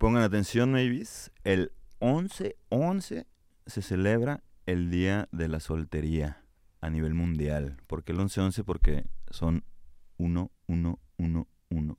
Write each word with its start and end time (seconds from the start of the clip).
Pongan 0.00 0.22
atención, 0.22 0.72
maybes. 0.72 1.30
El 1.44 1.72
11-11 1.98 3.26
se 3.66 3.82
celebra 3.82 4.42
el 4.64 4.90
Día 4.90 5.28
de 5.30 5.46
la 5.48 5.60
Soltería 5.60 6.42
a 6.80 6.88
nivel 6.88 7.12
mundial. 7.12 7.76
¿Por 7.86 8.02
qué 8.02 8.12
el 8.12 8.18
11-11? 8.18 8.64
Porque 8.64 9.04
son 9.30 9.62
1, 10.16 10.50
1, 10.68 10.98
1, 11.18 11.48
1. 11.68 11.98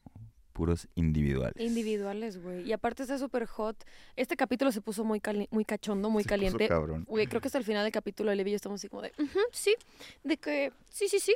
Puros 0.51 0.87
individuales. 0.95 1.63
Individuales, 1.63 2.41
güey. 2.41 2.67
Y 2.67 2.73
aparte 2.73 3.03
está 3.03 3.19
súper 3.19 3.45
hot. 3.45 3.85
Este 4.15 4.35
capítulo 4.35 4.71
se 4.71 4.81
puso 4.81 5.03
muy, 5.03 5.19
cali- 5.21 5.47
muy 5.51 5.63
cachondo, 5.63 6.09
muy 6.09 6.23
Se 6.23 6.29
caliente. 6.29 6.67
cabrón. 6.67 7.05
Güey, 7.07 7.27
creo 7.27 7.39
que 7.39 7.49
hasta 7.49 7.59
el 7.59 7.63
final 7.65 7.83
del 7.83 7.91
capítulo 7.93 8.33
Levi 8.33 8.49
y 8.49 8.53
yo 8.53 8.55
estamos 8.55 8.81
así 8.81 8.89
como 8.89 9.03
de, 9.03 9.13
"Ujú, 9.19 9.39
sí, 9.51 9.75
de 10.23 10.37
que, 10.37 10.73
sí, 10.89 11.07
sí, 11.07 11.19
sí, 11.19 11.35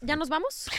¿ya 0.00 0.14
nos 0.14 0.28
vamos? 0.28 0.70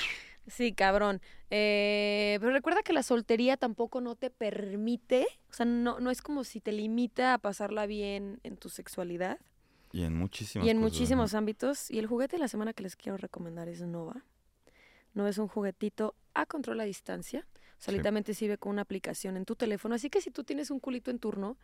Sí, 0.50 0.73
cabrón. 0.73 1.21
Eh, 1.50 2.38
pero 2.39 2.52
recuerda 2.52 2.81
que 2.84 2.94
la 2.94 3.03
soltería 3.03 3.58
tampoco 3.58 4.02
no 4.02 4.16
te 4.16 4.30
permite, 4.30 5.25
o 5.49 5.53
sea, 5.53 5.66
no, 5.66 5.99
no 5.99 6.12
es 6.12 6.22
como 6.22 6.44
si 6.44 6.59
te 6.62 6.72
limita 6.72 7.34
a 7.34 7.38
pasarla 7.38 7.85
bien 7.85 8.39
en 8.44 8.58
tu 8.58 8.70
sexualidad 8.70 9.39
Y 9.91 10.03
en 10.03 10.16
muchísimas 10.16 10.66
y 10.67 10.70
en 10.70 10.77
cosas, 10.77 10.91
muchísimos 10.94 11.34
ámbitos. 11.34 11.89
Y 11.91 11.99
el 11.99 12.08
juguete 12.08 12.35
de 12.35 12.41
la 12.41 12.48
semana 12.48 12.73
que 12.73 12.84
les 12.84 12.95
quiero 12.95 13.17
recomendar 13.17 13.67
es 13.70 13.81
Nova. 13.81 14.23
Nova 15.13 15.30
es 15.30 15.38
un 15.38 15.48
juguetito 15.48 16.16
a 16.34 16.45
control 16.45 16.80
a 16.81 16.84
distancia. 16.84 17.47
O 17.52 17.81
sea, 17.81 17.91
Sí. 17.91 17.97
literalmente 17.97 18.34
sirve 18.34 18.58
con 18.58 18.72
una 18.73 18.81
aplicación 18.81 19.38
en 19.38 19.45
tu 19.45 19.55
teléfono. 19.55 19.95
Así 19.95 20.09
que 20.09 20.20
si 20.22 20.31
tú 20.31 20.44
tienes 20.44 20.70
un 20.70 20.80
culito 20.80 21.11
en 21.11 21.17
turno 21.20 21.58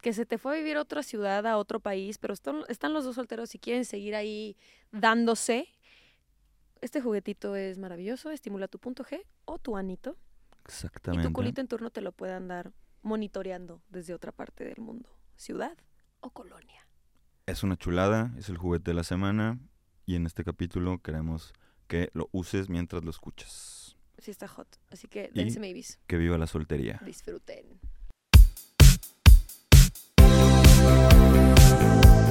que 0.00 0.12
se 0.14 0.24
te 0.24 0.38
fue 0.38 0.54
a 0.54 0.58
vivir 0.58 0.76
a 0.78 0.80
otra 0.80 1.02
ciudad, 1.02 1.46
a 1.46 1.58
otro 1.58 1.78
país, 1.78 2.16
pero 2.18 2.32
están, 2.32 2.62
están 2.68 2.92
los 2.94 3.04
dos 3.04 3.16
solteros 3.16 3.54
y 3.54 3.58
quieren 3.58 3.84
seguir 3.84 4.14
ahí 4.14 4.56
dándose, 4.92 5.68
este 6.82 7.00
juguetito 7.00 7.56
es 7.56 7.78
maravilloso. 7.78 8.30
Estimula 8.30 8.68
tu 8.68 8.78
punto 8.78 9.04
G 9.04 9.22
o 9.44 9.58
tu 9.58 9.76
anito. 9.76 10.16
Y 10.66 10.70
Exactamente. 10.70 11.26
tu 11.28 11.32
culito 11.32 11.60
en 11.60 11.68
turno 11.68 11.90
te 11.90 12.00
lo 12.00 12.12
puede 12.12 12.34
andar 12.34 12.72
monitoreando 13.02 13.82
desde 13.88 14.12
otra 14.14 14.32
parte 14.32 14.64
del 14.64 14.78
mundo, 14.78 15.08
ciudad 15.36 15.76
o 16.20 16.30
colonia. 16.30 16.86
Es 17.46 17.62
una 17.62 17.76
chulada, 17.76 18.32
es 18.36 18.48
el 18.50 18.58
juguete 18.58 18.90
de 18.90 18.94
la 18.94 19.04
semana. 19.04 19.58
Y 20.04 20.14
en 20.16 20.26
este 20.26 20.44
capítulo 20.44 20.98
queremos 21.02 21.52
que 21.86 22.10
lo 22.12 22.28
uses 22.32 22.68
mientras 22.68 23.04
lo 23.04 23.10
escuchas. 23.10 23.96
Sí 24.18 24.30
está 24.30 24.48
hot. 24.48 24.66
Así 24.90 25.06
que 25.08 25.30
Y- 25.32 25.38
dense 25.38 25.60
maybes. 25.60 25.98
Que 26.06 26.16
viva 26.18 26.36
la 26.38 26.46
soltería. 26.46 27.00
Disfruten. 27.04 27.78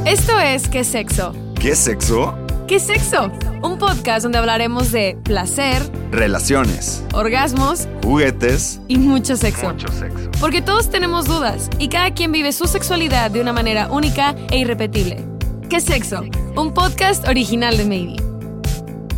Esto 0.07 0.39
es 0.39 0.69
¿Qué 0.69 0.85
sexo? 0.85 1.33
¿Qué 1.59 1.75
sexo? 1.75 2.33
¿Qué 2.65 2.79
sexo? 2.79 3.29
Un 3.61 3.77
podcast 3.77 4.23
donde 4.23 4.37
hablaremos 4.37 4.93
de 4.93 5.17
placer, 5.21 5.81
Relaciones, 6.11 7.03
orgasmos 7.13 7.89
juguetes, 8.01 8.79
y 8.87 8.99
mucho 8.99 9.35
sexo. 9.35 9.75
sexo. 9.77 10.31
Porque 10.39 10.61
todos 10.61 10.89
tenemos 10.89 11.25
dudas 11.25 11.69
y 11.77 11.89
cada 11.89 12.13
quien 12.13 12.31
vive 12.31 12.53
su 12.53 12.67
sexualidad 12.67 13.31
de 13.31 13.41
una 13.41 13.51
manera 13.51 13.91
única 13.91 14.33
e 14.49 14.59
irrepetible. 14.59 15.25
¿Qué 15.69 15.81
sexo? 15.81 16.23
Un 16.55 16.73
podcast 16.73 17.27
original 17.27 17.75
de 17.75 17.83
Maybe. 17.83 18.15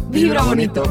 Vibra 0.10 0.42
bonito. 0.42 0.82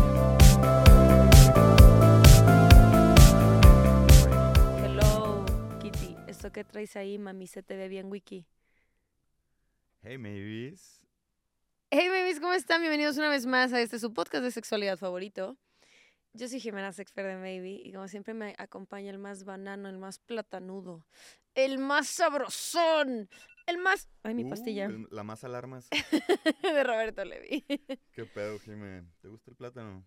Hello, 4.80 5.44
Kitty. 5.82 6.16
Esto 6.28 6.52
que 6.52 6.62
traes 6.62 6.94
ahí, 6.94 7.18
mami, 7.18 7.48
se 7.48 7.64
te 7.64 7.76
ve 7.76 7.88
bien, 7.88 8.06
Wiki. 8.10 8.46
Hey, 10.10 10.16
maybes. 10.16 11.02
Hey, 11.90 12.08
babies, 12.08 12.40
¿cómo 12.40 12.54
están? 12.54 12.80
Bienvenidos 12.80 13.18
una 13.18 13.28
vez 13.28 13.44
más 13.44 13.74
a 13.74 13.82
este 13.82 13.98
su 13.98 14.14
podcast 14.14 14.42
de 14.42 14.50
sexualidad 14.50 14.96
favorito. 14.96 15.58
Yo 16.32 16.48
soy 16.48 16.60
Jimena 16.60 16.94
Sexper 16.94 17.26
de 17.26 17.36
Maybe 17.36 17.72
y 17.72 17.92
como 17.92 18.08
siempre 18.08 18.32
me 18.32 18.54
acompaña 18.56 19.10
el 19.10 19.18
más 19.18 19.44
banano, 19.44 19.86
el 19.86 19.98
más 19.98 20.18
platanudo, 20.18 21.04
el 21.54 21.76
más 21.76 22.08
sabrosón, 22.08 23.28
el 23.66 23.76
más... 23.76 24.08
Ay, 24.22 24.32
mi 24.32 24.46
pastilla. 24.46 24.88
Uh, 24.88 25.08
la 25.10 25.24
más 25.24 25.44
alarmas. 25.44 25.90
de 26.62 26.84
Roberto 26.84 27.22
Levi. 27.26 27.66
¿Qué 28.12 28.24
pedo, 28.24 28.58
Jimé? 28.60 29.04
¿Te 29.20 29.28
gusta 29.28 29.50
el 29.50 29.58
plátano? 29.58 30.06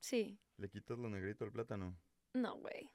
sí, 0.00 0.38
¿Le 0.56 0.70
quitas 0.70 0.98
lo 0.98 1.10
negrito 1.10 1.44
al 1.44 1.52
plátano? 1.52 1.98
no, 2.32 2.56
güey. 2.60 2.90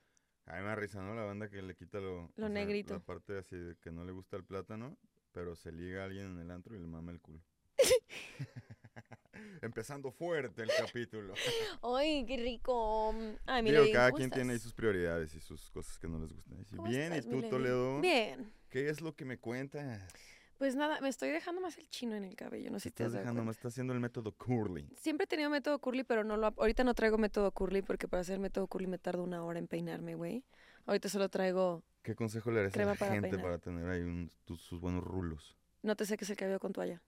A 0.47 0.55
mí 0.55 0.63
me 0.63 0.75
risa, 0.75 0.99
¿no? 0.99 1.13
La 1.13 1.25
banda 1.25 1.47
que 1.47 1.61
le 1.61 1.75
quita 1.75 1.99
lo... 1.99 2.31
Lo 2.37 2.49
negrito. 2.49 2.95
La 2.95 3.01
parte 3.01 3.37
así 3.37 3.55
de 3.55 3.75
que 3.75 3.91
no 3.91 4.03
le 4.03 4.13
gusta 4.13 4.35
el 4.37 4.45
plátano, 4.45 4.97
pero 5.31 5.55
se 5.55 5.71
liga 5.71 6.01
a 6.01 6.05
alguien 6.05 6.25
en 6.33 6.39
el 6.39 6.51
antro 6.51 6.75
y 6.75 6.79
le 6.79 6.87
mama 6.87 7.11
el 7.11 7.19
culo. 7.19 7.39
Empezando 9.61 10.11
fuerte 10.11 10.63
el 10.63 10.69
capítulo. 10.75 11.33
Ay, 11.83 12.25
qué 12.25 12.37
rico. 12.37 13.13
Ay, 13.45 13.63
mira, 13.63 13.81
Digo, 13.81 13.93
cada 13.93 14.09
¿cómo 14.09 14.17
quien 14.17 14.29
tiene 14.31 14.51
ahí 14.51 14.55
estás? 14.55 14.63
sus 14.63 14.73
prioridades 14.73 15.33
y 15.35 15.39
sus 15.39 15.69
cosas 15.71 15.97
que 15.99 16.07
no 16.07 16.19
les 16.19 16.31
gustan. 16.33 16.57
Dice, 16.57 16.75
¿Cómo 16.75 16.89
Bien, 16.89 17.13
¿y 17.13 17.17
estás, 17.17 17.31
tú? 17.31 17.41
Toledo? 17.49 18.01
Bien. 18.01 18.51
¿Qué 18.69 18.89
es 18.89 19.01
lo 19.01 19.15
que 19.15 19.25
me 19.25 19.37
cuentas? 19.37 20.01
Pues 20.57 20.75
nada, 20.75 20.99
me 21.01 21.09
estoy 21.09 21.29
dejando 21.29 21.61
más 21.61 21.77
el 21.77 21.87
chino 21.89 22.15
en 22.15 22.23
el 22.23 22.35
cabello, 22.35 22.71
no 22.71 22.79
sé 22.79 22.89
Te 22.89 22.89
si 22.89 22.95
te 22.95 23.03
estás 23.03 23.13
dado 23.13 23.23
dejando, 23.23 23.43
me 23.45 23.51
estás 23.51 23.73
haciendo 23.73 23.93
el 23.93 23.99
método 23.99 24.31
curly. 24.31 24.89
Siempre 24.95 25.25
he 25.25 25.27
tenido 25.27 25.51
método 25.51 25.77
curly, 25.77 26.03
pero 26.03 26.23
no 26.23 26.35
lo, 26.35 26.47
ahorita 26.47 26.83
no 26.83 26.95
traigo 26.95 27.19
método 27.19 27.51
curly 27.51 27.83
porque 27.83 28.07
para 28.07 28.21
hacer 28.21 28.39
método 28.39 28.65
curly 28.67 28.87
me 28.87 28.97
tarda 28.97 29.21
una 29.21 29.43
hora 29.43 29.59
en 29.59 29.67
peinarme, 29.67 30.15
güey. 30.15 30.43
Ahorita 30.87 31.09
solo 31.09 31.29
traigo, 31.29 31.83
¿Qué 32.07 32.15
consejo 32.15 32.51
le 32.51 32.61
darías 32.63 32.77
a 32.77 32.85
la 32.85 32.95
para 32.95 33.11
gente 33.11 33.27
peinar. 33.31 33.43
para 33.45 33.57
tener 33.57 33.85
ahí 33.89 33.99
un- 34.01 34.31
tus- 34.45 34.61
sus 34.61 34.79
buenos 34.79 35.03
rulos? 35.03 35.57
no 35.83 35.93
te 35.97 36.05
seques 36.05 36.29
el 36.29 36.37
cabello 36.37 36.57
con 36.57 36.71
toalla. 36.71 37.01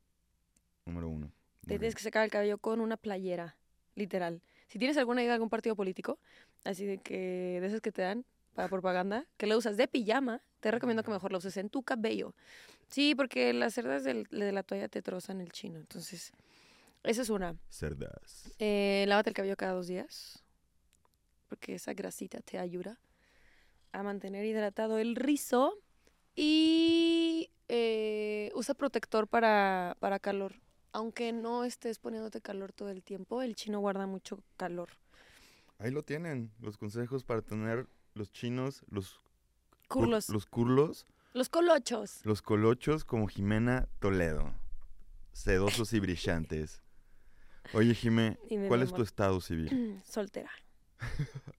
Número 0.85 1.07
uno. 1.07 1.31
Te 1.61 1.79
tienes 1.79 1.95
que 1.95 2.01
secar 2.03 2.25
el 2.25 2.29
cabello 2.31 2.57
con 2.57 2.81
una 2.81 2.97
playera, 2.97 3.55
literal. 3.95 4.41
Si 4.67 4.77
tienes 4.77 4.97
alguna 4.97 5.21
idea 5.21 5.31
de 5.31 5.35
algún 5.35 5.49
partido 5.49 5.77
político, 5.77 6.19
así 6.65 6.85
de 6.85 6.97
que 6.97 7.59
de 7.61 7.65
esas 7.67 7.79
que 7.79 7.93
te 7.93 8.01
dan 8.01 8.25
para 8.55 8.67
propaganda, 8.67 9.25
que 9.37 9.47
lo 9.47 9.57
usas 9.57 9.77
de 9.77 9.87
pijama, 9.87 10.41
te 10.59 10.69
recomiendo 10.69 11.01
que 11.03 11.11
mejor 11.11 11.31
lo 11.31 11.37
uses 11.37 11.55
en 11.55 11.69
tu 11.69 11.81
cabello. 11.81 12.35
Sí, 12.89 13.15
porque 13.15 13.53
las 13.53 13.73
cerdas 13.75 14.03
del- 14.03 14.25
de 14.25 14.51
la 14.51 14.63
toalla 14.63 14.89
te 14.89 15.01
trozan 15.01 15.39
el 15.39 15.53
chino. 15.53 15.79
Entonces, 15.79 16.33
esa 17.03 17.21
es 17.21 17.29
una. 17.29 17.55
Cerdas. 17.69 18.51
Eh, 18.59 19.05
lávate 19.07 19.29
el 19.29 19.33
cabello 19.33 19.55
cada 19.55 19.71
dos 19.71 19.87
días, 19.87 20.43
porque 21.47 21.75
esa 21.75 21.93
grasita 21.93 22.41
te 22.41 22.59
ayuda 22.59 22.99
a 23.91 24.03
mantener 24.03 24.45
hidratado 24.45 24.97
el 24.97 25.15
rizo. 25.15 25.73
Y 26.35 27.49
eh, 27.67 28.51
usa 28.55 28.73
protector 28.75 29.27
para, 29.27 29.97
para 29.99 30.19
calor. 30.19 30.55
Aunque 30.91 31.31
no 31.33 31.63
estés 31.65 31.99
poniéndote 31.99 32.41
calor 32.41 32.71
todo 32.73 32.89
el 32.89 33.03
tiempo, 33.03 33.41
el 33.41 33.55
chino 33.55 33.79
guarda 33.79 34.07
mucho 34.07 34.41
calor. 34.57 34.89
Ahí 35.77 35.91
lo 35.91 36.03
tienen, 36.03 36.51
los 36.59 36.77
consejos 36.77 37.23
para 37.23 37.41
tener 37.41 37.87
los 38.15 38.31
chinos, 38.31 38.83
los 38.89 39.15
cur- 39.87 39.99
Curlos. 40.05 40.29
los 40.29 40.45
curlos, 40.45 41.05
Los 41.33 41.49
colochos. 41.49 42.25
los 42.25 42.41
colochos 42.41 43.05
como 43.05 43.27
Jimena 43.27 43.87
Toledo. 43.99 44.53
Sedosos 45.31 45.93
y 45.93 45.99
brillantes. 45.99 46.81
Oye, 47.73 47.93
Jimé, 47.93 48.37
¿cuál 48.67 48.81
es 48.81 48.93
tu 48.93 49.03
estado 49.03 49.39
civil? 49.41 50.01
Soltera. 50.05 50.51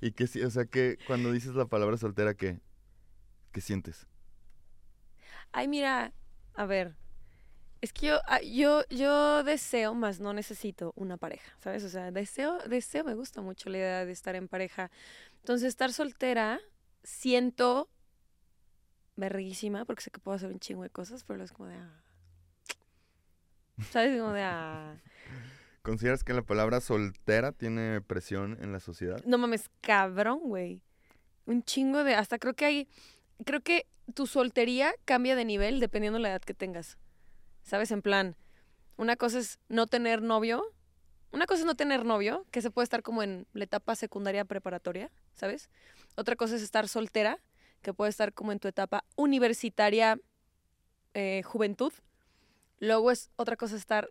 ¿Y 0.00 0.12
qué, 0.12 0.26
si- 0.26 0.42
o 0.42 0.50
sea, 0.50 0.66
que 0.66 0.98
cuando 1.04 1.32
dices 1.32 1.54
la 1.54 1.66
palabra 1.66 1.96
soltera, 1.96 2.34
qué? 2.34 2.60
¿Qué 3.52 3.60
sientes? 3.60 4.06
Ay, 5.52 5.68
mira, 5.68 6.12
a 6.54 6.66
ver. 6.66 6.94
Es 7.82 7.92
que 7.92 8.08
yo, 8.08 8.20
ah, 8.26 8.40
yo, 8.42 8.84
yo 8.90 9.44
deseo, 9.44 9.94
más 9.94 10.20
no 10.20 10.32
necesito 10.34 10.92
una 10.96 11.16
pareja, 11.18 11.52
¿sabes? 11.60 11.84
O 11.84 11.88
sea, 11.90 12.10
deseo, 12.12 12.58
deseo, 12.68 13.04
me 13.04 13.14
gusta 13.14 13.42
mucho 13.42 13.70
la 13.70 13.78
idea 13.78 14.06
de 14.06 14.12
estar 14.12 14.36
en 14.36 14.48
pareja. 14.48 14.90
Entonces, 15.40 15.68
estar 15.68 15.92
soltera, 15.92 16.60
siento 17.04 17.90
verguísima, 19.16 19.84
porque 19.84 20.02
sé 20.02 20.10
que 20.10 20.20
puedo 20.20 20.36
hacer 20.36 20.50
un 20.52 20.60
chingo 20.60 20.82
de 20.84 20.90
cosas, 20.90 21.24
pero 21.24 21.42
es 21.42 21.52
como 21.52 21.68
de... 21.68 21.76
ah. 21.76 22.02
¿Sabes? 23.90 24.18
Como 24.20 24.32
de... 24.32 24.42
ah. 24.42 24.96
¿Consideras 25.86 26.24
que 26.24 26.34
la 26.34 26.42
palabra 26.42 26.80
soltera 26.80 27.52
tiene 27.52 28.00
presión 28.00 28.58
en 28.60 28.72
la 28.72 28.80
sociedad? 28.80 29.22
No 29.24 29.38
mames, 29.38 29.70
cabrón, 29.80 30.40
güey. 30.42 30.82
Un 31.44 31.62
chingo 31.62 32.02
de... 32.02 32.16
Hasta 32.16 32.40
creo 32.40 32.54
que 32.54 32.64
hay... 32.64 32.88
Creo 33.44 33.60
que 33.60 33.86
tu 34.12 34.26
soltería 34.26 34.92
cambia 35.04 35.36
de 35.36 35.44
nivel 35.44 35.78
dependiendo 35.78 36.18
de 36.18 36.24
la 36.24 36.30
edad 36.30 36.40
que 36.40 36.54
tengas. 36.54 36.98
¿Sabes? 37.62 37.92
En 37.92 38.02
plan, 38.02 38.34
una 38.96 39.14
cosa 39.14 39.38
es 39.38 39.60
no 39.68 39.86
tener 39.86 40.22
novio. 40.22 40.74
Una 41.30 41.46
cosa 41.46 41.60
es 41.60 41.66
no 41.66 41.76
tener 41.76 42.04
novio, 42.04 42.46
que 42.50 42.62
se 42.62 42.72
puede 42.72 42.82
estar 42.82 43.04
como 43.04 43.22
en 43.22 43.46
la 43.52 43.62
etapa 43.62 43.94
secundaria 43.94 44.44
preparatoria, 44.44 45.12
¿sabes? 45.34 45.70
Otra 46.16 46.34
cosa 46.34 46.56
es 46.56 46.62
estar 46.62 46.88
soltera, 46.88 47.38
que 47.82 47.94
puede 47.94 48.10
estar 48.10 48.32
como 48.32 48.50
en 48.50 48.58
tu 48.58 48.66
etapa 48.66 49.04
universitaria 49.14 50.18
eh, 51.14 51.42
juventud. 51.44 51.92
Luego 52.80 53.12
es 53.12 53.30
otra 53.36 53.54
cosa 53.54 53.76
estar 53.76 54.10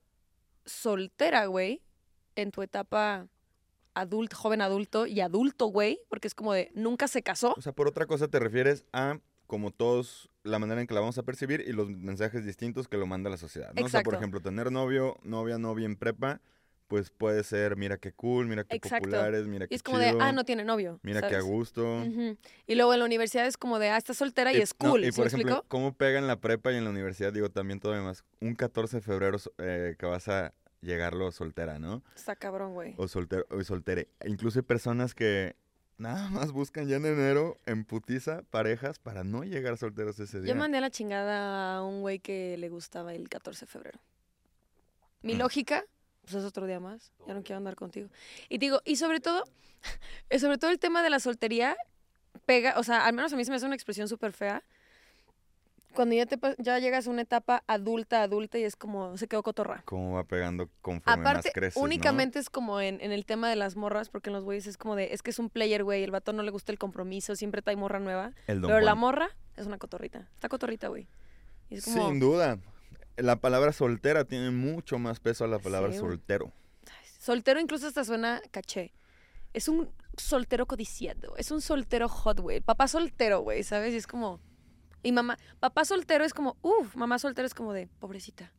soltera, 0.65 1.45
güey, 1.45 1.81
en 2.35 2.51
tu 2.51 2.61
etapa 2.61 3.27
adulto, 3.93 4.35
joven 4.35 4.61
adulto 4.61 5.07
y 5.07 5.21
adulto, 5.21 5.67
güey, 5.67 5.99
porque 6.09 6.27
es 6.27 6.35
como 6.35 6.53
de 6.53 6.71
nunca 6.75 7.07
se 7.07 7.23
casó. 7.23 7.53
O 7.57 7.61
sea, 7.61 7.73
por 7.73 7.87
otra 7.87 8.05
cosa 8.05 8.27
te 8.27 8.39
refieres 8.39 8.85
a 8.93 9.19
como 9.47 9.71
todos 9.71 10.29
la 10.43 10.59
manera 10.59 10.81
en 10.81 10.87
que 10.87 10.93
la 10.93 10.99
vamos 10.99 11.17
a 11.17 11.23
percibir 11.23 11.63
y 11.65 11.71
los 11.71 11.89
mensajes 11.89 12.45
distintos 12.45 12.87
que 12.87 12.97
lo 12.97 13.05
manda 13.05 13.29
la 13.29 13.37
sociedad. 13.37 13.71
¿no? 13.73 13.85
O 13.85 13.89
sea, 13.89 14.01
por 14.01 14.13
Exacto. 14.13 14.17
ejemplo, 14.17 14.41
tener 14.41 14.71
novio, 14.71 15.17
novia, 15.23 15.57
novia 15.57 15.85
en 15.85 15.95
prepa 15.95 16.41
pues 16.87 17.09
puede 17.09 17.43
ser, 17.43 17.75
mira 17.77 17.97
qué 17.97 18.11
cool, 18.11 18.47
mira 18.47 18.63
qué 18.63 18.75
Exacto. 18.75 19.03
populares, 19.09 19.47
mira 19.47 19.65
Y 19.65 19.67
qué 19.69 19.75
es 19.75 19.83
como 19.83 19.99
chido, 19.99 20.17
de, 20.17 20.23
ah, 20.23 20.31
no 20.31 20.43
tiene 20.45 20.63
novio. 20.63 20.99
mira 21.03 21.21
qué 21.21 21.27
a 21.27 21.41
¿sabes? 21.41 21.45
gusto. 21.45 22.03
Y 22.67 22.75
luego 22.75 22.93
en 22.93 22.99
la 22.99 23.05
universidad 23.05 23.47
es 23.47 23.57
como 23.57 23.79
de, 23.79 23.89
ah, 23.89 23.97
estás 23.97 24.17
soltera 24.17 24.53
y, 24.53 24.57
Y- 24.57 24.61
es 24.61 24.75
no, 24.81 24.91
cool. 24.91 25.03
y 25.03 25.11
¿sí 25.11 25.17
por 25.17 25.27
ejemplo? 25.27 25.65
¿cómo 25.67 25.93
pega 25.95 26.19
en 26.19 26.27
la 26.27 26.39
prepa 26.39 26.71
y 26.71 26.75
en 26.77 26.83
la 26.83 26.89
universidad? 26.91 27.33
Digo, 27.33 27.49
también 27.49 27.79
todavía 27.79 28.03
más. 28.03 28.23
Un 28.39 28.55
14 28.55 28.97
de 28.97 29.01
febrero 29.01 29.37
eh, 29.57 29.95
que 29.97 30.05
vas 30.05 30.27
a 30.27 30.53
llegarlo 30.81 31.31
soltera, 31.31 31.79
¿no? 31.79 32.03
Está 32.15 32.35
cabrón, 32.35 32.73
güey. 32.73 32.93
O 32.97 33.07
soltero, 33.07 33.45
o 33.49 33.63
soltere. 33.63 34.07
Incluso 34.25 34.59
hay 34.59 34.63
personas 34.63 35.15
que 35.15 35.55
nada 35.97 36.29
más 36.29 36.51
buscan 36.51 36.87
ya 36.87 36.97
en 36.97 37.05
enero 37.07 37.57
en 37.65 37.85
putiza 37.85 38.43
parejas 38.51 38.99
para 38.99 39.23
no 39.23 39.43
llegar 39.43 39.77
solteros 39.77 40.19
ese 40.19 40.41
día. 40.41 40.53
Yo 40.53 40.59
mandé 40.59 40.77
a 40.77 40.81
la 40.81 40.91
chingada 40.91 41.77
a 41.77 41.83
un 41.83 42.01
güey 42.01 42.19
que 42.19 42.55
le 42.57 42.69
gustaba 42.69 43.13
el 43.15 43.27
14 43.29 43.65
de 43.65 43.71
febrero. 43.71 43.99
Mi 45.23 45.33
Mm. 45.33 45.39
lógica, 45.39 45.85
pues 46.25 46.35
es 46.35 46.43
otro 46.43 46.65
día 46.67 46.79
más. 46.79 47.11
Ya 47.27 47.33
no 47.33 47.43
quiero 47.43 47.57
andar 47.57 47.75
contigo. 47.75 48.09
Y 48.49 48.57
digo, 48.57 48.81
y 48.83 48.97
sobre 48.97 49.19
todo, 49.19 49.43
sobre 50.39 50.57
todo 50.57 50.71
el 50.71 50.79
tema 50.79 51.03
de 51.03 51.09
la 51.09 51.19
soltería 51.19 51.77
pega, 52.45 52.75
o 52.77 52.83
sea, 52.83 53.05
al 53.05 53.13
menos 53.13 53.31
a 53.31 53.37
mí 53.37 53.45
se 53.45 53.51
me 53.51 53.57
hace 53.57 53.65
una 53.65 53.75
expresión 53.75 54.07
súper 54.07 54.33
fea. 54.33 54.63
Cuando 55.93 56.13
ya, 56.13 56.25
te, 56.25 56.37
ya 56.57 56.77
llegas 56.79 57.07
a 57.07 57.09
una 57.09 57.21
etapa 57.21 57.63
adulta, 57.67 58.21
adulta 58.21 58.59
y 58.59 58.63
es 58.65 58.75
como, 58.75 59.17
se 59.17 59.29
quedó 59.29 59.43
cotorra. 59.43 59.81
Cómo 59.85 60.15
va 60.15 60.25
pegando 60.25 60.69
conforme 60.81 61.21
Aparte, 61.21 61.47
más 61.47 61.53
creces, 61.53 61.77
¿no? 61.77 61.83
únicamente 61.83 62.37
es 62.37 62.49
como 62.49 62.81
en, 62.81 62.99
en 62.99 63.13
el 63.13 63.25
tema 63.25 63.49
de 63.49 63.55
las 63.55 63.77
morras, 63.77 64.09
porque 64.09 64.29
en 64.29 64.33
los 64.33 64.43
güeyes 64.43 64.67
es 64.67 64.75
como 64.75 64.97
de, 64.97 65.13
es 65.13 65.21
que 65.21 65.29
es 65.29 65.39
un 65.39 65.49
player, 65.49 65.85
güey, 65.85 66.03
el 66.03 66.11
vato 66.11 66.33
no 66.33 66.43
le 66.43 66.51
gusta 66.51 66.73
el 66.73 66.79
compromiso, 66.79 67.37
siempre 67.37 67.61
trae 67.61 67.77
morra 67.77 67.99
nueva. 67.99 68.33
El 68.45 68.59
Pero 68.59 68.81
la 68.81 68.91
Juan. 68.91 68.99
morra 68.99 69.29
es 69.55 69.67
una 69.67 69.77
cotorrita. 69.77 70.27
Está 70.35 70.49
cotorrita, 70.49 70.89
güey. 70.89 71.07
Y 71.69 71.75
es 71.75 71.85
como, 71.85 72.09
Sin 72.09 72.19
duda. 72.19 72.57
La 73.17 73.37
palabra 73.37 73.71
soltera 73.71 74.25
tiene 74.25 74.51
mucho 74.51 74.99
más 74.99 75.19
peso 75.19 75.45
a 75.45 75.47
la 75.47 75.59
palabra 75.59 75.91
Sí, 75.91 75.99
soltero. 75.99 76.51
soltero 77.19 77.59
incluso 77.59 77.87
hasta 77.87 78.03
suena 78.03 78.41
caché. 78.51 78.93
Es 79.53 79.67
un 79.69 79.89
soltero 80.17 80.65
codiciado, 80.65 81.35
es 81.37 81.49
un 81.51 81.61
soltero 81.61 82.09
hot, 82.09 82.39
güey. 82.41 82.59
Papá 82.61 82.87
soltero, 82.87 83.39
güey, 83.41 83.63
¿sabes? 83.63 83.93
Y 83.93 83.97
es 83.97 84.07
como... 84.07 84.39
Y 85.01 85.11
mamá, 85.11 85.37
papá 85.59 85.85
soltero 85.85 86.25
es 86.25 86.33
como, 86.33 86.57
uff, 86.61 86.95
mamá 86.95 87.19
soltero 87.19 87.45
es 87.45 87.53
como 87.53 87.71
de, 87.73 87.87
pobrecita. 87.99 88.51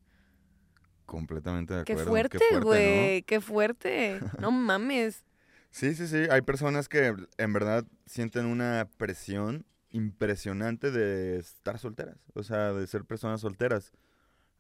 Completamente 1.05 1.75
de 1.75 1.85
Qué 1.85 1.93
acuerdo. 1.93 2.11
fuerte, 2.11 2.38
¿no? 2.53 2.61
güey, 2.62 3.23
qué 3.23 3.41
fuerte. 3.41 4.20
No 4.41 4.50
mames. 4.50 5.25
Sí, 5.70 5.94
sí, 5.94 6.06
sí. 6.08 6.26
Hay 6.31 6.41
personas 6.43 6.88
que 6.88 7.14
en 7.37 7.53
verdad 7.53 7.85
sienten 8.06 8.47
una 8.47 8.88
presión 8.97 9.67
impresionante 9.91 10.91
de 10.91 11.38
estar 11.38 11.79
solteras. 11.79 12.17
O 12.35 12.43
sea, 12.43 12.73
de 12.73 12.87
ser 12.87 13.05
personas 13.05 13.41
solteras. 13.43 13.93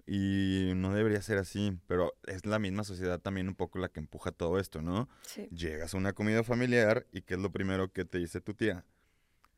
Y 0.06 0.72
no 0.76 0.94
debería 0.94 1.20
ser 1.20 1.38
así. 1.38 1.78
Pero 1.88 2.14
es 2.26 2.46
la 2.46 2.58
misma 2.58 2.84
sociedad 2.84 3.20
también 3.20 3.48
un 3.48 3.54
poco 3.56 3.78
la 3.78 3.88
que 3.88 4.00
empuja 4.00 4.30
todo 4.32 4.58
esto, 4.60 4.82
¿no? 4.82 5.08
Sí, 5.22 5.48
Llegas 5.50 5.94
a 5.94 5.96
una 5.96 6.12
comida 6.12 6.44
familiar 6.44 7.06
y 7.12 7.22
¿qué 7.22 7.34
es 7.34 7.40
lo 7.40 7.50
primero 7.50 7.90
que 7.92 8.04
te 8.04 8.18
dice 8.18 8.40
tu 8.40 8.54
tía? 8.54 8.84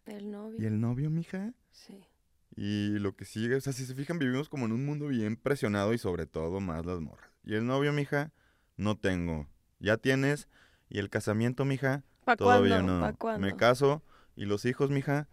el 0.07 0.31
novio. 0.31 0.59
¿Y 0.59 0.65
el 0.65 0.81
novio, 0.81 1.11
mija? 1.11 1.53
Sí. 1.71 2.03
Y 2.57 2.99
lo 2.99 3.15
que 3.15 3.27
sigue, 3.27 3.57
o 3.57 3.61
sea, 3.61 3.75
si 3.75 3.85
se 3.85 3.95
fijan, 3.95 4.19
vivimos 4.19 4.49
como 4.49 4.65
en 4.65 4.73
un 4.73 4.87
mundo 4.87 5.09
bien 5.09 5.37
presionado 5.37 5.93
y 5.93 5.99
sobre 5.99 6.25
todo 6.25 6.61
más 6.61 6.87
las 6.87 6.99
morras. 7.01 7.31
¿Y 7.45 7.55
el 7.55 7.67
novio, 7.67 7.93
mija? 7.93 8.33
No 8.79 8.97
tengo. 8.97 9.47
¿Ya 9.81 9.99
tienes? 9.99 10.49
¿Y 10.89 10.99
el 10.99 11.11
casamiento, 11.11 11.67
mija? 11.67 12.05
¿Pa' 12.25 12.37
Todavía 12.37 12.77
cuándo? 12.77 12.95
no. 12.95 13.01
¿Pa' 13.03 13.13
cuándo? 13.13 13.47
Me 13.47 13.55
caso. 13.55 14.03
¿Y 14.35 14.47
los 14.47 14.65
hijos, 14.65 14.89
mija? 14.91 15.29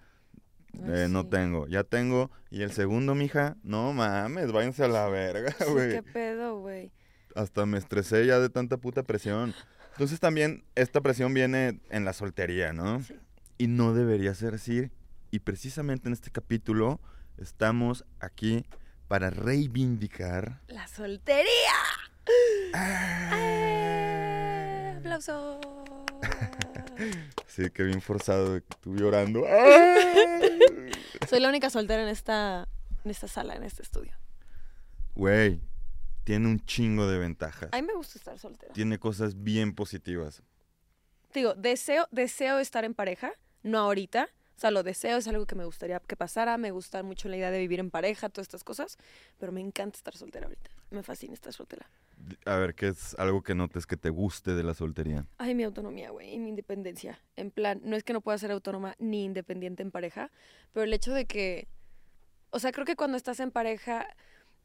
Ay, 0.83 0.89
Eh, 1.03 1.07
No 1.09 1.27
tengo. 1.27 1.67
¿Ya 1.67 1.83
tengo? 1.83 2.31
¿Y 2.49 2.61
el 2.63 2.71
segundo, 2.71 3.15
mija? 3.15 3.57
No 3.63 3.93
mames, 3.93 4.51
váyanse 4.51 4.83
a 4.83 4.87
la 4.87 5.07
verga, 5.09 5.51
Sí, 5.57 5.65
güey. 5.71 5.91
qué 5.91 6.03
pedo, 6.03 6.59
güey. 6.59 6.91
Hasta 7.35 7.65
me 7.65 7.77
estresé 7.77 8.25
ya 8.25 8.39
de 8.39 8.49
tanta 8.49 8.77
puta 8.77 9.03
presión. 9.03 9.53
Entonces 9.91 10.19
también 10.19 10.63
esta 10.75 11.01
presión 11.01 11.33
viene 11.33 11.79
en 11.89 12.05
la 12.05 12.13
soltería, 12.13 12.73
¿no? 12.73 13.01
Sí. 13.03 13.15
Y 13.57 13.67
no 13.67 13.93
debería 13.93 14.33
ser 14.33 14.55
así. 14.55 14.89
Y 15.31 15.39
precisamente 15.39 16.07
en 16.09 16.13
este 16.13 16.31
capítulo 16.31 16.99
estamos 17.37 18.05
aquí 18.19 18.65
para 19.07 19.29
reivindicar. 19.29 20.61
La 20.67 20.87
soltería. 20.87 21.45
¡Eh! 23.37 24.95
¡Aplauso! 24.99 25.59
Sí, 27.47 27.69
que 27.69 27.83
bien 27.83 28.01
forzado, 28.01 28.61
tú 28.81 28.95
llorando. 28.95 29.43
¡Ay! 29.47 30.59
Soy 31.29 31.39
la 31.39 31.49
única 31.49 31.69
soltera 31.69 32.03
en 32.03 32.09
esta, 32.09 32.67
en 33.03 33.11
esta 33.11 33.27
sala, 33.27 33.55
en 33.55 33.63
este 33.63 33.81
estudio. 33.81 34.13
Güey, 35.15 35.61
tiene 36.23 36.47
un 36.47 36.59
chingo 36.65 37.07
de 37.07 37.17
ventajas. 37.17 37.69
A 37.71 37.81
mí 37.81 37.87
me 37.87 37.93
gusta 37.93 38.17
estar 38.17 38.37
soltera. 38.37 38.73
Tiene 38.73 38.99
cosas 38.99 39.43
bien 39.43 39.73
positivas. 39.73 40.43
Digo, 41.33 41.53
deseo, 41.53 42.07
deseo 42.11 42.59
estar 42.59 42.83
en 42.85 42.93
pareja, 42.93 43.33
no 43.63 43.79
ahorita. 43.79 44.29
O 44.55 44.59
sea, 44.59 44.71
lo 44.71 44.83
deseo, 44.83 45.17
es 45.17 45.27
algo 45.27 45.45
que 45.45 45.55
me 45.55 45.65
gustaría 45.65 45.99
que 45.99 46.15
pasara. 46.15 46.57
Me 46.57 46.71
gusta 46.71 47.03
mucho 47.03 47.27
la 47.27 47.35
idea 47.35 47.51
de 47.51 47.59
vivir 47.59 47.79
en 47.79 47.91
pareja, 47.91 48.29
todas 48.29 48.45
estas 48.45 48.63
cosas. 48.63 48.97
Pero 49.37 49.51
me 49.51 49.59
encanta 49.59 49.97
estar 49.97 50.15
soltera 50.15 50.45
ahorita. 50.45 50.69
Me 50.91 51.03
fascina 51.03 51.33
estar 51.33 51.51
soltera. 51.51 51.89
A 52.45 52.55
ver, 52.57 52.73
¿qué 52.75 52.87
es 52.87 53.13
algo 53.19 53.43
que 53.43 53.53
notes 53.55 53.85
que 53.85 53.97
te 53.97 54.09
guste 54.09 54.53
de 54.55 54.63
la 54.63 54.73
soltería? 54.73 55.25
Ay, 55.37 55.53
mi 55.55 55.63
autonomía, 55.63 56.09
güey, 56.11 56.33
y 56.33 56.39
mi 56.39 56.49
independencia. 56.49 57.19
En 57.35 57.51
plan, 57.51 57.81
no 57.83 57.95
es 57.95 58.03
que 58.03 58.13
no 58.13 58.21
pueda 58.21 58.37
ser 58.37 58.51
autónoma 58.51 58.95
ni 58.99 59.25
independiente 59.25 59.83
en 59.83 59.91
pareja, 59.91 60.31
pero 60.73 60.83
el 60.83 60.93
hecho 60.93 61.13
de 61.13 61.25
que, 61.25 61.67
o 62.49 62.59
sea, 62.59 62.71
creo 62.71 62.85
que 62.85 62.95
cuando 62.95 63.17
estás 63.17 63.39
en 63.39 63.51
pareja, 63.51 64.07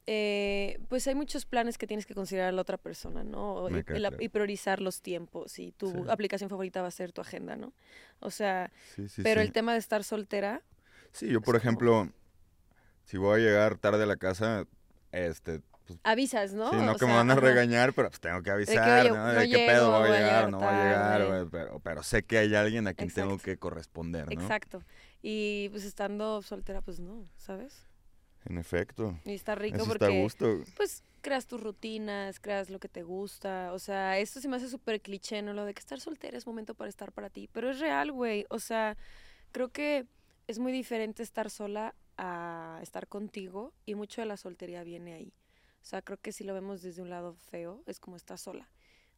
eh, 0.06 0.78
pues 0.88 1.06
hay 1.06 1.14
muchos 1.14 1.44
planes 1.44 1.76
que 1.76 1.86
tienes 1.86 2.06
que 2.06 2.14
considerar 2.14 2.48
a 2.48 2.52
la 2.52 2.62
otra 2.62 2.78
persona, 2.78 3.22
¿no? 3.24 3.68
Y, 3.68 3.98
la- 3.98 4.10
priorizar 4.10 4.80
los 4.80 5.02
tiempos 5.02 5.58
y 5.58 5.72
tu 5.72 5.88
Sí. 5.90 5.98
aplicación 6.08 6.48
favorita 6.50 6.80
va 6.82 6.88
a 6.88 6.92
ser 6.92 7.12
tu 7.12 7.20
agenda, 7.20 7.56
¿no? 7.56 7.74
O 8.20 8.30
sea, 8.30 8.72
Sí, 8.94 9.08
sí, 9.08 9.22
pero 9.22 9.40
el 9.40 9.52
tema 9.52 9.72
de 9.72 9.78
estar 9.78 10.02
soltera, 10.04 10.62
Sí, 11.12 11.28
yo 11.28 11.40
por 11.40 11.54
como- 11.54 11.58
ejemplo, 11.58 12.08
si 13.04 13.18
voy 13.18 13.40
a 13.40 13.44
llegar 13.44 13.76
tarde 13.76 14.04
a 14.04 14.06
la 14.06 14.16
casa, 14.16 14.66
este, 15.12 15.60
pues, 15.96 16.00
avisas, 16.04 16.52
¿no? 16.54 16.70
sí, 16.70 16.76
no 16.76 16.92
O 16.92 16.96
que 16.96 17.06
me 17.06 17.14
van 17.14 17.30
a 17.30 17.34
ajá. 17.34 17.40
regañar, 17.40 17.92
pero 17.92 18.08
pues 18.08 18.20
tengo 18.20 18.38
que 18.38 18.44
que, 18.44 18.50
avisar, 18.50 19.00
oye, 19.00 19.10
¿no? 19.10 19.16
no 19.16 19.32
¿De 19.32 19.40
qué 19.40 19.46
llego, 19.48 19.66
pedo? 19.66 20.00
¿Voy 20.00 20.10
a 20.10 20.18
llegar 20.18 20.44
o 20.44 20.50
no 20.50 20.58
voy 20.58 20.68
a 20.68 20.82
llegar? 20.82 21.48
Pero, 21.50 21.80
pero 21.80 22.02
sé 22.02 22.22
que 22.22 22.38
hay 22.38 22.54
alguien 22.54 22.86
a 22.86 22.94
quien 22.94 23.10
tengo 23.10 23.38
que 23.38 23.58
corresponder, 23.58 24.26
¿no? 24.26 24.40
Exacto. 24.40 24.82
Y 25.22 25.68
pues 25.70 25.84
estando 25.84 26.42
soltera, 26.42 26.80
pues 26.80 27.00
no, 27.00 27.28
¿sabes? 27.36 27.86
En 28.46 28.56
efecto. 28.58 29.18
Y 29.24 29.34
está 29.34 29.54
rico 29.54 29.76
Eso 29.76 29.86
porque... 29.86 30.04
está 30.04 30.16
a 30.16 30.22
gusto. 30.22 30.64
pues 30.76 31.04
creas 31.20 31.46
tus 31.46 31.62
rutinas, 31.62 32.40
creas 32.40 32.70
lo 32.70 32.78
que 32.78 32.88
te 32.88 33.02
gusta. 33.02 33.72
O 33.72 33.78
sea, 33.78 34.18
esto 34.18 34.40
se 34.40 34.48
me 34.48 34.56
hace 34.56 34.68
súper 34.68 35.00
cliché, 35.00 35.42
¿no? 35.42 35.52
Lo 35.52 35.64
de 35.64 35.74
que 35.74 35.80
estar 35.80 36.00
soltera 36.00 36.38
es 36.38 36.46
momento 36.46 36.74
para 36.74 36.88
estar 36.88 37.12
para 37.12 37.28
ti. 37.28 37.48
Pero 37.52 37.70
es 37.70 37.78
real, 37.78 38.12
güey. 38.12 38.46
O 38.48 38.58
sea, 38.58 38.96
creo 39.52 39.68
que 39.68 40.06
es 40.46 40.58
muy 40.58 40.72
diferente 40.72 41.22
estar 41.22 41.50
sola 41.50 41.94
a 42.16 42.80
estar 42.82 43.06
contigo 43.08 43.72
y 43.86 43.94
mucho 43.94 44.20
de 44.20 44.26
la 44.26 44.36
soltería 44.36 44.82
viene 44.84 45.14
ahí. 45.14 45.32
O 45.82 45.84
sea, 45.84 46.02
creo 46.02 46.18
que 46.18 46.32
si 46.32 46.44
lo 46.44 46.54
vemos 46.54 46.82
desde 46.82 47.02
un 47.02 47.10
lado 47.10 47.34
feo, 47.34 47.82
es 47.86 47.98
como 48.00 48.16
estás 48.16 48.40
sola 48.42 48.68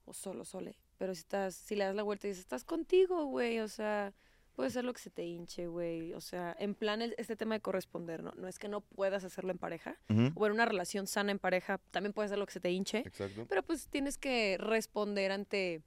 o 0.05 0.13
solo, 0.15 0.45
sole. 0.45 0.77
Pero 0.99 1.15
si 1.15 1.21
estás, 1.21 1.55
si 1.55 1.77
le 1.77 1.85
das 1.85 1.95
la 1.95 2.03
vuelta 2.03 2.27
y 2.27 2.31
dices, 2.31 2.43
estás 2.45 2.65
contigo, 2.65 3.25
güey, 3.27 3.59
o 3.61 3.69
sea, 3.69 4.13
puede 4.55 4.71
ser 4.71 4.85
lo 4.85 4.93
que 4.93 5.01
se 5.01 5.11
te 5.11 5.25
hinche, 5.25 5.67
güey. 5.67 6.13
O 6.15 6.21
sea, 6.21 6.55
en 6.59 6.75
plan 6.75 7.03
el- 7.03 7.15
este 7.19 7.37
tema 7.37 7.55
de 7.55 7.61
corresponder, 7.61 8.23
¿no? 8.23 8.33
No 8.37 8.49
es 8.49 8.59
que 8.59 8.69
no 8.69 8.81
puedas 8.81 9.25
hacerlo 9.25 9.51
en 9.51 9.59
pareja, 9.59 9.99
o 10.35 10.47
en 10.47 10.53
una 10.53 10.65
relación 10.67 11.07
sana 11.07 11.33
en 11.33 11.39
pareja, 11.39 11.79
también 11.91 12.13
puede 12.13 12.29
ser 12.29 12.39
lo 12.39 12.47
que 12.47 12.53
se 12.53 12.61
te 12.61 12.71
hinche, 12.71 12.99
Exacto. 13.07 13.47
pero 13.49 13.63
pues 13.63 13.89
tienes 13.89 14.19
que 14.19 14.57
responder 14.59 15.33
ante, 15.33 15.83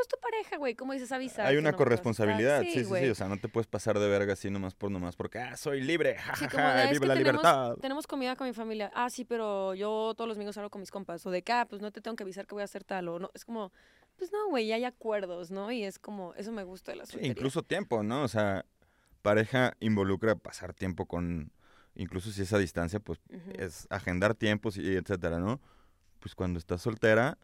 pues 0.00 0.08
tu 0.08 0.16
pareja, 0.18 0.56
güey, 0.56 0.74
como 0.74 0.92
dices, 0.94 1.12
avisar. 1.12 1.46
Hay 1.46 1.56
una 1.58 1.72
no 1.72 1.76
corresponsabilidad, 1.76 2.62
sí, 2.62 2.72
sí, 2.72 2.84
sí. 2.84 3.08
O 3.10 3.14
sea, 3.14 3.28
no 3.28 3.36
te 3.38 3.48
puedes 3.48 3.66
pasar 3.66 3.98
de 3.98 4.08
verga 4.08 4.32
así 4.32 4.48
nomás 4.50 4.74
por 4.74 4.90
nomás 4.90 5.14
porque, 5.14 5.38
ah, 5.38 5.56
soy 5.56 5.82
libre, 5.82 6.14
Sí, 6.16 6.22
jajaja, 6.46 6.74
de, 6.76 6.84
es 6.86 6.90
vive 6.92 7.06
la 7.06 7.14
tenemos, 7.14 7.42
libertad. 7.42 7.74
tenemos 7.82 8.06
comida 8.06 8.34
con 8.36 8.46
mi 8.46 8.54
familia. 8.54 8.90
Ah, 8.94 9.10
sí, 9.10 9.24
pero 9.26 9.74
yo 9.74 10.14
todos 10.16 10.26
los 10.28 10.36
domingos 10.38 10.54
salgo 10.54 10.70
con 10.70 10.80
mis 10.80 10.90
compas. 10.90 11.24
O 11.26 11.30
de 11.30 11.42
que, 11.42 11.52
ah, 11.52 11.66
pues 11.68 11.82
no 11.82 11.92
te 11.92 12.00
tengo 12.00 12.16
que 12.16 12.22
avisar 12.22 12.46
que 12.46 12.54
voy 12.54 12.62
a 12.62 12.64
hacer 12.64 12.82
tal. 12.84 13.08
O 13.08 13.18
no, 13.18 13.30
es 13.34 13.44
como, 13.44 13.72
pues 14.16 14.32
no, 14.32 14.48
güey, 14.48 14.66
ya 14.68 14.76
hay 14.76 14.84
acuerdos, 14.84 15.50
¿no? 15.50 15.70
Y 15.70 15.84
es 15.84 15.98
como, 15.98 16.32
eso 16.34 16.50
me 16.52 16.64
gusta 16.64 16.92
de 16.92 16.96
la 16.98 17.04
Sí, 17.06 17.12
soltería. 17.12 17.32
incluso 17.32 17.62
tiempo, 17.62 18.02
¿no? 18.02 18.22
O 18.22 18.28
sea, 18.28 18.64
pareja 19.22 19.74
involucra 19.80 20.34
pasar 20.36 20.72
tiempo 20.72 21.04
con, 21.06 21.52
incluso 21.94 22.30
si 22.30 22.40
es 22.42 22.52
a 22.54 22.58
distancia, 22.58 23.00
pues 23.00 23.20
es 23.58 23.86
agendar 23.90 24.34
tiempos 24.34 24.78
y 24.78 24.96
etcétera, 24.96 25.38
¿no? 25.40 25.60
Pues 26.20 26.34
cuando 26.34 26.58
estás 26.58 26.80
soltera, 26.82 27.36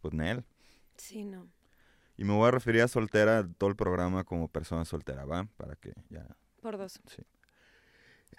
pues 0.00 0.14
Nel. 0.14 0.44
Sí, 0.96 1.24
no. 1.24 1.50
Y 2.16 2.24
me 2.24 2.32
voy 2.32 2.48
a 2.48 2.50
referir 2.50 2.82
a 2.82 2.88
soltera 2.88 3.46
todo 3.58 3.70
el 3.70 3.76
programa 3.76 4.24
como 4.24 4.48
persona 4.48 4.84
soltera, 4.84 5.24
¿va? 5.24 5.46
Para 5.56 5.76
que 5.76 5.92
ya... 6.08 6.26
Por 6.62 6.78
dos. 6.78 7.00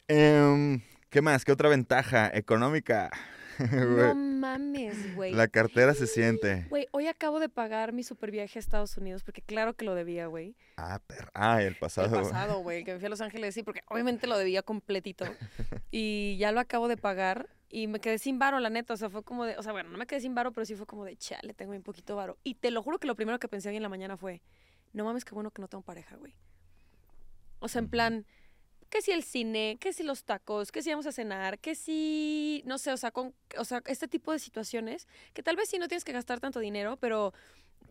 Em, 0.07 0.81
¿Qué 1.09 1.21
más? 1.21 1.45
¿Qué 1.45 1.51
otra 1.51 1.69
ventaja 1.69 2.29
económica? 2.33 3.11
No 3.71 4.13
mames, 4.13 5.15
güey. 5.15 5.33
La 5.33 5.47
cartera 5.47 5.95
se 5.95 6.05
siente. 6.05 6.67
Güey, 6.69 6.87
hoy 6.91 7.07
acabo 7.07 7.39
de 7.39 7.49
pagar 7.49 7.91
mi 7.91 8.03
super 8.03 8.29
viaje 8.29 8.59
a 8.59 8.61
Estados 8.61 8.95
Unidos 8.97 9.23
porque 9.23 9.41
claro 9.41 9.73
que 9.73 9.83
lo 9.83 9.95
debía, 9.95 10.27
güey. 10.27 10.55
Ah, 10.77 11.01
per... 11.07 11.31
ah, 11.33 11.63
el 11.63 11.75
pasado. 11.75 12.15
El 12.15 12.21
pasado, 12.21 12.59
güey, 12.59 12.83
que 12.83 12.93
me 12.93 12.99
fui 12.99 13.07
a 13.07 13.09
Los 13.09 13.21
Ángeles, 13.21 13.55
sí, 13.55 13.63
porque 13.63 13.81
obviamente 13.87 14.27
lo 14.27 14.37
debía 14.37 14.61
completito. 14.61 15.25
Y 15.89 16.37
ya 16.37 16.51
lo 16.51 16.59
acabo 16.59 16.87
de 16.87 16.97
pagar 16.97 17.49
Y 17.69 17.87
me 17.87 17.99
quedé 17.99 18.17
sin 18.17 18.39
varo, 18.39 18.59
la 18.59 18.69
neta. 18.69 18.93
O 18.93 18.97
sea, 18.97 19.09
fue 19.09 19.23
como 19.23 19.45
de. 19.45 19.57
O 19.57 19.63
sea, 19.63 19.71
bueno, 19.71 19.89
no 19.89 19.97
me 19.97 20.07
quedé 20.07 20.21
sin 20.21 20.35
varo, 20.35 20.51
pero 20.51 20.65
sí 20.65 20.75
fue 20.75 20.85
como 20.85 21.05
de 21.05 21.17
chale, 21.17 21.53
tengo 21.53 21.73
un 21.73 21.83
poquito 21.83 22.15
varo. 22.15 22.37
Y 22.43 22.55
te 22.55 22.71
lo 22.71 22.81
juro 22.81 22.99
que 22.99 23.07
lo 23.07 23.15
primero 23.15 23.39
que 23.39 23.47
pensé 23.47 23.69
hoy 23.69 23.75
en 23.75 23.83
la 23.83 23.89
mañana 23.89 24.17
fue: 24.17 24.41
no 24.93 25.03
mames, 25.03 25.25
qué 25.25 25.33
bueno 25.33 25.51
que 25.51 25.61
no 25.61 25.67
tengo 25.67 25.83
pareja, 25.83 26.15
güey. 26.15 26.33
O 27.59 27.67
sea, 27.67 27.79
en 27.79 27.89
plan, 27.89 28.25
que 28.89 29.01
si 29.01 29.11
el 29.11 29.23
cine, 29.23 29.77
que 29.79 29.91
si 29.91 30.03
los 30.03 30.23
tacos, 30.23 30.71
que 30.71 30.81
si 30.81 30.91
vamos 30.91 31.07
a 31.07 31.11
cenar, 31.11 31.59
que 31.59 31.75
si. 31.75 32.63
No 32.65 32.77
sé, 32.77 32.91
o 32.91 32.97
sea, 32.97 33.11
con, 33.11 33.33
o 33.57 33.65
sea, 33.65 33.81
este 33.85 34.07
tipo 34.07 34.31
de 34.31 34.39
situaciones 34.39 35.07
que 35.33 35.43
tal 35.43 35.55
vez 35.55 35.69
sí 35.69 35.77
no 35.77 35.87
tienes 35.87 36.05
que 36.05 36.13
gastar 36.13 36.39
tanto 36.39 36.59
dinero, 36.59 36.97
pero 36.97 37.33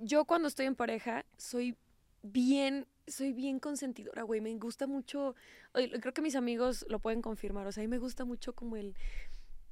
yo 0.01 0.25
cuando 0.25 0.49
estoy 0.49 0.67
en 0.67 0.75
pareja 0.75 1.27
soy 1.37 1.77
bien, 2.23 2.87
soy 3.07 3.33
bien 3.33 3.59
consentidora, 3.59 4.23
güey. 4.23 4.41
Me 4.41 4.55
gusta 4.55 4.87
mucho, 4.87 5.35
creo 5.73 6.15
que 6.15 6.23
mis 6.23 6.35
amigos 6.35 6.87
lo 6.89 6.99
pueden 6.99 7.23
confirmar, 7.23 7.67
o 7.67 7.73
sea, 7.73 7.83
a 7.83 7.85
mí 7.85 7.89
me 7.89 7.99
gusta 7.99 8.25
mucho 8.25 8.55
como 8.55 8.77
el, 8.77 8.97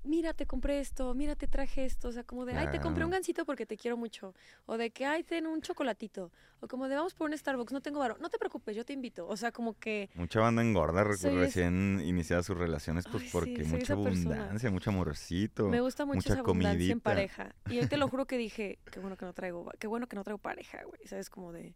mira, 0.04 0.34
te 0.34 0.46
compré 0.46 0.80
esto, 0.80 1.14
mira, 1.14 1.34
te 1.34 1.49
traje 1.49 1.84
esto, 1.84 2.08
o 2.08 2.12
sea, 2.12 2.25
como 2.25 2.44
de, 2.44 2.54
ay, 2.54 2.68
te 2.70 2.78
compré 2.80 3.04
un 3.04 3.11
gancito 3.11 3.44
porque 3.44 3.66
te 3.66 3.76
quiero 3.76 3.96
mucho, 3.96 4.34
o 4.66 4.76
de 4.76 4.90
que, 4.90 5.06
ay, 5.06 5.25
ten 5.25 5.46
un 5.46 5.61
chocolatito, 5.62 6.30
o 6.61 6.68
como 6.68 6.88
de, 6.88 6.94
vamos 6.96 7.14
por 7.14 7.28
un 7.30 7.37
Starbucks, 7.37 7.73
no 7.73 7.80
tengo 7.80 7.99
varo, 8.00 8.16
no 8.20 8.28
te 8.28 8.38
preocupes, 8.38 8.76
yo 8.76 8.84
te 8.84 8.92
invito, 8.92 9.26
o 9.26 9.37
sea, 9.37 9.50
como 9.50 9.78
que... 9.78 10.11
Mucha 10.14 10.40
banda 10.40 10.62
engorda 10.62 11.04
recién 11.04 12.00
iniciadas 12.04 12.46
sus 12.46 12.56
relaciones, 12.56 13.04
pues 13.11 13.23
Ay, 13.23 13.28
sí, 13.28 13.32
porque 13.32 13.64
mucha 13.64 13.96
persona. 13.96 14.37
abundancia, 14.37 14.70
mucho 14.70 14.90
amorcito. 14.90 15.68
Me 15.68 15.80
gusta 15.80 16.04
mucho 16.04 16.16
mucha 16.16 16.32
esa 16.34 16.40
abundancia 16.40 16.92
en 16.92 17.00
pareja. 17.00 17.54
Y 17.70 17.78
hoy 17.78 17.87
te 17.88 17.96
lo 17.96 18.08
juro 18.08 18.26
que 18.26 18.37
dije, 18.38 18.78
qué 18.90 19.00
bueno 19.00 19.16
que 19.16 19.25
no 19.25 19.32
traigo, 19.32 19.70
qué 19.78 19.87
bueno 19.87 20.06
que 20.06 20.16
no 20.16 20.23
traigo 20.25 20.38
pareja, 20.38 20.82
güey. 20.84 21.00
¿Sabes? 21.06 21.30
Como 21.30 21.52
de, 21.52 21.75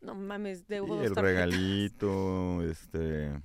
no 0.00 0.14
mames, 0.14 0.58
Sí, 0.60 0.64
debo 0.68 0.96
dos 0.96 1.06
el 1.06 1.12
tarjetas. 1.14 1.22
regalito, 1.44 2.62
este, 2.64 3.40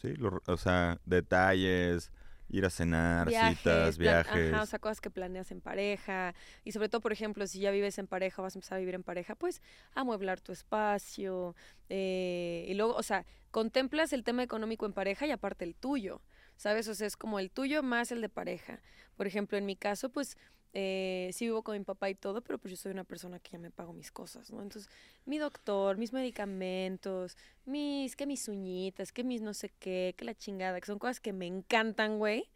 sí, 0.00 0.14
lo- 0.16 0.42
o 0.46 0.56
sea, 0.56 0.98
detalles, 1.04 2.10
ir 2.50 2.64
a 2.64 2.70
cenar, 2.70 3.28
citas, 3.50 3.96
plan- 3.96 3.98
viajes. 3.98 4.52
Ajá, 4.54 4.62
o 4.62 4.66
sea, 4.66 4.78
cosas 4.78 5.00
que 5.00 5.10
planeas 5.10 5.50
en 5.50 5.60
pareja. 5.60 6.34
Y 6.64 6.72
sobre 6.72 6.88
todo, 6.88 7.00
por 7.00 7.12
ejemplo, 7.12 7.46
si 7.46 7.60
ya 7.60 7.70
vives 7.70 7.98
en 7.98 8.06
pareja 8.06 8.40
o 8.40 8.44
vas 8.44 8.54
a 8.56 8.58
empezar 8.58 8.76
a 8.76 8.80
vivir 8.80 8.94
en 8.94 9.02
pareja, 9.02 9.34
pues 9.34 9.60
amueblar 9.94 10.40
tu 10.40 10.52
espacio. 10.52 11.54
eh, 11.90 12.66
y 12.68 12.74
luego, 12.74 12.94
o 12.94 13.02
sea, 13.02 13.24
contemplas 13.50 14.12
el 14.12 14.24
tema 14.24 14.42
económico 14.42 14.86
en 14.86 14.92
pareja 14.92 15.26
y 15.26 15.30
aparte 15.30 15.64
el 15.64 15.74
tuyo. 15.74 16.22
¿Sabes? 16.56 16.88
O 16.88 16.94
sea, 16.94 17.06
es 17.06 17.16
como 17.16 17.38
el 17.38 17.50
tuyo 17.52 17.82
más 17.84 18.10
el 18.10 18.20
de 18.20 18.28
pareja. 18.28 18.80
Por 19.16 19.26
ejemplo, 19.28 19.56
en 19.56 19.64
mi 19.64 19.76
caso, 19.76 20.10
pues 20.10 20.36
eh, 20.74 21.30
sí 21.32 21.46
vivo 21.46 21.62
con 21.62 21.76
mi 21.78 21.84
papá 21.84 22.10
y 22.10 22.14
todo, 22.14 22.42
pero 22.42 22.58
pues 22.58 22.70
yo 22.72 22.76
soy 22.76 22.92
una 22.92 23.04
persona 23.04 23.38
que 23.38 23.52
ya 23.52 23.58
me 23.58 23.70
pago 23.70 23.92
mis 23.92 24.12
cosas, 24.12 24.50
¿no? 24.50 24.62
Entonces, 24.62 24.90
mi 25.24 25.38
doctor, 25.38 25.96
mis 25.96 26.12
medicamentos, 26.12 27.36
mis, 27.64 28.16
que 28.16 28.26
mis 28.26 28.48
uñitas, 28.48 29.12
que 29.12 29.24
mis 29.24 29.40
no 29.42 29.54
sé 29.54 29.70
qué, 29.78 30.14
que 30.16 30.24
la 30.24 30.34
chingada, 30.34 30.80
que 30.80 30.86
son 30.86 30.98
cosas 30.98 31.20
que 31.20 31.32
me 31.32 31.46
encantan, 31.46 32.18
güey. 32.18 32.48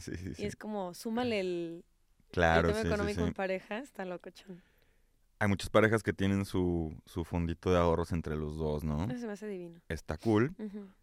sí, 0.00 0.16
sí, 0.16 0.34
sí. 0.34 0.42
Y 0.42 0.46
es 0.46 0.56
como, 0.56 0.94
súmale 0.94 1.40
el, 1.40 1.84
Claro, 2.32 2.68
el 2.68 2.74
tema 2.74 2.88
económico 2.88 3.24
en 3.26 3.34
pareja, 3.34 3.78
está 3.78 4.04
locochón. 4.04 4.62
Hay 5.38 5.48
muchas 5.48 5.68
parejas 5.70 6.02
que 6.02 6.12
tienen 6.12 6.44
su, 6.44 6.96
su 7.04 7.24
fondito 7.24 7.70
de 7.70 7.78
ahorros 7.78 8.12
entre 8.12 8.36
los 8.36 8.56
dos, 8.56 8.84
¿no? 8.84 9.04
Eso 9.04 9.18
se 9.18 9.26
me 9.26 9.32
hace 9.32 9.46
divino. 9.46 9.80
Está 9.88 10.16
cool, 10.16 10.54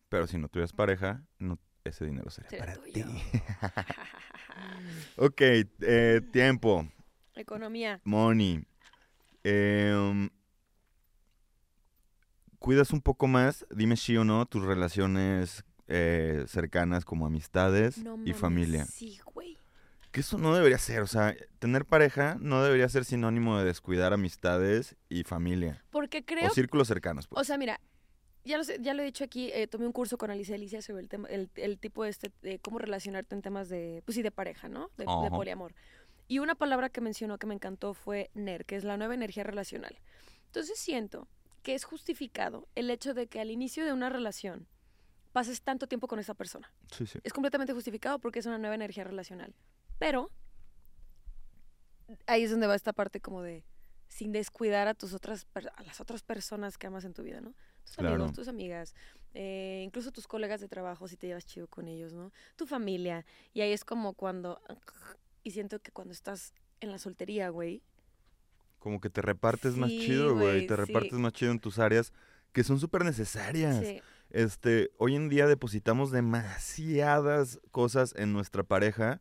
pero 0.10 0.28
si 0.28 0.38
no 0.38 0.50
tuvieras 0.50 0.74
pareja, 0.74 1.24
no, 1.38 1.60
ese 1.84 2.06
dinero 2.06 2.30
sería 2.30 2.58
para 2.58 2.76
ti. 2.76 3.04
ok, 5.18 5.42
eh, 5.42 6.22
tiempo, 6.32 6.88
Economía. 7.36 8.02
money. 8.04 8.66
Em, 9.44 10.30
¿Cuidas 12.60 12.92
un 12.92 13.02
poco 13.02 13.28
más, 13.28 13.66
dime 13.72 13.96
sí 13.96 14.18
o 14.18 14.26
no, 14.26 14.46
tus 14.46 14.64
relaciones 14.64 15.64
eh, 15.88 16.44
cercanas 16.48 17.06
como 17.06 17.26
amistades 17.26 18.04
No 18.04 18.20
y 18.26 18.34
familia? 18.34 18.86
Sí, 18.86 19.20
güey. 19.34 19.58
Que 20.12 20.22
eso 20.22 20.38
no 20.38 20.54
debería 20.54 20.78
ser, 20.78 21.02
o 21.02 21.08
sea, 21.08 21.36
tener 21.60 21.86
pareja 21.86 22.36
no 22.40 22.64
debería 22.64 22.90
ser 22.90 23.06
sinónimo 23.06 23.58
de 23.58 23.66
descuidar 23.66 24.12
amistades 24.12 24.98
y 25.08 25.24
familia. 25.24 25.84
Porque 25.90 26.26
creo 26.26 26.48
o 26.48 26.50
círculos 26.50 26.88
cercanos, 26.88 27.28
pues. 27.28 27.40
O 27.40 27.44
sea, 27.46 27.58
mira, 27.58 27.80
ya 28.46 28.58
lo, 28.58 28.64
sé- 28.64 28.78
ya 28.82 28.94
lo 28.94 29.02
he 29.02 29.06
dicho 29.06 29.24
aquí, 29.24 29.52
eh, 29.54 29.68
tomé 29.68 29.86
un 29.86 29.92
curso 29.92 30.18
con 30.18 30.32
Alicia 30.32 30.56
Alicia 30.56 30.82
sobre 30.82 31.02
el 31.04 31.10
tema, 31.10 31.28
el, 31.30 31.50
el 31.56 31.78
tipo 31.80 32.06
este 32.06 32.32
de 32.42 32.60
cómo 32.60 32.80
relacionarte 32.80 33.36
en 33.36 33.42
temas 33.42 33.70
de, 33.70 34.02
pues 34.06 34.16
sí, 34.16 34.22
de 34.22 34.32
pareja, 34.32 34.70
¿no? 34.70 34.90
De, 34.98 35.06
de 35.06 35.12
Ajá. 35.12 35.30
poliamor. 35.30 35.74
Y 36.28 36.40
una 36.40 36.56
palabra 36.56 36.90
que 36.90 37.02
mencionó 37.02 37.38
que 37.40 37.48
me 37.48 37.56
encantó 37.56 37.94
fue 37.94 38.30
NER, 38.36 38.66
que 38.66 38.76
es 38.76 38.84
la 38.84 38.98
nueva 38.98 39.14
energía 39.16 39.44
relacional. 39.44 39.98
Entonces 40.46 40.80
siento 40.80 41.28
que 41.64 41.76
es 41.76 41.84
justificado 41.84 42.68
el 42.76 42.90
hecho 42.90 43.14
de 43.14 43.28
que 43.28 43.40
al 43.40 43.52
inicio 43.52 43.84
de 43.86 43.94
una 43.94 44.10
relación 44.10 44.68
pases 45.34 45.62
tanto 45.62 45.88
tiempo 45.88 46.08
con 46.08 46.20
esa 46.20 46.34
persona. 46.34 46.72
sí, 46.92 47.06
sí. 47.06 47.20
Es 47.24 47.34
completamente 47.34 47.74
justificado 47.74 48.20
porque 48.20 48.40
es 48.40 48.46
una 48.46 48.58
nueva 48.58 48.76
energía 48.76 49.04
relacional. 49.04 49.54
Pero 50.00 50.32
ahí 52.28 52.44
es 52.44 52.52
donde 52.52 52.68
va 52.68 52.76
esta 52.76 52.94
parte 52.94 53.20
como 53.20 53.42
de 53.42 53.64
sin 54.08 54.32
descuidar 54.32 54.88
a 54.88 54.96
tus 54.96 55.14
otras 55.14 55.46
a 55.76 55.84
las 55.84 56.00
otras 56.02 56.24
personas 56.24 56.78
que 56.78 56.88
amas 56.88 57.06
en 57.06 57.14
tu 57.14 57.22
vida, 57.24 57.42
¿no? 57.42 57.54
Tus 57.90 57.98
Claro. 57.98 58.16
amigos, 58.16 58.34
tus 58.34 58.48
amigas, 58.48 58.96
eh, 59.34 59.82
incluso 59.84 60.12
tus 60.12 60.28
colegas 60.28 60.62
de 60.62 60.68
trabajo 60.68 61.08
si 61.08 61.18
te 61.18 61.26
llevas 61.28 61.46
chido 61.46 61.68
con 61.68 61.88
ellos, 61.88 62.14
¿no? 62.14 62.32
Tu 62.56 62.68
familia. 62.68 63.26
Y 63.54 63.62
ahí 63.62 63.72
es 63.72 63.84
como 63.84 64.14
cuando 64.14 64.62
y 65.44 65.52
siento 65.52 65.80
que 65.82 65.92
cuando 65.92 66.14
estás 66.14 66.54
en 66.82 66.92
la 66.92 67.00
soltería, 67.00 67.50
güey, 67.50 67.82
Como 68.80 69.02
que 69.02 69.10
te 69.10 69.22
repartes 69.22 69.76
más 69.76 69.90
chido, 69.98 70.34
güey. 70.36 70.44
güey, 70.46 70.68
Te 70.68 70.76
sí. 70.76 70.86
repartes 70.86 71.20
más 71.20 71.34
chido 71.34 71.52
en 71.52 71.60
tus 71.60 71.80
áreas 71.80 72.14
que 72.54 72.64
son 72.64 72.80
súper 72.80 73.04
necesarias. 73.04 73.80
sí, 73.86 74.02
Este, 74.30 74.92
hoy 75.00 75.16
en 75.16 75.30
día 75.30 75.48
depositamos 75.48 76.12
demasiadas 76.12 77.60
cosas 77.72 78.14
en 78.18 78.34
nuestra 78.34 78.64
pareja. 78.64 79.20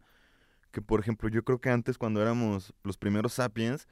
Que 0.71 0.83
por 0.83 1.01
ejemplo, 1.01 1.29
yo 1.31 1.43
creo 1.45 1.61
que 1.61 1.71
antes 1.71 1.97
cuando 1.99 2.21
éramos 2.21 2.75
los 2.85 2.99
primeros 2.99 3.33
sapiens 3.35 3.89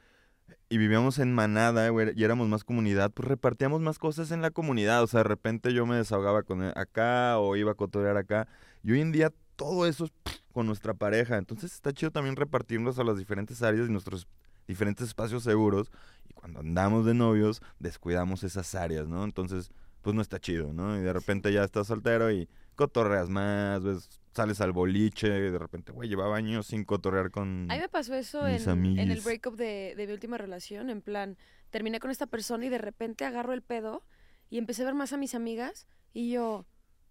y 0.68 0.78
vivíamos 0.78 1.18
en 1.18 1.32
manada 1.32 1.88
güey, 1.90 2.12
y 2.16 2.24
éramos 2.24 2.48
más 2.48 2.64
comunidad, 2.64 3.10
pues 3.12 3.28
repartíamos 3.28 3.80
más 3.80 3.98
cosas 3.98 4.30
en 4.30 4.42
la 4.42 4.50
comunidad. 4.50 5.02
O 5.02 5.06
sea, 5.06 5.18
de 5.18 5.24
repente 5.24 5.72
yo 5.72 5.86
me 5.86 5.96
desahogaba 5.96 6.42
con 6.42 6.62
él 6.62 6.72
acá 6.76 7.38
o 7.38 7.56
iba 7.56 7.72
a 7.72 7.74
cotorear 7.74 8.16
acá. 8.16 8.48
Y 8.82 8.92
hoy 8.92 9.00
en 9.00 9.12
día 9.12 9.32
todo 9.56 9.86
eso 9.86 10.06
es 10.06 10.12
con 10.52 10.66
nuestra 10.66 10.94
pareja. 10.94 11.36
Entonces 11.38 11.72
está 11.72 11.92
chido 11.92 12.10
también 12.10 12.36
repartirnos 12.36 12.98
a 12.98 13.04
las 13.04 13.18
diferentes 13.18 13.62
áreas 13.62 13.88
y 13.88 13.92
nuestros 13.92 14.26
diferentes 14.66 15.08
espacios 15.08 15.42
seguros. 15.42 15.90
Y 16.28 16.34
cuando 16.34 16.60
andamos 16.60 17.06
de 17.06 17.14
novios, 17.14 17.62
descuidamos 17.78 18.42
esas 18.42 18.74
áreas, 18.74 19.06
¿no? 19.06 19.24
Entonces, 19.24 19.70
pues 20.02 20.14
no 20.14 20.22
está 20.22 20.38
chido, 20.38 20.72
¿no? 20.72 20.96
Y 20.96 21.00
de 21.00 21.12
repente 21.12 21.52
ya 21.52 21.64
estás 21.64 21.88
soltero 21.88 22.30
y 22.30 22.48
cotorreas 22.74 23.28
más, 23.28 23.82
ves, 23.82 24.08
sales 24.36 24.60
al 24.60 24.72
boliche 24.72 25.28
de 25.28 25.58
repente, 25.58 25.92
güey, 25.92 26.08
llevaba 26.08 26.36
años 26.36 26.68
sin 26.68 26.84
cotorrear 26.84 27.30
con... 27.30 27.66
A 27.70 27.74
mí 27.74 27.80
me 27.80 27.88
pasó 27.88 28.14
eso 28.14 28.46
en, 28.46 28.98
en 28.98 29.10
el 29.10 29.20
breakup 29.20 29.56
de, 29.56 29.94
de 29.96 30.06
mi 30.06 30.12
última 30.12 30.38
relación, 30.38 30.90
en 30.90 31.00
plan, 31.00 31.36
terminé 31.70 31.98
con 31.98 32.10
esta 32.10 32.26
persona 32.26 32.66
y 32.66 32.68
de 32.68 32.78
repente 32.78 33.24
agarro 33.24 33.52
el 33.52 33.62
pedo 33.62 34.04
y 34.50 34.58
empecé 34.58 34.82
a 34.82 34.84
ver 34.86 34.94
más 34.94 35.12
a 35.12 35.16
mis 35.16 35.34
amigas 35.34 35.86
y 36.12 36.30
yo, 36.30 36.66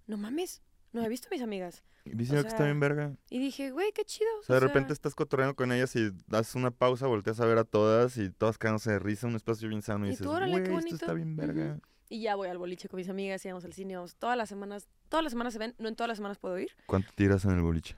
no 0.08 0.17
mames, 0.17 0.62
no 0.94 1.03
he 1.03 1.10
visto 1.10 1.27
a 1.27 1.32
mis 1.32 1.41
amigas. 1.41 1.84
Y 2.05 2.15
dice 2.15 2.38
o 2.38 2.41
que 2.44 2.48
está 2.48 2.65
bien 2.65 2.79
verga. 2.79 3.17
Y 3.32 3.39
dije, 3.39 3.72
güey, 3.72 3.91
qué 3.91 4.05
chido. 4.05 4.29
O 4.39 4.44
sea, 4.44 4.55
de 4.55 4.60
repente 4.62 4.94
estás 4.94 5.15
cotorreando 5.15 5.55
con 5.55 5.72
ellas 5.72 5.96
y 5.96 6.12
das 6.27 6.53
una 6.53 6.70
pausa, 6.70 7.08
volteas 7.08 7.39
a 7.39 7.46
ver 7.46 7.58
a 7.58 7.63
todas 7.63 8.17
y 8.17 8.29
todas 8.29 8.60
cagándose 8.60 8.91
de 8.91 9.00
risa, 9.00 9.25
un 9.25 9.36
espacio 9.36 9.67
bien 9.67 9.82
sano 9.82 10.05
y, 10.05 10.10
Y 10.10 10.12
dices, 10.12 10.27
güey, 10.27 10.53
esto 10.53 10.72
está 10.72 11.08
bonito". 11.08 11.15
bien 11.15 11.36
verga. 11.36 11.79
Y 12.09 12.21
ya 12.21 12.35
voy 12.35 12.47
al 12.50 12.57
boliche 12.57 12.88
con 12.88 12.97
mis 12.97 13.09
amigas 13.09 13.43
y 13.45 13.47
vamos 13.50 13.65
al 13.65 13.74
cine, 13.74 13.95
vamos 13.95 14.15
todas 14.15 14.38
las 14.38 14.47
semanas, 14.50 14.88
todas 15.09 15.24
las 15.24 15.31
semanas 15.31 15.53
se 15.53 15.59
ven, 15.59 15.74
no 15.79 15.88
en 15.88 15.95
todas 15.95 16.07
las 16.07 16.17
semanas 16.17 16.38
puedo 16.38 16.57
ir. 16.59 16.69
¿Cuánto 16.85 17.12
tiras 17.15 17.45
en 17.45 17.51
el 17.51 17.62
boliche? 17.62 17.95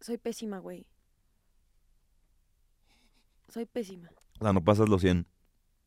Soy 0.00 0.16
pésima, 0.18 0.58
güey. 0.58 0.86
Soy 3.48 3.66
pésima. 3.66 4.10
O 4.40 4.44
sea, 4.44 4.52
no 4.52 4.64
pasas 4.64 4.88
los 4.88 5.00
100, 5.02 5.26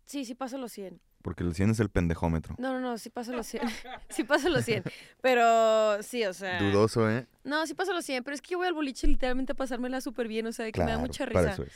Sí, 0.06 0.24
sí 0.24 0.36
paso 0.36 0.58
los 0.60 0.72
100. 0.72 1.02
porque 1.24 1.44
el 1.44 1.56
100 1.56 1.72
es 1.72 1.80
el 1.80 1.90
pendejómetro. 1.90 2.56
No, 2.60 2.74
no, 2.74 2.80
no, 2.80 2.98
sí 3.00 3.10
paso 3.10 3.34
los 3.34 3.48
100. 3.48 3.64
sí 4.10 4.24
paso 4.24 4.50
los 4.50 4.64
100. 4.64 4.84
Pero 5.22 6.04
sí, 6.04 6.24
o 6.26 6.34
sea... 6.34 6.62
Dudoso, 6.62 7.10
¿eh? 7.10 7.28
No, 7.44 7.66
sí 7.66 7.74
paso 7.74 7.92
los 7.94 8.06
100, 8.06 8.24
pero 8.24 8.36
es 8.36 8.42
que 8.44 8.52
yo 8.52 8.60
voy 8.60 8.68
al 8.68 8.74
boliche 8.76 9.08
literalmente 9.08 9.54
a 9.54 9.56
pasármela 9.56 10.02
súper 10.02 10.28
bien, 10.28 10.46
o 10.46 10.52
sea, 10.52 10.66
de 10.66 10.72
que 10.72 10.84
me 10.84 10.92
da 10.92 11.00
mucha 11.00 11.26
para 11.26 11.42
risa. 11.50 11.54
eso 11.54 11.64
es. 11.64 11.74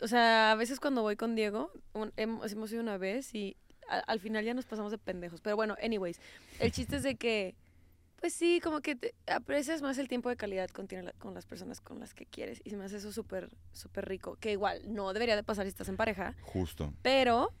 O 0.00 0.06
sea, 0.06 0.52
a 0.52 0.54
veces 0.54 0.78
cuando 0.78 1.02
voy 1.02 1.16
con 1.16 1.34
Diego, 1.34 1.72
un- 1.94 2.12
hemos, 2.16 2.52
hemos 2.52 2.70
ido 2.72 2.80
una 2.82 2.96
vez 2.96 3.34
y 3.34 3.56
al 3.88 4.20
final 4.20 4.44
ya 4.44 4.54
nos 4.54 4.66
pasamos 4.66 4.90
de 4.92 4.98
pendejos. 4.98 5.40
Pero 5.40 5.56
bueno, 5.56 5.76
anyways, 5.82 6.20
el 6.60 6.72
chiste 6.72 6.96
es 6.96 7.02
de 7.02 7.16
que, 7.16 7.54
pues 8.20 8.32
sí, 8.32 8.60
como 8.62 8.80
que 8.80 8.96
te 8.96 9.14
aprecias 9.26 9.82
más 9.82 9.98
el 9.98 10.08
tiempo 10.08 10.28
de 10.28 10.36
calidad 10.36 10.70
con, 10.70 10.86
tiene- 10.88 11.12
con 11.18 11.34
las 11.34 11.46
personas 11.46 11.80
con 11.80 12.00
las 12.00 12.14
que 12.14 12.26
quieres. 12.26 12.60
Y 12.64 12.70
se 12.70 12.76
me 12.76 12.84
hace 12.84 12.96
eso 12.96 13.12
súper, 13.12 13.50
súper 13.72 14.08
rico. 14.08 14.36
Que 14.40 14.52
igual 14.52 14.80
no 14.86 15.12
debería 15.12 15.36
de 15.36 15.42
pasar 15.42 15.64
si 15.66 15.68
estás 15.68 15.88
en 15.88 15.96
pareja, 15.96 16.34
Justo. 16.42 16.92
pero 17.02 17.52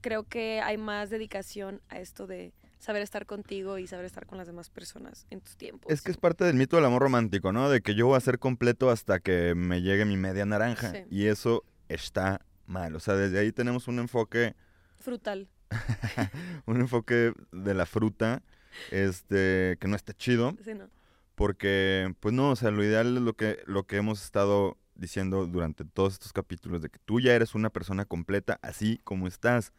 creo 0.00 0.24
que 0.24 0.60
hay 0.60 0.76
más 0.76 1.10
dedicación 1.10 1.80
a 1.88 1.98
esto 1.98 2.26
de 2.26 2.52
saber 2.78 3.00
estar 3.00 3.24
contigo 3.24 3.78
y 3.78 3.86
saber 3.86 4.04
estar 4.04 4.26
con 4.26 4.36
las 4.36 4.46
demás 4.46 4.68
personas 4.68 5.26
en 5.30 5.40
tus 5.40 5.56
tiempos. 5.56 5.90
Es 5.90 6.02
que 6.02 6.10
es 6.10 6.18
parte 6.18 6.44
del 6.44 6.54
mito 6.56 6.76
del 6.76 6.84
amor 6.84 7.00
romántico, 7.00 7.50
¿no? 7.50 7.70
De 7.70 7.80
que 7.80 7.94
yo 7.94 8.06
voy 8.08 8.16
a 8.18 8.20
ser 8.20 8.38
completo 8.38 8.90
hasta 8.90 9.20
que 9.20 9.54
me 9.54 9.80
llegue 9.80 10.04
mi 10.04 10.18
media 10.18 10.44
naranja. 10.44 10.90
Sí. 10.92 10.98
Y 11.10 11.26
eso 11.28 11.64
está 11.88 12.44
mal. 12.66 12.94
O 12.94 13.00
sea, 13.00 13.14
desde 13.14 13.38
ahí 13.38 13.52
tenemos 13.52 13.88
un 13.88 13.98
enfoque, 14.00 14.54
Frutal. 14.98 15.48
un 16.66 16.80
enfoque 16.80 17.32
de 17.52 17.74
la 17.74 17.86
fruta, 17.86 18.42
este, 18.90 19.76
que 19.80 19.88
no 19.88 19.96
está 19.96 20.12
chido. 20.12 20.56
Sí, 20.64 20.74
¿no? 20.74 20.88
Porque, 21.34 22.14
pues 22.20 22.32
no, 22.34 22.50
o 22.50 22.56
sea, 22.56 22.70
lo 22.70 22.84
ideal 22.84 23.16
es 23.16 23.22
lo 23.22 23.34
que, 23.34 23.58
lo 23.66 23.86
que 23.86 23.96
hemos 23.96 24.22
estado 24.22 24.76
diciendo 24.94 25.46
durante 25.46 25.84
todos 25.84 26.12
estos 26.12 26.32
capítulos, 26.32 26.80
de 26.82 26.88
que 26.90 27.00
tú 27.04 27.18
ya 27.20 27.34
eres 27.34 27.54
una 27.56 27.70
persona 27.70 28.04
completa 28.04 28.58
así 28.62 29.00
como 29.02 29.26
estás. 29.26 29.72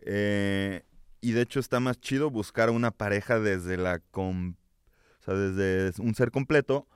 Eh, 0.00 0.82
y 1.20 1.32
de 1.32 1.40
hecho 1.42 1.58
está 1.58 1.80
más 1.80 2.00
chido 2.00 2.30
buscar 2.30 2.70
una 2.70 2.90
pareja 2.90 3.40
desde 3.40 3.76
la... 3.76 3.98
com- 4.10 4.54
o 5.20 5.24
sea, 5.24 5.34
desde 5.34 6.02
un 6.02 6.14
ser 6.14 6.30
completo 6.30 6.86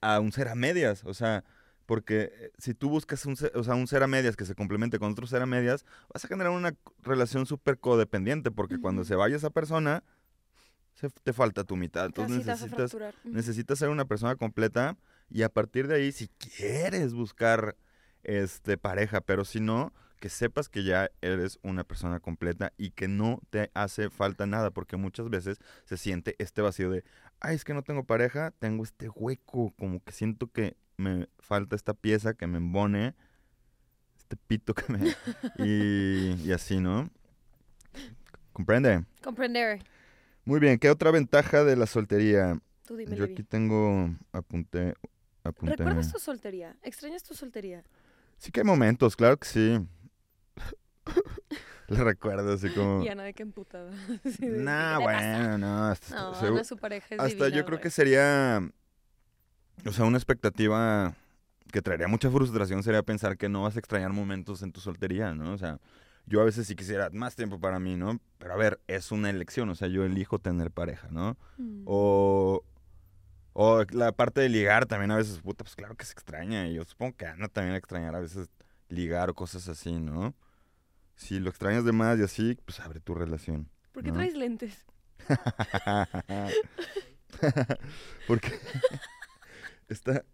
a 0.00 0.20
un 0.20 0.30
ser 0.30 0.46
a 0.48 0.54
medias. 0.54 1.02
O 1.04 1.14
sea, 1.14 1.42
porque 1.86 2.32
eh, 2.32 2.52
si 2.58 2.74
tú 2.74 2.88
buscas 2.88 3.24
un 3.26 3.36
ser, 3.36 3.52
o 3.56 3.64
sea, 3.64 3.74
un 3.74 3.86
ser 3.86 4.02
a 4.02 4.06
medias 4.06 4.36
que 4.36 4.44
se 4.44 4.54
complemente 4.54 4.98
con 4.98 5.12
otro 5.12 5.26
ser 5.26 5.42
a 5.42 5.46
medias, 5.46 5.84
vas 6.12 6.24
a 6.24 6.28
generar 6.28 6.52
una 6.52 6.74
relación 7.02 7.46
súper 7.46 7.78
codependiente, 7.78 8.50
porque 8.50 8.78
cuando 8.78 9.04
se 9.04 9.14
vaya 9.14 9.36
esa 9.36 9.50
persona, 9.50 10.02
se, 10.94 11.10
te 11.10 11.32
falta 11.32 11.64
tu 11.64 11.76
mitad. 11.76 12.06
Entonces 12.06 12.44
Casi 12.44 12.64
necesitas, 12.64 12.96
necesitas 13.24 13.78
ser 13.78 13.88
una 13.88 14.04
persona 14.04 14.36
completa 14.36 14.96
y 15.30 15.42
a 15.42 15.48
partir 15.48 15.88
de 15.88 15.96
ahí, 15.96 16.12
si 16.12 16.28
quieres 16.28 17.14
buscar 17.14 17.76
este 18.22 18.76
pareja, 18.78 19.20
pero 19.20 19.44
si 19.44 19.60
no, 19.60 19.92
que 20.20 20.28
sepas 20.28 20.68
que 20.68 20.84
ya 20.84 21.10
eres 21.20 21.58
una 21.62 21.82
persona 21.82 22.20
completa 22.20 22.72
y 22.76 22.90
que 22.90 23.08
no 23.08 23.40
te 23.50 23.70
hace 23.74 24.08
falta 24.08 24.46
nada, 24.46 24.70
porque 24.70 24.96
muchas 24.96 25.28
veces 25.30 25.58
se 25.84 25.96
siente 25.96 26.36
este 26.38 26.62
vacío 26.62 26.90
de, 26.90 27.02
ay, 27.40 27.56
es 27.56 27.64
que 27.64 27.74
no 27.74 27.82
tengo 27.82 28.04
pareja, 28.04 28.52
tengo 28.58 28.84
este 28.84 29.08
hueco, 29.08 29.74
como 29.76 30.00
que 30.04 30.12
siento 30.12 30.46
que 30.46 30.76
me 31.02 31.28
falta 31.38 31.76
esta 31.76 31.92
pieza 31.94 32.34
que 32.34 32.46
me 32.46 32.58
embone, 32.58 33.14
este 34.16 34.36
pito 34.36 34.74
que 34.74 34.92
me... 34.92 35.14
y, 35.58 36.48
y 36.48 36.52
así, 36.52 36.78
¿no? 36.80 37.10
¿Comprende? 38.52 39.04
Comprender. 39.22 39.82
Muy 40.44 40.60
bien, 40.60 40.78
¿qué 40.78 40.90
otra 40.90 41.10
ventaja 41.10 41.64
de 41.64 41.76
la 41.76 41.86
soltería? 41.86 42.58
Tú 42.86 42.96
dime, 42.96 43.16
Yo 43.16 43.24
aquí 43.24 43.42
tengo, 43.42 44.10
apunté, 44.32 44.94
apunté. 45.44 45.76
¿Recuerdas 45.76 46.12
tu 46.12 46.18
soltería? 46.18 46.76
¿Extrañas 46.82 47.22
tu 47.22 47.34
soltería? 47.34 47.84
Sí 48.38 48.50
que 48.50 48.60
hay 48.60 48.66
momentos, 48.66 49.14
claro 49.16 49.36
que 49.38 49.46
sí. 49.46 49.86
Le 51.88 52.04
recuerdo 52.04 52.52
así 52.52 52.70
como... 52.70 53.02
Y 53.04 53.08
Ana 53.08 53.22
de 53.24 53.34
qué 53.34 53.42
emputada. 53.42 53.90
Así 54.24 54.48
de, 54.48 54.62
Nah, 54.62 54.96
¿qué 54.96 55.00
le 55.00 55.04
pasa? 55.04 55.38
bueno, 55.38 55.58
no. 55.58 55.84
Hasta, 55.88 56.14
No, 56.14 56.34
Ana, 56.34 56.64
su 56.64 56.76
pareja 56.78 57.14
es 57.14 57.20
hasta 57.20 57.48
yo 57.50 57.64
creo 57.66 57.80
que 57.80 57.90
sería... 57.90 58.62
O 59.86 59.92
sea, 59.92 60.04
una 60.04 60.18
expectativa 60.18 61.14
que 61.72 61.82
traería 61.82 62.08
mucha 62.08 62.30
frustración 62.30 62.82
sería 62.82 63.02
pensar 63.02 63.36
que 63.36 63.48
no 63.48 63.62
vas 63.62 63.76
a 63.76 63.78
extrañar 63.78 64.12
momentos 64.12 64.62
en 64.62 64.72
tu 64.72 64.80
soltería, 64.80 65.34
¿no? 65.34 65.52
O 65.52 65.58
sea, 65.58 65.78
yo 66.26 66.40
a 66.40 66.44
veces 66.44 66.66
sí 66.66 66.76
quisiera 66.76 67.10
más 67.10 67.34
tiempo 67.34 67.58
para 67.58 67.80
mí, 67.80 67.96
¿no? 67.96 68.20
Pero 68.38 68.52
a 68.52 68.56
ver, 68.56 68.80
es 68.86 69.10
una 69.10 69.30
elección, 69.30 69.68
o 69.70 69.74
sea, 69.74 69.88
yo 69.88 70.04
elijo 70.04 70.38
tener 70.38 70.70
pareja, 70.70 71.08
¿no? 71.10 71.36
Mm. 71.58 71.82
O, 71.86 72.62
o 73.54 73.84
la 73.90 74.12
parte 74.12 74.40
de 74.40 74.48
ligar 74.48 74.86
también 74.86 75.10
a 75.10 75.16
veces, 75.16 75.40
puta, 75.40 75.64
pues 75.64 75.74
claro 75.74 75.96
que 75.96 76.04
se 76.04 76.12
extraña. 76.12 76.68
Y 76.68 76.74
yo 76.74 76.84
supongo 76.84 77.16
que 77.16 77.26
Ana 77.26 77.48
también 77.48 77.74
extrañar 77.74 78.14
a 78.14 78.20
veces 78.20 78.48
ligar 78.88 79.30
o 79.30 79.34
cosas 79.34 79.68
así, 79.68 79.98
¿no? 79.98 80.34
Si 81.16 81.40
lo 81.40 81.50
extrañas 81.50 81.84
de 81.84 81.92
más 81.92 82.18
y 82.18 82.22
así, 82.22 82.58
pues 82.64 82.80
abre 82.80 83.00
tu 83.00 83.14
relación. 83.14 83.68
¿Por 83.92 84.02
qué 84.02 84.10
¿no? 84.10 84.16
traes 84.16 84.34
lentes? 84.34 84.84
Porque 88.26 88.48
está... 89.92 90.24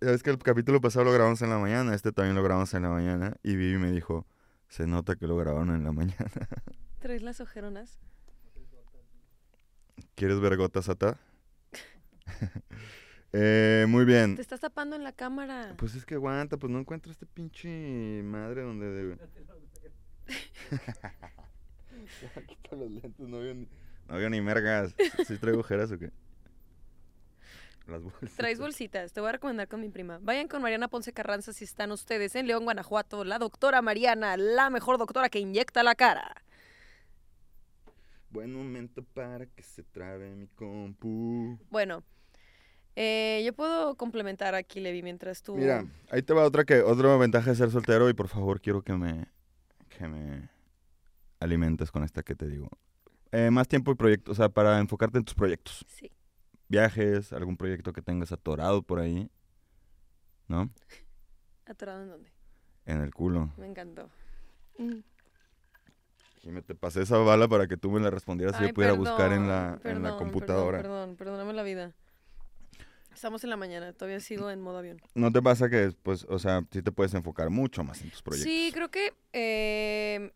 Es 0.00 0.22
que 0.22 0.30
el 0.30 0.38
capítulo 0.38 0.80
pasado 0.80 1.04
lo 1.04 1.12
grabamos 1.12 1.40
en 1.42 1.50
la 1.50 1.58
mañana, 1.58 1.94
este 1.94 2.12
también 2.12 2.34
lo 2.34 2.42
grabamos 2.42 2.72
en 2.74 2.82
la 2.82 2.90
mañana. 2.90 3.36
Y 3.42 3.56
Vivi 3.56 3.78
me 3.78 3.92
dijo, 3.92 4.26
se 4.68 4.86
nota 4.86 5.16
que 5.16 5.26
lo 5.26 5.36
grabaron 5.36 5.70
en 5.74 5.84
la 5.84 5.92
mañana. 5.92 6.30
¿Traes 6.98 7.22
las 7.22 7.40
ojeronas? 7.40 7.98
¿Quieres 10.14 10.40
ver 10.40 10.56
gotas, 10.56 10.88
Ata? 10.88 11.18
Eh, 13.38 13.84
muy 13.88 14.06
bien. 14.06 14.36
Te 14.36 14.40
estás 14.40 14.60
tapando 14.60 14.96
en 14.96 15.04
la 15.04 15.12
cámara. 15.12 15.74
Pues 15.76 15.94
es 15.94 16.06
que 16.06 16.14
aguanta, 16.14 16.56
pues 16.56 16.72
no 16.72 16.78
encuentro 16.78 17.12
este 17.12 17.26
pinche 17.26 18.22
madre 18.24 18.62
donde 18.62 18.88
debe. 18.88 19.18
Ya, 22.22 22.42
quita 22.46 22.76
los 22.76 22.90
lentes, 22.90 23.28
no 23.28 23.38
veo 23.38 23.54
ni, 23.54 23.68
no 24.08 24.16
veo 24.16 24.30
ni 24.30 24.40
mergas. 24.40 24.94
¿Sí 25.26 25.36
traigo 25.36 25.60
ojeras 25.60 25.90
o 25.92 25.98
qué? 25.98 26.12
Las 27.86 28.02
bolsas. 28.02 28.32
Traes 28.36 28.58
bolsitas, 28.58 29.12
te 29.12 29.20
voy 29.20 29.28
a 29.28 29.32
recomendar 29.32 29.68
con 29.68 29.80
mi 29.80 29.88
prima. 29.88 30.18
Vayan 30.20 30.48
con 30.48 30.60
Mariana 30.62 30.88
Ponce 30.88 31.12
Carranza 31.12 31.52
si 31.52 31.64
están 31.64 31.92
ustedes 31.92 32.34
en 32.34 32.46
León, 32.46 32.64
Guanajuato. 32.64 33.24
La 33.24 33.38
doctora 33.38 33.80
Mariana, 33.82 34.36
la 34.36 34.70
mejor 34.70 34.98
doctora 34.98 35.28
que 35.28 35.38
inyecta 35.38 35.82
la 35.82 35.94
cara. 35.94 36.42
Buen 38.30 38.52
momento 38.52 39.02
para 39.02 39.46
que 39.46 39.62
se 39.62 39.82
trabe 39.84 40.34
mi 40.34 40.48
compu. 40.48 41.58
Bueno, 41.70 42.02
eh, 42.96 43.42
yo 43.44 43.52
puedo 43.52 43.94
complementar 43.94 44.54
aquí, 44.54 44.80
Levi, 44.80 45.02
mientras 45.02 45.42
tú... 45.42 45.54
Mira, 45.54 45.86
ahí 46.10 46.22
te 46.22 46.34
va 46.34 46.44
otra 46.44 46.64
que 46.64 46.80
otra 46.80 47.16
ventaja 47.16 47.50
de 47.50 47.56
ser 47.56 47.70
soltero 47.70 48.08
y 48.08 48.14
por 48.14 48.28
favor 48.28 48.60
quiero 48.60 48.82
que 48.82 48.94
me 48.94 49.26
que 49.88 50.08
me 50.08 50.48
alimentes 51.40 51.90
con 51.90 52.02
esta 52.04 52.22
que 52.22 52.34
te 52.34 52.48
digo. 52.48 52.68
Eh, 53.32 53.50
más 53.50 53.68
tiempo 53.68 53.92
y 53.92 53.94
proyectos, 53.94 54.32
o 54.32 54.34
sea, 54.34 54.48
para 54.48 54.78
enfocarte 54.78 55.18
en 55.18 55.24
tus 55.24 55.34
proyectos. 55.34 55.84
Sí. 55.88 56.10
Viajes, 56.68 57.32
algún 57.32 57.56
proyecto 57.56 57.92
que 57.92 58.02
tengas 58.02 58.32
atorado 58.32 58.82
por 58.82 58.98
ahí, 58.98 59.30
¿no? 60.48 60.70
¿Atorado 61.66 62.02
en 62.02 62.08
dónde? 62.08 62.32
En 62.84 63.00
el 63.00 63.14
culo. 63.14 63.52
Me 63.56 63.66
encantó. 63.66 64.10
Mm. 64.78 65.00
Y 66.42 66.50
me 66.50 66.62
te 66.62 66.74
pasé 66.74 67.02
esa 67.02 67.18
bala 67.18 67.48
para 67.48 67.66
que 67.66 67.76
tú 67.76 67.90
me 67.90 68.00
la 68.00 68.10
respondieras 68.10 68.60
y 68.60 68.68
yo 68.68 68.74
pudiera 68.74 68.92
buscar 68.92 69.32
en 69.32 69.48
la, 69.48 69.78
perdón, 69.82 69.96
en 69.96 70.02
la 70.04 70.16
computadora. 70.16 70.78
Perdón, 70.78 71.16
perdón, 71.16 71.16
perdóname 71.16 71.52
la 71.52 71.62
vida. 71.64 71.92
Estamos 73.12 73.42
en 73.44 73.50
la 73.50 73.56
mañana, 73.56 73.92
todavía 73.94 74.20
sigo 74.20 74.50
en 74.50 74.60
modo 74.60 74.78
avión. 74.78 75.00
¿No 75.14 75.32
te 75.32 75.40
pasa 75.40 75.70
que, 75.70 75.90
pues, 76.02 76.26
o 76.28 76.38
sea, 76.38 76.62
sí 76.70 76.82
te 76.82 76.92
puedes 76.92 77.14
enfocar 77.14 77.48
mucho 77.48 77.82
más 77.82 78.02
en 78.02 78.10
tus 78.10 78.22
proyectos? 78.22 78.52
Sí, 78.52 78.70
creo 78.74 78.90
que 78.90 79.14
eh, 79.32 80.32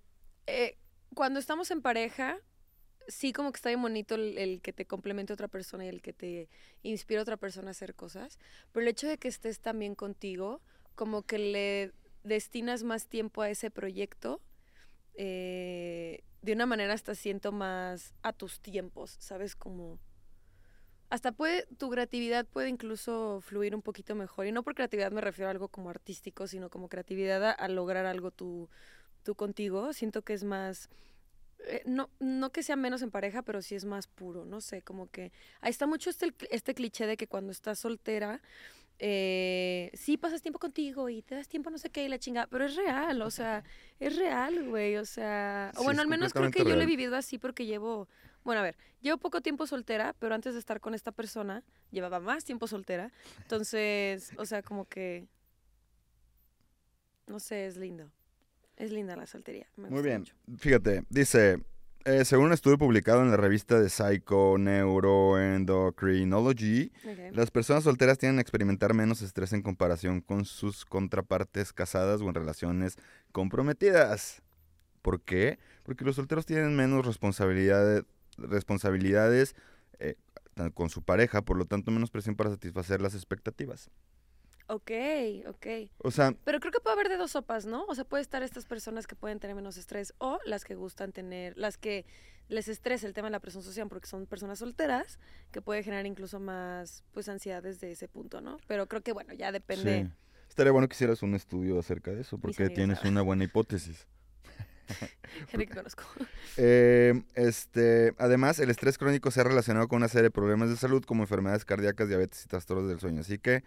eh, 0.46 0.78
cuando 1.14 1.38
estamos 1.38 1.70
en 1.70 1.82
pareja, 1.82 2.38
sí 3.08 3.32
como 3.32 3.52
que 3.52 3.56
está 3.56 3.70
bien 3.70 3.82
bonito 3.82 4.14
el, 4.14 4.60
que 4.62 4.72
te 4.72 4.86
complemente 4.86 5.32
otra 5.32 5.48
persona 5.48 5.84
y 5.84 5.88
el 5.88 6.02
que 6.02 6.12
te 6.12 6.48
inspire 6.82 7.20
a 7.20 7.22
otra 7.22 7.36
persona 7.36 7.68
a 7.68 7.70
hacer 7.72 7.94
cosas. 7.94 8.38
Pero 8.72 8.82
el 8.82 8.88
hecho 8.88 9.08
de 9.08 9.18
que 9.18 9.28
estés 9.28 9.60
también 9.60 9.94
contigo, 9.94 10.60
como 10.94 11.22
que 11.22 11.38
le 11.38 11.92
destinas 12.24 12.82
más 12.82 13.06
tiempo 13.06 13.42
a 13.42 13.50
ese 13.50 13.70
proyecto, 13.70 14.40
eh, 15.14 16.22
de 16.42 16.52
una 16.52 16.66
manera 16.66 16.94
hasta 16.94 17.14
siento 17.14 17.52
más 17.52 18.14
a 18.22 18.32
tus 18.32 18.60
tiempos, 18.60 19.16
¿sabes? 19.18 19.56
Como... 19.56 19.98
Hasta 21.10 21.32
puede, 21.32 21.66
tu 21.76 21.90
creatividad 21.90 22.46
puede 22.46 22.68
incluso 22.68 23.40
fluir 23.40 23.74
un 23.74 23.82
poquito 23.82 24.14
mejor. 24.14 24.46
Y 24.46 24.52
no 24.52 24.62
por 24.62 24.76
creatividad 24.76 25.10
me 25.10 25.20
refiero 25.20 25.48
a 25.48 25.50
algo 25.50 25.66
como 25.66 25.90
artístico, 25.90 26.46
sino 26.46 26.70
como 26.70 26.88
creatividad 26.88 27.44
a, 27.44 27.50
a 27.50 27.68
lograr 27.68 28.06
algo 28.06 28.30
tú, 28.30 28.68
tú 29.24 29.34
contigo. 29.34 29.92
Siento 29.92 30.22
que 30.22 30.34
es 30.34 30.44
más, 30.44 30.88
eh, 31.66 31.82
no, 31.84 32.10
no 32.20 32.50
que 32.50 32.62
sea 32.62 32.76
menos 32.76 33.02
en 33.02 33.10
pareja, 33.10 33.42
pero 33.42 33.62
sí 33.62 33.74
es 33.74 33.84
más 33.84 34.06
puro, 34.06 34.44
no 34.44 34.60
sé, 34.60 34.82
como 34.82 35.08
que 35.10 35.32
ahí 35.60 35.70
está 35.70 35.86
mucho 35.86 36.10
este, 36.10 36.34
este 36.50 36.74
cliché 36.74 37.06
de 37.06 37.16
que 37.16 37.26
cuando 37.26 37.52
estás 37.52 37.78
soltera, 37.78 38.40
eh, 38.98 39.90
sí 39.94 40.16
pasas 40.16 40.42
tiempo 40.42 40.58
contigo 40.58 41.08
y 41.08 41.22
te 41.22 41.34
das 41.34 41.48
tiempo 41.48 41.70
no 41.70 41.78
sé 41.78 41.90
qué 41.90 42.04
y 42.04 42.08
la 42.08 42.18
chinga, 42.18 42.46
pero 42.46 42.64
es 42.64 42.76
real, 42.76 43.22
o 43.22 43.30
sea, 43.30 43.64
es 43.98 44.16
real, 44.16 44.68
güey, 44.68 44.96
o 44.96 45.04
sea, 45.04 45.70
o 45.74 45.78
Sí, 45.78 45.84
bueno, 45.84 46.02
al 46.02 46.08
menos 46.08 46.32
creo 46.32 46.50
que 46.50 46.64
yo 46.64 46.76
lo 46.76 46.82
he 46.82 46.86
vivido 46.86 47.16
así 47.16 47.38
porque 47.38 47.66
llevo, 47.66 48.08
bueno, 48.44 48.60
a 48.60 48.64
ver, 48.64 48.76
llevo 49.00 49.18
poco 49.18 49.40
tiempo 49.40 49.66
soltera, 49.66 50.14
pero 50.18 50.34
antes 50.34 50.54
de 50.54 50.60
estar 50.60 50.80
con 50.80 50.94
esta 50.94 51.12
persona, 51.12 51.64
llevaba 51.90 52.20
más 52.20 52.44
tiempo 52.44 52.66
soltera, 52.66 53.10
entonces, 53.38 54.32
o 54.36 54.44
sea, 54.44 54.62
como 54.62 54.86
que, 54.86 55.26
no 57.26 57.40
sé, 57.40 57.66
es 57.66 57.76
lindo. 57.76 58.10
Es 58.80 58.90
linda 58.92 59.14
la 59.14 59.26
soltería. 59.26 59.66
me 59.76 59.90
Muy 59.90 59.98
gusta 59.98 60.08
bien. 60.08 60.20
mucho. 60.20 60.34
Fíjate, 60.56 61.04
dice, 61.10 61.62
eh, 62.06 62.24
según 62.24 62.46
un 62.46 62.54
estudio 62.54 62.78
publicado 62.78 63.20
en 63.20 63.30
la 63.30 63.36
revista 63.36 63.78
de 63.78 63.90
Psycho 63.90 64.56
Neuroendocrinology, 64.56 66.90
las 67.32 67.50
personas 67.50 67.84
solteras 67.84 68.16
tienden 68.16 68.38
a 68.38 68.40
experimentar 68.40 68.94
menos 68.94 69.20
estrés 69.20 69.52
en 69.52 69.60
comparación 69.60 70.22
con 70.22 70.46
sus 70.46 70.86
contrapartes 70.86 71.74
casadas 71.74 72.22
o 72.22 72.28
en 72.28 72.34
relaciones 72.34 72.96
comprometidas. 73.32 74.40
¿Por 75.02 75.20
qué? 75.20 75.58
Porque 75.82 76.06
los 76.06 76.16
solteros 76.16 76.46
tienen 76.46 76.74
menos 76.74 77.04
responsabilidades, 77.04 78.04
responsabilidades 78.38 79.54
eh, 79.98 80.14
con 80.72 80.88
su 80.88 81.02
pareja, 81.02 81.42
por 81.42 81.58
lo 81.58 81.66
tanto 81.66 81.90
menos 81.90 82.10
presión 82.10 82.34
para 82.34 82.48
satisfacer 82.48 83.02
las 83.02 83.14
expectativas. 83.14 83.90
Ok, 84.72 84.92
ok. 85.48 85.66
O 85.98 86.12
sea, 86.12 86.32
Pero 86.44 86.60
creo 86.60 86.70
que 86.70 86.78
puede 86.78 86.94
haber 86.94 87.08
de 87.08 87.16
dos 87.16 87.32
sopas, 87.32 87.66
¿no? 87.66 87.84
O 87.86 87.94
sea, 87.96 88.04
puede 88.04 88.22
estar 88.22 88.44
estas 88.44 88.66
personas 88.66 89.08
que 89.08 89.16
pueden 89.16 89.40
tener 89.40 89.56
menos 89.56 89.76
estrés 89.76 90.14
o 90.18 90.38
las 90.44 90.64
que 90.64 90.76
gustan 90.76 91.10
tener, 91.10 91.58
las 91.58 91.76
que 91.76 92.06
les 92.48 92.68
estresa 92.68 93.08
el 93.08 93.12
tema 93.12 93.26
de 93.26 93.32
la 93.32 93.40
presión 93.40 93.64
social 93.64 93.88
porque 93.88 94.06
son 94.06 94.26
personas 94.26 94.60
solteras, 94.60 95.18
que 95.50 95.60
puede 95.60 95.82
generar 95.82 96.06
incluso 96.06 96.38
más, 96.38 97.02
pues, 97.12 97.28
ansiedad 97.28 97.64
desde 97.64 97.90
ese 97.90 98.06
punto, 98.06 98.40
¿no? 98.40 98.58
Pero 98.68 98.86
creo 98.86 99.02
que, 99.02 99.10
bueno, 99.12 99.34
ya 99.34 99.50
depende. 99.50 100.04
Sí. 100.04 100.10
Estaría 100.48 100.70
bueno 100.70 100.88
que 100.88 100.94
hicieras 100.94 101.20
un 101.24 101.34
estudio 101.34 101.76
acerca 101.80 102.12
de 102.12 102.20
eso, 102.20 102.38
porque 102.38 102.70
tienes 102.70 102.98
saben. 102.98 103.14
una 103.14 103.22
buena 103.22 103.42
hipótesis. 103.42 104.06
Gente 105.48 105.66
que 105.66 105.74
conozco. 105.74 106.04
Eh, 106.56 107.20
este, 107.34 108.14
además, 108.18 108.60
el 108.60 108.70
estrés 108.70 108.98
crónico 108.98 109.32
se 109.32 109.40
ha 109.40 109.44
relacionado 109.44 109.88
con 109.88 109.96
una 109.96 110.08
serie 110.08 110.24
de 110.24 110.30
problemas 110.30 110.68
de 110.70 110.76
salud 110.76 111.04
como 111.04 111.24
enfermedades 111.24 111.64
cardíacas, 111.64 112.08
diabetes 112.08 112.44
y 112.44 112.48
trastornos 112.48 112.88
del 112.88 113.00
sueño. 113.00 113.22
Así 113.22 113.38
que, 113.38 113.64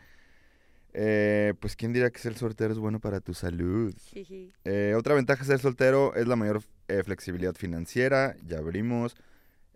eh, 0.94 1.54
pues, 1.60 1.76
¿quién 1.76 1.92
dirá 1.94 2.10
que 2.12 2.20
ser 2.20 2.36
soltero 2.36 2.72
es 2.74 2.80
bueno 2.80 3.00
para 3.00 3.20
tu 3.20 3.34
salud? 3.34 3.94
Eh, 4.66 4.94
otra 4.98 5.16
ventaja 5.16 5.42
de 5.42 5.48
ser 5.48 5.60
soltero 5.60 6.16
es 6.16 6.28
la 6.28 6.36
mayor 6.36 6.62
eh, 6.88 7.04
flexibilidad 7.04 7.56
financiera, 7.56 8.36
ya 8.46 8.60
abrimos. 8.60 9.16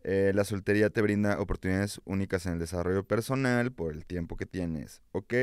La 0.04 0.46
soltería 0.46 0.90
te 0.90 1.02
brinda 1.02 1.42
oportunidades 1.42 2.00
únicas 2.06 2.46
en 2.46 2.54
el 2.54 2.60
desarrollo 2.60 3.04
personal 3.04 3.74
por 3.74 3.92
el 3.94 4.06
tiempo 4.06 4.38
que 4.38 4.46
tienes, 4.46 5.02
¿ok? 5.12 5.34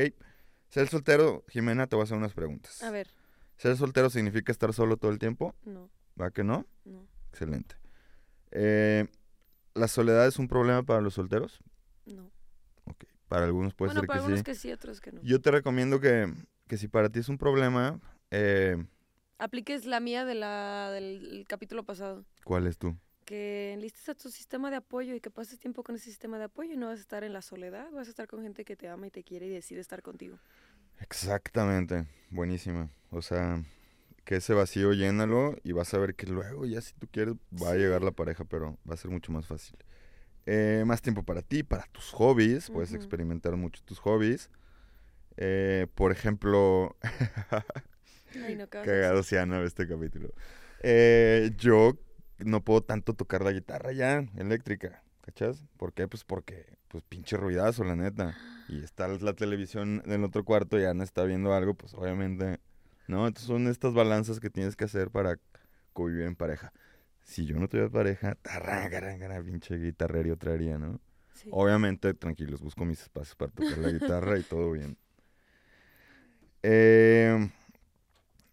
Ser 0.69 0.87
soltero, 0.87 1.43
Jimena, 1.49 1.85
te 1.85 1.95
voy 1.95 2.01
a 2.01 2.05
hacer 2.05 2.17
unas 2.17 2.33
preguntas. 2.33 2.81
A 2.81 2.89
ver, 2.89 3.07
¿Ser 3.57 3.77
soltero 3.77 4.09
significa 4.09 4.51
estar 4.51 4.73
solo 4.73 4.97
todo 4.97 5.11
el 5.11 5.19
tiempo? 5.19 5.53
no, 5.65 5.91
¿Va 6.19 6.31
que 6.31 6.43
no? 6.43 6.65
no, 6.83 7.05
Excelente. 7.29 7.75
¿La 9.75 9.87
soledad 9.87 10.25
es 10.25 10.39
un 10.39 10.47
problema 10.47 10.81
para 10.83 11.01
los 11.01 11.13
solteros? 11.13 11.59
no. 12.07 12.31
Para 13.27 13.45
algunos 13.45 13.73
puede 13.73 13.89
bueno, 13.89 14.01
ser 14.01 14.07
para 14.07 14.19
que 14.19 14.19
algunos 14.19 14.39
sí. 14.39 14.43
que 14.43 14.55
sí, 14.55 14.71
otros 14.71 15.01
que 15.01 15.11
no. 15.11 15.21
Yo 15.23 15.41
te 15.41 15.51
recomiendo 15.51 15.99
que, 15.99 16.31
que 16.67 16.77
si 16.77 16.87
para 16.87 17.09
ti 17.09 17.19
es 17.19 17.29
un 17.29 17.37
problema, 17.37 17.99
eh, 18.31 18.77
Apliques 19.37 19.85
la 19.85 19.99
mía 19.99 20.23
de 20.23 20.35
la, 20.35 20.91
del 20.91 21.45
capítulo 21.47 21.83
pasado. 21.83 22.25
¿cuál 22.43 22.67
es 22.67 22.77
tú? 22.77 22.95
Que 23.25 23.73
enlistes 23.73 24.07
a 24.07 24.15
tu 24.15 24.29
sistema 24.29 24.69
de 24.69 24.77
apoyo 24.77 25.13
y 25.15 25.19
que 25.19 25.29
pases 25.29 25.59
tiempo 25.59 25.83
con 25.83 25.95
ese 25.95 26.05
sistema 26.05 26.37
de 26.37 26.45
apoyo 26.45 26.73
y 26.73 26.77
no 26.77 26.87
vas 26.87 26.99
a 26.99 27.01
estar 27.01 27.23
en 27.23 27.33
la 27.33 27.41
soledad, 27.41 27.91
vas 27.91 28.07
a 28.07 28.11
estar 28.11 28.27
con 28.27 28.43
gente 28.43 28.63
que 28.63 28.75
te 28.75 28.87
ama 28.87 29.07
y 29.07 29.11
te 29.11 29.23
quiere 29.23 29.47
y 29.47 29.49
decide 29.49 29.81
estar 29.81 30.01
contigo. 30.01 30.39
Exactamente, 30.99 32.05
buenísima. 32.29 32.89
O 33.09 33.21
sea, 33.21 33.61
que 34.23 34.37
ese 34.37 34.53
vacío 34.53 34.93
llénalo 34.93 35.55
y 35.63 35.73
vas 35.73 35.93
a 35.93 35.97
ver 35.97 36.15
que 36.15 36.27
luego 36.27 36.65
ya 36.65 36.81
si 36.81 36.93
tú 36.93 37.07
quieres 37.11 37.35
va 37.51 37.71
a 37.71 37.75
llegar 37.75 38.03
la 38.03 38.11
pareja, 38.11 38.45
pero 38.45 38.77
va 38.89 38.93
a 38.93 38.97
ser 38.97 39.11
mucho 39.11 39.31
más 39.33 39.45
fácil. 39.47 39.77
Eh, 40.45 40.83
más 40.85 41.01
tiempo 41.01 41.23
para 41.23 41.41
ti, 41.41 41.63
para 41.63 41.85
tus 41.91 42.11
hobbies, 42.11 42.69
puedes 42.69 42.93
experimentar 42.93 43.55
mucho 43.55 43.81
tus 43.83 43.99
hobbies. 43.99 44.49
Eh, 45.37 45.87
por 45.95 46.11
ejemplo, 46.11 46.95
Ay, 48.43 48.55
no, 48.55 48.67
¿qué 48.69 48.77
vas 48.79 49.31
a 49.33 49.35
cagado 49.37 49.65
este 49.65 49.87
capítulo. 49.87 50.33
Eh, 50.81 51.51
yo 51.57 51.97
no 52.39 52.63
puedo 52.63 52.81
tanto 52.81 53.13
tocar 53.13 53.43
la 53.43 53.51
guitarra 53.51 53.91
ya, 53.91 54.25
eléctrica, 54.37 55.03
¿cachas? 55.21 55.63
¿Por 55.77 55.93
qué? 55.93 56.07
Pues 56.07 56.23
porque, 56.23 56.65
pues 56.87 57.03
pinche 57.07 57.37
ruidazo, 57.37 57.83
la 57.83 57.95
neta. 57.95 58.37
Y 58.67 58.83
está 58.83 59.07
la 59.07 59.33
televisión 59.33 60.01
en 60.05 60.11
el 60.11 60.23
otro 60.23 60.43
cuarto 60.43 60.79
y 60.79 60.85
Ana 60.85 61.03
está 61.03 61.23
viendo 61.23 61.53
algo, 61.53 61.75
pues 61.75 61.93
obviamente, 61.93 62.59
¿no? 63.07 63.27
Entonces 63.27 63.47
son 63.47 63.67
estas 63.67 63.93
balanzas 63.93 64.39
que 64.39 64.49
tienes 64.49 64.75
que 64.75 64.85
hacer 64.85 65.09
para 65.11 65.37
convivir 65.93 66.25
en 66.25 66.35
pareja. 66.35 66.73
Si 67.25 67.45
yo 67.45 67.59
no 67.59 67.67
tuviera 67.67 67.89
pareja, 67.89 68.35
tarrangarangara, 68.35 69.41
pinche 69.41 69.77
guitarrero 69.77 70.37
traería, 70.37 70.77
¿no? 70.77 71.01
Sí. 71.33 71.49
Obviamente, 71.51 72.13
tranquilos, 72.13 72.61
busco 72.61 72.85
mis 72.85 73.01
espacios 73.01 73.35
para 73.35 73.51
tocar 73.51 73.77
la 73.79 73.89
guitarra 73.89 74.37
y 74.37 74.43
todo 74.43 74.71
bien. 74.71 74.95
Eh, 76.67 77.47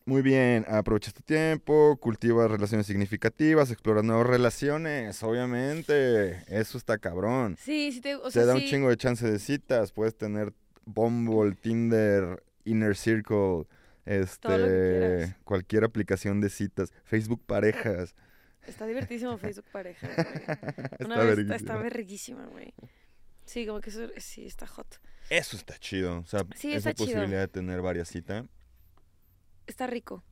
muy 0.05 0.21
bien, 0.21 0.67
aprovecha 0.69 1.13
tu 1.13 1.23
tiempo, 1.23 1.97
cultiva 1.97 2.47
relaciones 2.47 2.87
significativas, 2.87 3.71
explora 3.71 4.03
nuevas 4.03 4.27
relaciones, 4.27 5.23
obviamente. 5.23 6.43
Eso 6.47 6.77
está 6.77 6.99
cabrón. 6.99 7.57
Sí, 7.59 7.91
sí 7.91 8.03
te, 8.03 8.17
o 8.17 8.31
Te 8.31 8.45
da 8.45 8.55
un 8.55 8.61
chingo 8.61 8.91
de 8.91 8.99
chance 8.99 9.27
de 9.27 9.39
citas, 9.39 9.93
puedes 9.93 10.15
tener 10.15 10.53
Bumble, 10.85 11.55
Tinder, 11.55 12.43
Inner 12.67 12.95
Circle, 12.95 13.67
este, 14.05 15.35
cualquier 15.45 15.85
aplicación 15.85 16.43
de 16.43 16.51
citas, 16.51 16.93
Facebook 17.05 17.41
Parejas. 17.47 18.15
Está 18.67 18.87
divertísimo 18.87 19.37
Facebook 19.39 19.67
pareja, 19.73 20.07
güey. 20.07 20.27
Una 21.07 21.15
Está 21.17 21.25
vez 21.25 21.25
está, 21.25 21.25
verguísima. 21.25 21.57
está 21.57 21.77
verguísima, 21.77 22.47
güey. 22.47 22.75
Sí, 23.45 23.67
como 23.67 23.81
que 23.81 23.91
eso, 23.91 24.07
sí, 24.19 24.47
está 24.47 24.67
hot. 24.67 25.01
Eso 25.31 25.57
está 25.57 25.77
chido. 25.79 26.21
O 26.21 26.27
sea, 26.27 26.45
Sí, 26.55 26.73
esa 26.73 26.95
chido. 26.95 27.07
posibilidad 27.07 27.41
de 27.41 27.49
tener 27.49 27.83
varias 27.83 28.09
citas. 28.09 28.45
Está 29.67 29.87
rico. 29.87 30.23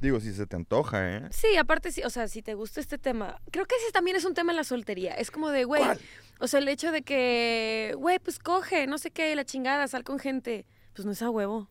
Digo, 0.00 0.20
si 0.20 0.32
se 0.34 0.46
te 0.46 0.56
antoja, 0.56 1.16
¿eh? 1.16 1.28
Sí, 1.30 1.56
aparte, 1.56 1.90
sí, 1.92 2.02
o 2.02 2.10
sea, 2.10 2.28
si 2.28 2.42
te 2.42 2.54
gusta 2.54 2.80
este 2.80 2.98
tema, 2.98 3.40
creo 3.50 3.64
que 3.64 3.74
ese 3.76 3.92
también 3.92 4.16
es 4.16 4.24
un 4.24 4.34
tema 4.34 4.52
en 4.52 4.56
la 4.56 4.64
soltería. 4.64 5.14
Es 5.14 5.30
como 5.30 5.50
de, 5.50 5.64
güey, 5.64 5.82
o 6.40 6.46
sea, 6.48 6.60
el 6.60 6.68
hecho 6.68 6.92
de 6.92 7.02
que, 7.02 7.94
güey, 7.96 8.18
pues 8.18 8.38
coge, 8.38 8.86
no 8.86 8.98
sé 8.98 9.10
qué, 9.10 9.34
la 9.36 9.44
chingada, 9.44 9.86
sal 9.88 10.04
con 10.04 10.18
gente. 10.18 10.66
Pues 10.94 11.06
no 11.06 11.12
es 11.12 11.22
a 11.22 11.30
huevo, 11.30 11.70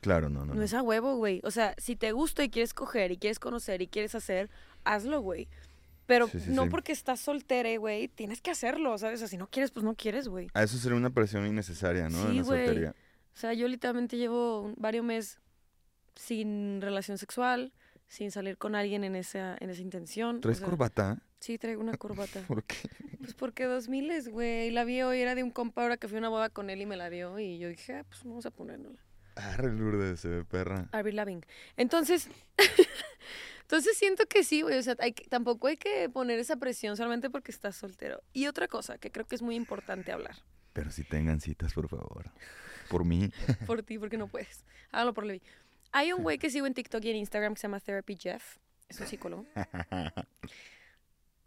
Claro, 0.00 0.28
no, 0.28 0.40
no. 0.40 0.46
no, 0.46 0.54
no. 0.54 0.62
es 0.62 0.72
a 0.74 0.82
huevo, 0.82 1.16
güey. 1.16 1.40
O 1.44 1.50
sea, 1.50 1.74
si 1.78 1.96
te 1.96 2.12
gusta 2.12 2.44
y 2.44 2.50
quieres 2.50 2.74
coger 2.74 3.10
y 3.12 3.16
quieres 3.18 3.38
conocer 3.38 3.80
y 3.82 3.88
quieres 3.88 4.14
hacer, 4.14 4.50
hazlo, 4.84 5.20
güey. 5.20 5.48
Pero 6.06 6.28
Sí, 6.28 6.38
sí, 6.40 6.50
no 6.50 6.64
sí. 6.64 6.68
porque 6.68 6.92
estás 6.92 7.20
soltera, 7.20 7.74
güey, 7.78 8.08
tienes 8.08 8.40
que 8.42 8.50
hacerlo, 8.50 8.96
¿sabes? 8.98 9.16
O 9.16 9.18
sea, 9.20 9.28
si 9.28 9.38
no 9.38 9.48
quieres, 9.48 9.70
pues 9.70 9.84
no 9.84 9.94
quieres, 9.94 10.28
güey. 10.28 10.48
A 10.52 10.62
eso 10.62 10.76
sería 10.76 10.96
una 10.96 11.10
presión 11.10 11.46
innecesaria, 11.46 12.08
¿no? 12.10 12.18
Sí, 12.30 12.40
güey. 12.40 12.66
soltería. 12.66 12.90
O 13.34 13.36
sea, 13.36 13.52
yo 13.54 13.66
literalmente 13.68 14.16
llevo 14.18 14.72
varios 14.76 15.04
meses 15.04 15.40
sin 16.14 16.80
relación 16.82 17.16
sexual, 17.18 17.72
sin 18.06 18.30
salir 18.30 18.58
con 18.58 18.74
alguien 18.74 19.02
en 19.02 19.16
esa, 19.16 19.56
en 19.60 19.70
esa 19.70 19.80
intención. 19.82 20.36
o 20.36 20.40
¿Traes 20.40 20.58
sea, 20.58 20.66
corbata? 20.66 21.18
Sí, 21.40 21.58
traigo 21.58 21.80
una 21.80 21.96
corbata. 21.96 22.42
¿Por 22.46 22.62
qué? 22.64 22.76
Pues 23.18 23.32
porque 23.34 23.64
dos 23.64 23.88
miles, 23.88 24.28
güey. 24.28 24.70
La 24.70 24.84
vi 24.84 25.00
hoy, 25.02 25.20
era 25.20 25.34
de 25.34 25.42
un 25.42 25.50
compa 25.50 25.82
ahora 25.82 25.96
que 25.96 26.06
fui 26.06 26.16
a 26.16 26.20
una 26.20 26.28
boda 26.28 26.50
con 26.50 26.68
él 26.68 26.82
y 26.82 26.86
me 26.86 26.96
la 26.96 27.08
dio. 27.10 27.38
Y 27.38 27.58
yo 27.58 27.68
dije, 27.68 27.94
ah, 27.94 28.04
pues 28.06 28.22
vamos 28.24 28.44
a 28.46 28.50
ponérnosla. 28.50 29.00
Arre, 29.36 29.72
Lourdes, 29.72 30.20
se 30.20 30.28
ve 30.28 30.44
perra. 30.44 30.88
Avril 30.92 31.16
Lavigne. 31.16 31.42
Entonces, 31.76 32.28
entonces 33.74 33.96
siento 33.98 34.26
que 34.26 34.44
sí, 34.44 34.62
güey. 34.62 34.78
O 34.78 34.82
sea, 34.82 34.96
hay 35.00 35.12
que- 35.12 35.24
tampoco 35.28 35.66
hay 35.66 35.76
que 35.76 36.08
poner 36.08 36.38
esa 36.38 36.56
presión 36.56 36.96
solamente 36.96 37.28
porque 37.30 37.50
estás 37.50 37.74
soltero. 37.76 38.22
Y 38.32 38.46
otra 38.46 38.68
cosa 38.68 38.98
que 38.98 39.10
creo 39.10 39.26
que 39.26 39.34
es 39.34 39.42
muy 39.42 39.56
importante 39.56 40.12
hablar. 40.12 40.36
Pero 40.72 40.90
si 40.90 41.02
tengan 41.04 41.40
citas, 41.40 41.72
por 41.74 41.88
favor. 41.88 42.30
Por 42.88 43.04
mí. 43.04 43.30
Por 43.66 43.82
ti, 43.82 43.98
porque 43.98 44.16
no 44.16 44.28
puedes. 44.28 44.64
Hágalo 44.92 45.14
por 45.14 45.24
Levi. 45.26 45.42
Hay 45.92 46.12
un 46.12 46.22
güey 46.22 46.38
que 46.38 46.50
sigo 46.50 46.66
en 46.66 46.74
TikTok 46.74 47.02
y 47.04 47.10
en 47.10 47.16
Instagram 47.16 47.54
que 47.54 47.60
se 47.60 47.66
llama 47.66 47.80
Therapy 47.80 48.16
Jeff. 48.16 48.58
Es 48.88 49.00
un 49.00 49.06
psicólogo. 49.06 49.46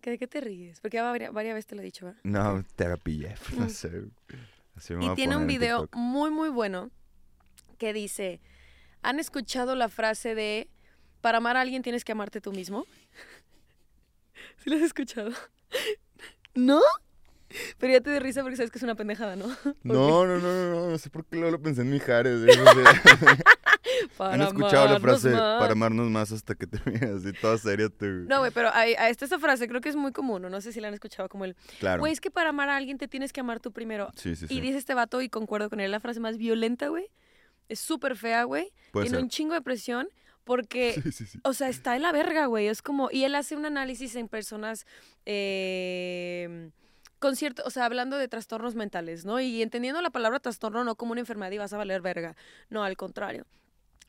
¿Que 0.02 0.12
¿De 0.12 0.18
qué 0.18 0.28
te 0.28 0.42
ríes? 0.42 0.80
Porque 0.80 0.98
ya 0.98 1.04
varias, 1.04 1.32
varias 1.34 1.56
veces 1.56 1.68
te 1.68 1.76
lo 1.76 1.82
he 1.82 1.86
dicho, 1.86 2.06
¿verdad? 2.06 2.20
no, 2.24 2.64
therapy 2.76 3.20
Jeff, 3.20 3.54
no 3.54 3.66
Mm. 3.66 3.70
sé. 3.70 3.92
Así 4.76 4.94
me 4.94 5.06
Y 5.06 5.16
tiene 5.16 5.36
un 5.36 5.48
video 5.48 5.90
muy, 5.94 6.30
muy 6.30 6.50
bueno 6.50 6.92
que 7.78 7.94
dice, 7.94 8.40
¿han 9.02 9.20
escuchado 9.20 9.76
la 9.76 9.90
frase 9.90 10.36
de, 10.36 10.70
para 11.22 11.38
amar 11.38 11.58
a 11.58 11.62
alguien 11.62 11.84
tienes 11.84 12.04
que 12.04 12.12
amarte 12.12 12.42
tú 12.42 12.52
mismo? 12.52 12.86
¿Sí 14.64 14.70
lo 14.70 14.76
has 14.76 14.84
escuchado? 14.84 15.32
¿No? 16.56 16.82
Pero 17.78 17.94
ya 17.94 18.02
te 18.02 18.10
de 18.10 18.20
risa 18.20 18.42
porque 18.42 18.58
sabes 18.58 18.72
que 18.72 18.78
es 18.78 18.84
una 18.84 18.96
pendejada, 18.96 19.36
¿no? 19.36 19.46
No, 19.84 20.26
no, 20.26 20.38
no, 20.38 20.40
no, 20.40 20.70
no, 20.70 20.90
no 20.90 20.98
sé 20.98 21.10
por 21.10 21.26
qué 21.26 21.38
lo 21.38 21.62
pensé 21.62 21.82
en 21.82 21.92
Mijares. 21.92 22.42
¿Han 24.20 24.42
escuchado 24.42 24.88
la 24.88 25.00
frase 25.00 25.32
para 25.32 25.72
amarnos 25.72 26.10
más 26.10 26.32
hasta 26.32 26.56
que 26.56 26.68
te 26.68 26.80
miras 26.90 27.22
así 27.22 27.32
toda 27.34 27.58
seria 27.58 27.90
tú? 27.90 28.06
No, 28.06 28.40
güey, 28.40 28.52
pero 28.52 28.70
a 28.74 28.86
esta 29.10 29.26
esa 29.26 29.40
frase 29.40 29.68
creo 29.68 29.80
que 29.80 29.90
es 29.90 29.96
muy 29.96 30.12
común, 30.12 30.42
¿no? 30.42 30.50
No 30.50 30.60
sé 30.60 30.74
si 30.74 30.82
la 30.82 30.90
han 30.90 30.94
escuchado 30.94 31.30
como 31.30 31.46
el, 31.46 31.56
claro. 31.80 32.00
güey, 32.02 32.12
es 32.12 32.20
que 32.20 32.32
para 32.32 32.50
amar 32.50 32.70
a 32.70 32.76
alguien 32.76 32.98
te 32.98 33.08
tienes 33.08 33.32
que 33.32 33.40
amar 33.40 33.60
tú 33.60 33.72
primero. 33.72 34.10
Sí, 34.16 34.36
sí, 34.36 34.46
Y 34.46 34.56
sí. 34.56 34.62
dice 34.62 34.78
este 34.78 34.94
vato, 34.94 35.22
y 35.22 35.30
concuerdo 35.30 35.70
con 35.70 35.80
él, 35.80 35.92
la 35.92 36.00
frase 36.00 36.20
más 36.20 36.38
violenta, 36.38 36.90
güey. 36.90 37.10
Es 37.70 37.80
súper 37.80 38.16
fea, 38.16 38.44
güey. 38.44 38.74
Tiene 38.94 39.20
un 39.20 39.30
chingo 39.30 39.54
de 39.54 39.62
presión 39.62 40.10
porque 40.48 40.94
Sí, 40.94 41.12
sí, 41.12 41.26
sí. 41.28 41.40
O 41.44 41.54
sea, 41.54 41.70
está 41.70 41.96
en 41.96 42.02
la 42.02 42.12
verga, 42.12 42.48
güey. 42.48 42.68
Es 42.68 42.82
como, 42.82 43.10
y 43.12 43.26
él 43.26 43.36
hace 43.36 43.56
un 43.56 43.66
análisis 43.66 44.16
en 44.16 44.28
personas 44.30 44.88
eh, 45.26 46.72
con 47.20 47.36
cierto, 47.36 47.64
o 47.66 47.70
sea, 47.70 47.86
hablando 47.86 48.18
de 48.18 48.28
trastornos 48.28 48.76
mentales, 48.76 49.26
¿no? 49.26 49.40
Y 49.40 49.62
entendiendo 49.62 50.02
la 50.02 50.10
palabra 50.10 50.40
trastorno 50.40 50.84
no 50.84 50.96
como 50.96 51.12
una 51.12 51.22
enfermedad 51.22 51.52
y 51.52 51.58
vas 51.58 51.74
a 51.74 51.78
valer 51.78 52.02
verga. 52.02 52.36
No, 52.70 52.84
al 52.84 52.96
contrario. 52.96 53.46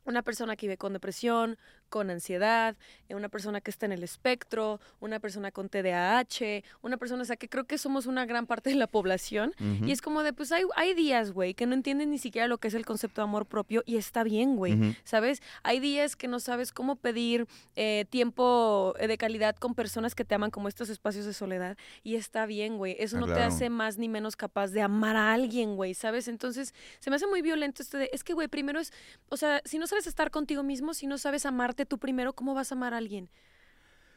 Una 0.04 0.22
persona 0.22 0.56
que 0.56 0.66
vive 0.66 0.78
con 0.78 0.92
depresión, 0.92 1.58
con 1.88 2.10
ansiedad, 2.10 2.76
eh, 3.08 3.14
una 3.14 3.28
persona 3.28 3.60
que 3.60 3.70
está 3.70 3.86
en 3.86 3.92
el 3.92 4.02
espectro, 4.02 4.80
una 5.00 5.18
persona 5.20 5.50
con 5.50 5.68
TDAH, 5.68 6.62
una 6.82 6.96
persona, 6.96 7.22
o 7.22 7.24
sea, 7.24 7.36
que 7.36 7.48
creo 7.48 7.64
que 7.64 7.78
somos 7.78 8.06
una 8.06 8.26
gran 8.26 8.46
parte 8.46 8.70
de 8.70 8.76
la 8.76 8.86
población. 8.86 9.52
Y 9.84 9.92
es 9.92 10.02
como 10.02 10.22
de, 10.22 10.32
pues 10.32 10.52
hay, 10.52 10.64
hay 10.76 10.94
días, 10.94 11.32
güey, 11.32 11.54
que 11.54 11.66
no 11.66 11.74
entienden 11.74 12.10
ni 12.10 12.18
siquiera 12.18 12.46
lo 12.48 12.58
que 12.58 12.68
es 12.68 12.74
el 12.74 12.84
concepto 12.86 13.20
de 13.20 13.24
amor 13.24 13.46
propio 13.46 13.82
y 13.86 13.96
está 13.96 14.22
bien, 14.24 14.56
güey. 14.56 14.96
¿Sabes? 15.04 15.42
Hay 15.62 15.80
días 15.80 16.16
que 16.16 16.28
no 16.28 16.40
sabes 16.40 16.72
cómo 16.72 16.96
pedir 16.96 17.46
eh, 17.76 18.04
tiempo 18.10 18.94
eh, 18.98 19.06
de 19.06 19.18
calidad 19.18 19.56
con 19.56 19.74
personas 19.74 20.14
que 20.14 20.24
te 20.24 20.34
aman 20.34 20.50
como 20.50 20.68
estos 20.68 20.88
espacios 20.88 21.24
de 21.24 21.32
soledad 21.32 21.76
y 22.02 22.16
está 22.16 22.46
bien, 22.46 22.76
güey. 22.76 22.96
Eso 22.98 23.16
Ah, 23.16 23.20
no 23.20 23.26
te 23.26 23.40
hace 23.40 23.70
más 23.70 23.98
ni 23.98 24.08
menos 24.08 24.36
capaz 24.36 24.68
de 24.68 24.82
amar 24.82 25.16
a 25.16 25.32
alguien, 25.32 25.76
güey, 25.76 25.94
¿sabes? 25.94 26.28
Entonces, 26.28 26.74
se 27.00 27.10
me 27.10 27.16
hace 27.16 27.26
muy 27.26 27.42
violento 27.42 27.82
este 27.82 27.98
de, 27.98 28.10
es 28.12 28.22
que, 28.22 28.32
güey, 28.34 28.48
primero 28.48 28.78
es, 28.80 28.92
o 29.28 29.36
sea, 29.36 29.60
si 29.64 29.78
no 29.78 29.86
sabes 29.86 30.06
estar 30.06 30.30
contigo 30.30 30.62
mismo, 30.62 30.94
si 30.94 31.06
no 31.06 31.18
sabes 31.18 31.46
amarte 31.46 31.77
tú 31.86 31.98
primero, 31.98 32.32
¿cómo 32.32 32.54
vas 32.54 32.72
a 32.72 32.74
amar 32.74 32.94
a 32.94 32.98
alguien? 32.98 33.28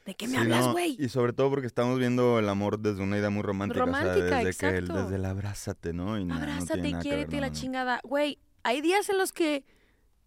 ¿De 0.06 0.16
qué 0.16 0.26
me 0.28 0.34
Sí, 0.34 0.38
hablas, 0.40 0.66
no, 0.66 0.72
güey? 0.72 0.96
Y 1.00 1.10
sobre 1.10 1.32
todo 1.34 1.50
porque 1.52 1.68
estamos 1.68 2.00
viendo 2.00 2.40
el 2.40 2.50
amor 2.50 2.80
desde 2.80 3.04
una 3.04 3.18
idea 3.20 3.30
muy 3.30 3.44
romántica. 3.44 3.84
o 3.84 3.88
sea, 3.88 4.02
Romántica, 4.04 4.38
desde 4.44 4.58
que 4.58 4.78
el- 4.78 4.88
desde 4.88 5.16
el 5.16 5.26
abrázate, 5.26 5.94
¿no? 5.94 6.18
Y 6.18 6.26
no 6.26 6.34
Abrázate 6.36 6.82
ver, 6.82 7.02
quiérete 7.02 7.36
no, 7.36 7.42
la 7.42 7.48
no, 7.50 7.54
no. 7.54 7.60
chingada. 7.60 8.02
Güey, 8.04 8.40
hay 8.64 8.82
días 8.82 9.10
en 9.10 9.20
los 9.20 9.32
que 9.32 9.64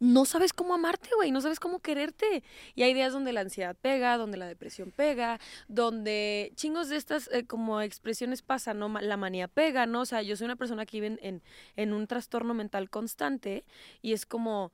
no 0.00 0.26
sabes 0.26 0.52
cómo 0.52 0.74
amarte, 0.74 1.08
güey, 1.16 1.30
no 1.32 1.40
sabes 1.40 1.58
cómo 1.58 1.80
quererte. 1.80 2.44
Y 2.76 2.82
hay 2.82 2.94
días 2.94 3.12
donde 3.12 3.32
la 3.32 3.40
ansiedad 3.40 3.74
pega, 3.80 4.16
donde 4.16 4.36
la 4.36 4.46
depresión 4.46 4.92
pega, 4.92 5.40
donde 5.68 6.52
chingos 6.56 6.88
de 6.88 6.96
estas 6.96 7.28
eh, 7.32 7.44
como 7.46 7.80
expresiones 7.80 8.42
pasan, 8.42 8.78
¿no? 8.78 8.88
La 9.00 9.16
manía 9.16 9.48
pega, 9.48 9.86
¿no? 9.86 10.02
O 10.02 10.06
sea, 10.06 10.22
yo 10.22 10.36
soy 10.36 10.44
una 10.44 10.56
persona 10.56 10.86
que 10.86 10.98
vive 11.00 11.06
en, 11.08 11.18
en, 11.22 11.42
en 11.76 11.92
un 11.94 12.06
trastorno 12.06 12.54
mental 12.54 12.90
constante 12.90 13.64
y 14.02 14.12
es 14.12 14.24
como, 14.26 14.72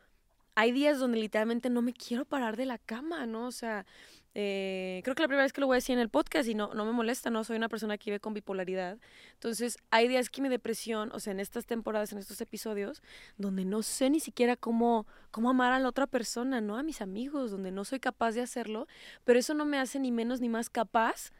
hay 0.55 0.73
días 0.73 0.99
donde 0.99 1.19
literalmente 1.19 1.71
no 1.71 1.83
me 1.83 1.93
quiero 1.93 2.25
parar 2.25 2.57
de 2.57 2.67
la 2.67 2.79
cama, 2.79 3.27
¿no? 3.27 3.47
O 3.47 3.53
sea, 3.53 3.87
eh, 4.35 5.01
creo 5.03 5.17
que 5.17 5.23
la 5.23 5.29
primera 5.29 5.45
vez 5.45 5.53
que 5.53 5.61
lo 5.61 5.67
voy 5.67 5.75
a 5.75 5.79
decir 5.79 5.95
en 5.95 6.01
el 6.01 6.09
podcast 6.09 6.49
y 6.49 6.55
no, 6.55 6.73
no 6.75 6.85
me 6.85 6.93
molesta, 6.93 7.31
¿no? 7.31 7.43
Soy 7.43 7.57
una 7.57 7.69
persona 7.69 7.99
que 7.99 8.11
vive 8.11 8.21
con 8.21 8.35
bipolaridad. 8.35 8.99
Entonces, 9.35 9.77
hay 9.91 10.07
días 10.07 10.31
que 10.31 10.41
mi 10.41 10.49
depresión, 10.49 11.11
o 11.13 11.21
sea, 11.21 11.33
en 11.33 11.41
estas 11.41 11.67
temporadas, 11.67 12.13
en 12.13 12.19
estos 12.19 12.41
episodios, 12.41 13.03
donde 13.39 13.65
no 13.65 13.83
sé 13.83 14.11
ni 14.11 14.21
siquiera 14.21 14.57
cómo, 14.57 15.07
cómo 15.31 15.51
amar 15.51 15.73
a 15.73 15.81
la 15.81 15.89
otra 15.89 16.07
persona, 16.07 16.61
¿no? 16.61 16.77
A 16.77 16.83
mis 16.83 17.01
amigos, 17.01 17.51
donde 17.51 17.73
no 17.73 17.85
soy 17.85 17.99
capaz 17.99 18.33
de 18.33 18.43
hacerlo, 18.43 18.87
pero 19.25 19.39
eso 19.39 19.55
no 19.55 19.65
me 19.65 19.79
hace 19.79 19.99
ni 19.99 20.13
menos 20.13 20.41
ni 20.41 20.49
más 20.49 20.71
capaz 20.71 21.33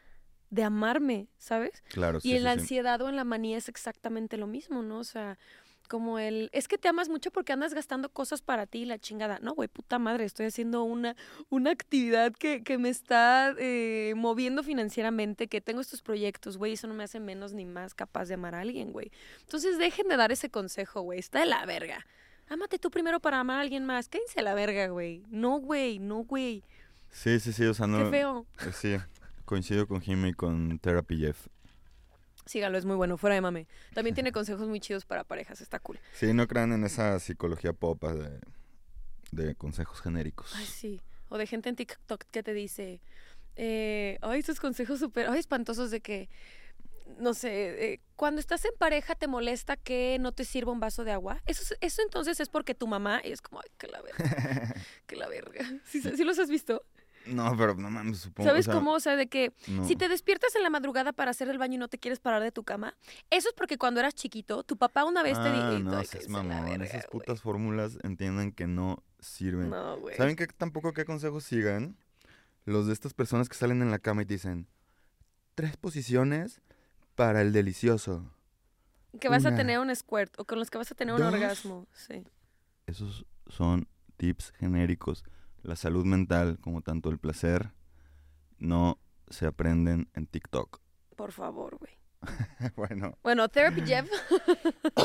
de 0.49 0.63
amarme, 0.63 1.29
¿sabes? 1.37 1.81
Claro, 1.89 2.17
y 2.17 2.21
sí, 2.21 2.31
en 2.31 2.39
sí, 2.39 2.43
la 2.43 2.53
sí. 2.53 2.59
ansiedad 2.59 3.01
o 3.01 3.07
en 3.07 3.15
la 3.15 3.23
manía 3.23 3.57
es 3.57 3.69
exactamente 3.69 4.35
lo 4.35 4.47
mismo, 4.47 4.83
¿no? 4.83 4.99
O 4.99 5.03
sea, 5.05 5.39
como 5.91 6.19
el, 6.19 6.49
es 6.53 6.69
que 6.69 6.77
te 6.77 6.87
amas 6.87 7.09
mucho 7.09 7.31
porque 7.31 7.51
andas 7.51 7.73
gastando 7.73 8.07
cosas 8.07 8.41
para 8.41 8.65
ti, 8.65 8.85
la 8.85 8.97
chingada. 8.97 9.39
No, 9.41 9.53
güey, 9.55 9.67
puta 9.67 9.99
madre, 9.99 10.23
estoy 10.23 10.45
haciendo 10.45 10.83
una, 10.83 11.17
una 11.49 11.71
actividad 11.71 12.31
que, 12.31 12.63
que 12.63 12.77
me 12.77 12.87
está 12.87 13.53
eh, 13.59 14.13
moviendo 14.15 14.63
financieramente, 14.63 15.49
que 15.49 15.59
tengo 15.59 15.81
estos 15.81 16.01
proyectos, 16.01 16.55
güey, 16.55 16.73
eso 16.73 16.87
no 16.87 16.93
me 16.93 17.03
hace 17.03 17.19
menos 17.19 17.51
ni 17.51 17.65
más 17.65 17.93
capaz 17.93 18.29
de 18.29 18.35
amar 18.35 18.55
a 18.55 18.61
alguien, 18.61 18.93
güey. 18.93 19.11
Entonces 19.41 19.77
dejen 19.77 20.07
de 20.07 20.15
dar 20.15 20.31
ese 20.31 20.49
consejo, 20.49 21.01
güey, 21.01 21.19
está 21.19 21.41
de 21.41 21.47
la 21.47 21.65
verga. 21.65 22.05
Ámate 22.47 22.79
tú 22.79 22.89
primero 22.89 23.19
para 23.19 23.41
amar 23.41 23.57
a 23.57 23.61
alguien 23.61 23.85
más. 23.85 24.07
Cállense 24.07 24.39
a 24.39 24.43
la 24.43 24.53
verga, 24.53 24.87
güey. 24.87 25.25
No, 25.29 25.59
güey, 25.59 25.99
no, 25.99 26.23
güey. 26.23 26.63
Sí, 27.09 27.41
sí, 27.41 27.51
sí, 27.51 27.65
o 27.65 27.73
sea, 27.73 27.87
no... 27.87 28.05
Qué 28.05 28.09
feo. 28.11 28.45
eh, 28.65 28.71
Sí, 28.73 28.95
coincido 29.43 29.87
con 29.87 29.99
Jimmy 29.99 30.29
y 30.29 30.33
con 30.33 30.79
Therapy 30.79 31.17
Jeff. 31.17 31.47
Sígalo, 32.45 32.77
es 32.77 32.85
muy 32.85 32.95
bueno, 32.95 33.17
fuera 33.17 33.35
de 33.35 33.41
mame. 33.41 33.67
También 33.93 34.13
tiene 34.13 34.31
consejos 34.31 34.67
muy 34.67 34.79
chidos 34.79 35.05
para 35.05 35.23
parejas, 35.23 35.61
está 35.61 35.79
cool. 35.79 35.99
Sí, 36.13 36.33
no 36.33 36.47
crean 36.47 36.73
en 36.73 36.83
esa 36.83 37.19
psicología 37.19 37.73
pop 37.73 38.03
ah, 38.03 38.13
de, 38.13 38.39
de 39.31 39.55
consejos 39.55 40.01
genéricos. 40.01 40.53
Ay, 40.55 40.65
sí. 40.65 41.01
O 41.29 41.37
de 41.37 41.47
gente 41.47 41.69
en 41.69 41.75
TikTok 41.75 42.23
que 42.31 42.43
te 42.43 42.53
dice, 42.53 43.01
eh, 43.55 44.17
ay, 44.21 44.39
estos 44.39 44.59
consejos 44.59 44.99
súper, 44.99 45.27
ay, 45.29 45.39
espantosos 45.39 45.89
de 45.91 46.01
que, 46.01 46.29
no 47.19 47.33
sé, 47.33 47.93
eh, 47.93 47.99
cuando 48.15 48.39
estás 48.41 48.65
en 48.65 48.71
pareja 48.77 49.15
te 49.15 49.27
molesta 49.27 49.77
que 49.77 50.17
no 50.19 50.31
te 50.33 50.43
sirva 50.45 50.71
un 50.71 50.79
vaso 50.79 51.03
de 51.03 51.11
agua. 51.11 51.41
Eso, 51.45 51.61
es- 51.63 51.77
eso 51.79 52.01
entonces 52.01 52.39
es 52.39 52.49
porque 52.49 52.73
tu 52.75 52.87
mamá, 52.87 53.21
y 53.23 53.31
es 53.31 53.41
como, 53.41 53.61
ay, 53.61 53.69
que 53.77 53.87
la 53.87 54.01
verga, 54.01 54.17
que 55.07 55.15
la 55.15 55.27
verga. 55.29 55.63
¿Sí, 55.85 56.01
sí 56.01 56.23
los 56.23 56.37
has 56.39 56.49
visto? 56.49 56.83
No, 57.27 57.55
pero 57.57 57.75
no 57.75 57.89
mames, 57.89 58.17
supongo. 58.19 58.49
¿Sabes 58.49 58.67
o 58.67 58.71
sea, 58.71 58.79
cómo? 58.79 58.93
O 58.93 58.99
sea, 58.99 59.15
de 59.15 59.27
que 59.27 59.53
no. 59.67 59.85
si 59.87 59.95
te 59.95 60.07
despiertas 60.09 60.55
en 60.55 60.63
la 60.63 60.69
madrugada 60.69 61.13
para 61.13 61.31
hacer 61.31 61.49
el 61.49 61.57
baño 61.57 61.75
y 61.75 61.77
no 61.77 61.87
te 61.87 61.97
quieres 61.97 62.19
parar 62.19 62.41
de 62.41 62.51
tu 62.51 62.63
cama, 62.63 62.95
eso 63.29 63.49
es 63.49 63.53
porque 63.55 63.77
cuando 63.77 63.99
eras 63.99 64.15
chiquito, 64.15 64.63
tu 64.63 64.77
papá 64.77 65.03
una 65.05 65.21
vez 65.23 65.33
te 65.33 65.47
Ah, 65.49 65.71
dijo, 65.71 65.79
no, 65.83 66.03
seas 66.03 66.27
mamón. 66.29 66.65
verga, 66.65 66.85
Esas 66.85 67.07
güey". 67.07 67.11
putas 67.11 67.41
fórmulas 67.41 67.97
entiendan 68.03 68.51
que 68.51 68.67
no 68.67 69.03
sirven. 69.19 69.69
No, 69.69 69.99
güey. 69.99 70.15
¿Saben 70.17 70.35
qué 70.35 70.47
tampoco 70.47 70.93
qué 70.93 71.05
consejos 71.05 71.43
sigan? 71.43 71.95
Los 72.65 72.87
de 72.87 72.93
estas 72.93 73.13
personas 73.13 73.49
que 73.49 73.55
salen 73.55 73.81
en 73.81 73.91
la 73.91 73.99
cama 73.99 74.21
y 74.21 74.25
te 74.25 74.33
dicen 74.35 74.67
tres 75.55 75.77
posiciones 75.77 76.61
para 77.15 77.41
el 77.41 77.51
delicioso. 77.53 78.31
Que 79.19 79.27
vas 79.29 79.45
a 79.45 79.55
tener 79.55 79.77
un 79.79 79.93
squirt 79.95 80.33
o 80.39 80.45
con 80.45 80.57
los 80.59 80.69
que 80.69 80.77
vas 80.77 80.91
a 80.91 80.95
tener 80.95 81.13
un 81.15 81.21
orgasmo. 81.21 81.85
Sí. 81.93 82.23
Esos 82.87 83.25
son 83.47 83.87
tips 84.17 84.51
genéricos. 84.57 85.23
La 85.63 85.75
salud 85.75 86.05
mental, 86.05 86.57
como 86.59 86.81
tanto 86.81 87.09
el 87.09 87.19
placer, 87.19 87.71
no 88.57 88.99
se 89.29 89.45
aprenden 89.45 90.09
en 90.13 90.27
TikTok. 90.27 90.81
Por 91.15 91.31
favor, 91.31 91.77
güey. 91.77 91.97
bueno. 92.75 93.17
Bueno, 93.23 93.49
Therapy 93.49 93.81
Jeff. 93.81 94.09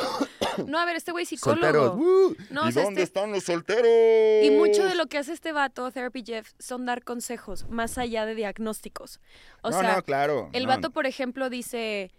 no, 0.67 0.79
a 0.79 0.85
ver, 0.85 0.97
este 0.97 1.13
güey 1.13 1.25
Solteros. 1.27 1.93
psicólogo. 1.93 1.97
¡uh! 1.97 2.37
No, 2.51 2.69
¿Y 2.69 2.73
sea, 2.73 2.85
dónde 2.85 3.03
este- 3.03 3.19
están 3.19 3.33
los 3.33 3.45
solteros? 3.45 4.45
Y 4.45 4.51
mucho 4.51 4.85
de 4.85 4.95
lo 4.95 5.07
que 5.07 5.19
hace 5.19 5.33
este 5.33 5.53
vato, 5.53 5.91
Therapy 5.91 6.23
Jeff, 6.25 6.53
son 6.59 6.87
dar 6.87 7.05
consejos, 7.05 7.69
más 7.69 7.99
allá 7.99 8.27
de 8.27 8.35
diagnósticos. 8.35 9.21
O 9.63 9.71
no, 9.71 9.81
sea, 9.81 9.97
no, 9.97 10.03
claro. 10.03 10.51
el 10.53 10.65
no. 10.65 10.69
vato, 10.69 10.91
por 10.91 11.07
ejemplo, 11.07 11.49
dice 11.51 12.11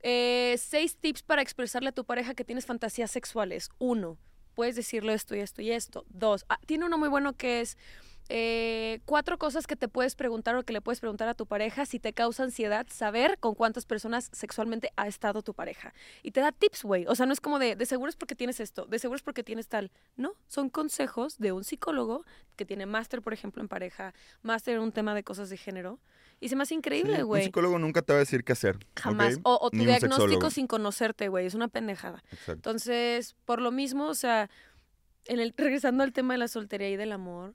eh, 0.00 0.56
seis 0.58 0.96
tips 0.96 1.22
para 1.22 1.42
expresarle 1.42 1.88
a 1.90 1.92
tu 1.92 2.04
pareja 2.04 2.34
que 2.34 2.44
tienes 2.44 2.66
fantasías 2.66 3.10
sexuales. 3.10 3.70
Uno, 3.78 4.18
puedes 4.56 4.74
decirle 4.74 5.12
esto 5.12 5.36
y 5.36 5.40
esto 5.40 5.62
y 5.62 5.70
esto. 5.70 6.04
Dos, 6.08 6.44
ah, 6.48 6.58
tiene 6.66 6.86
uno 6.86 6.98
muy 6.98 7.08
bueno 7.08 7.34
que 7.34 7.60
es 7.60 7.76
eh, 8.28 9.00
cuatro 9.04 9.38
cosas 9.38 9.68
que 9.68 9.76
te 9.76 9.86
puedes 9.86 10.16
preguntar 10.16 10.56
o 10.56 10.64
que 10.64 10.72
le 10.72 10.80
puedes 10.80 10.98
preguntar 10.98 11.28
a 11.28 11.34
tu 11.34 11.46
pareja 11.46 11.86
si 11.86 12.00
te 12.00 12.12
causa 12.12 12.42
ansiedad 12.42 12.86
saber 12.90 13.38
con 13.38 13.54
cuántas 13.54 13.86
personas 13.86 14.30
sexualmente 14.32 14.90
ha 14.96 15.06
estado 15.06 15.42
tu 15.42 15.54
pareja. 15.54 15.94
Y 16.22 16.32
te 16.32 16.40
da 16.40 16.50
tips, 16.50 16.82
güey. 16.82 17.06
O 17.06 17.14
sea, 17.14 17.26
no 17.26 17.32
es 17.32 17.40
como 17.40 17.60
de, 17.60 17.76
de 17.76 17.86
seguro 17.86 18.08
es 18.08 18.16
porque 18.16 18.34
tienes 18.34 18.58
esto, 18.58 18.86
de 18.86 18.98
seguro 18.98 19.16
es 19.16 19.22
porque 19.22 19.44
tienes 19.44 19.68
tal. 19.68 19.92
No, 20.16 20.32
son 20.48 20.70
consejos 20.70 21.38
de 21.38 21.52
un 21.52 21.62
psicólogo 21.62 22.24
que 22.56 22.64
tiene 22.64 22.86
máster, 22.86 23.22
por 23.22 23.32
ejemplo, 23.32 23.62
en 23.62 23.68
pareja, 23.68 24.14
máster 24.42 24.76
en 24.76 24.82
un 24.82 24.92
tema 24.92 25.14
de 25.14 25.22
cosas 25.22 25.50
de 25.50 25.58
género. 25.58 26.00
Y 26.40 26.48
se 26.48 26.56
me 26.56 26.62
hace 26.64 26.70
Sí, 26.70 26.74
increíble, 26.76 27.22
un 27.22 27.28
güey. 27.28 27.44
psicólogo 27.44 27.78
nunca 27.78 28.02
te 28.02 28.12
va 28.12 28.18
a 28.18 28.20
decir 28.20 28.44
qué 28.44 28.52
hacer. 28.52 28.78
Jamás. 28.96 29.38
O, 29.42 29.58
o 29.60 29.70
tu 29.70 29.78
un 29.78 29.84
diagnóstico 29.86 30.22
sexólogo. 30.26 30.50
sin 30.50 30.66
conocerte, 30.66 31.28
güey. 31.28 31.46
Es 31.46 31.54
una 31.54 31.68
pendejada. 31.68 32.22
Exacto. 32.30 32.52
Entonces, 32.52 33.34
por 33.44 33.60
lo 33.62 33.72
mismo, 33.72 34.06
o 34.06 34.14
sea, 34.14 34.50
en 35.24 35.40
el, 35.40 35.54
regresando 35.56 36.04
al 36.04 36.12
tema 36.12 36.34
de 36.34 36.38
la 36.38 36.48
soltería 36.48 36.90
y 36.90 36.96
del 36.96 37.12
amor. 37.12 37.54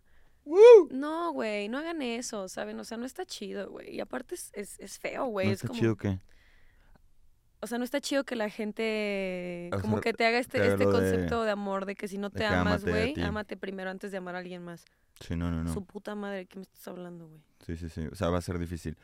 No, 0.90 1.32
güey, 1.34 1.70
no 1.70 1.78
hagan 1.78 2.02
eso, 2.02 2.50
¿saben? 2.50 2.80
O 2.80 2.84
sea, 2.84 2.98
no 2.98 3.06
está 3.06 3.26
chido, 3.26 3.70
güey. 3.70 3.96
Y 3.96 4.00
aparte 4.00 4.34
es, 4.36 4.50
es, 4.54 4.80
es 4.80 4.98
feo, 4.98 5.26
güey. 5.26 5.48
¿No 5.48 5.54
es 5.54 5.58
está 5.60 5.68
como, 5.68 5.80
chido 5.80 5.96
qué? 5.96 6.20
O 7.64 7.68
sea, 7.68 7.78
no 7.78 7.84
está 7.84 8.02
chido 8.02 8.24
que 8.24 8.36
la 8.36 8.50
gente 8.50 9.70
O 9.72 9.80
como 9.80 10.02
que 10.02 10.14
te 10.14 10.26
haga 10.26 10.40
este, 10.40 10.58
este 10.58 10.78
de- 10.86 10.92
concepto 10.92 11.44
de, 11.44 11.52
amor, 11.52 11.86
de 11.86 11.96
que 11.96 12.08
si 12.08 12.18
no 12.18 12.32
te 12.32 12.46
amas, 12.46 12.84
güey, 12.84 13.22
ámate 13.22 13.56
primero 13.56 13.92
antes 13.92 14.12
de 14.12 14.18
amar 14.18 14.36
a 14.36 14.40
alguien 14.40 14.64
más. 14.64 14.84
Sí, 15.20 15.36
no, 15.36 15.52
no, 15.52 15.64
no. 15.64 15.72
Su 15.72 15.86
puta 15.86 16.16
madre, 16.16 16.38
¿de 16.38 16.46
qué 16.48 16.58
me 16.58 16.64
estás 16.64 16.88
hablando, 16.88 17.28
güey? 17.28 17.42
Sí, 17.66 17.78
sí, 17.78 17.90
sí. 17.90 18.08
O 18.12 18.16
sea, 18.16 18.30
va 18.30 18.40
a 18.40 18.42
ser 18.42 18.58
difícil. 18.58 18.98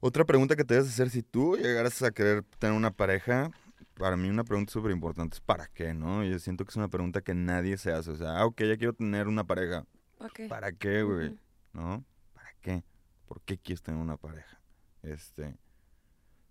Otra 0.00 0.24
pregunta 0.24 0.56
que 0.56 0.64
te 0.64 0.74
debes 0.74 0.88
hacer 0.88 1.10
si 1.10 1.22
tú 1.22 1.56
llegaras 1.56 2.02
a 2.02 2.10
querer 2.10 2.42
tener 2.58 2.74
una 2.74 2.90
pareja, 2.90 3.50
para 3.94 4.16
mí 4.16 4.30
una 4.30 4.42
pregunta 4.42 4.72
súper 4.72 4.90
importante 4.90 5.34
es 5.34 5.40
¿para 5.40 5.66
qué, 5.68 5.92
no? 5.92 6.24
Yo 6.24 6.38
siento 6.38 6.64
que 6.64 6.70
es 6.70 6.76
una 6.76 6.88
pregunta 6.88 7.20
que 7.20 7.34
nadie 7.34 7.76
se 7.76 7.92
hace. 7.92 8.10
O 8.10 8.16
sea, 8.16 8.38
ah, 8.38 8.46
ok, 8.46 8.62
ya 8.62 8.76
quiero 8.78 8.94
tener 8.94 9.28
una 9.28 9.44
pareja. 9.44 9.84
¿Para 10.18 10.30
qué? 10.30 10.48
¿Para 10.48 10.72
qué, 10.72 11.02
güey? 11.02 11.38
¿No? 11.74 12.04
¿Para 12.32 12.48
qué? 12.62 12.82
¿Por 13.26 13.42
qué 13.42 13.58
quieres 13.58 13.82
tener 13.82 14.00
una 14.00 14.16
pareja? 14.16 14.60
Este... 15.02 15.56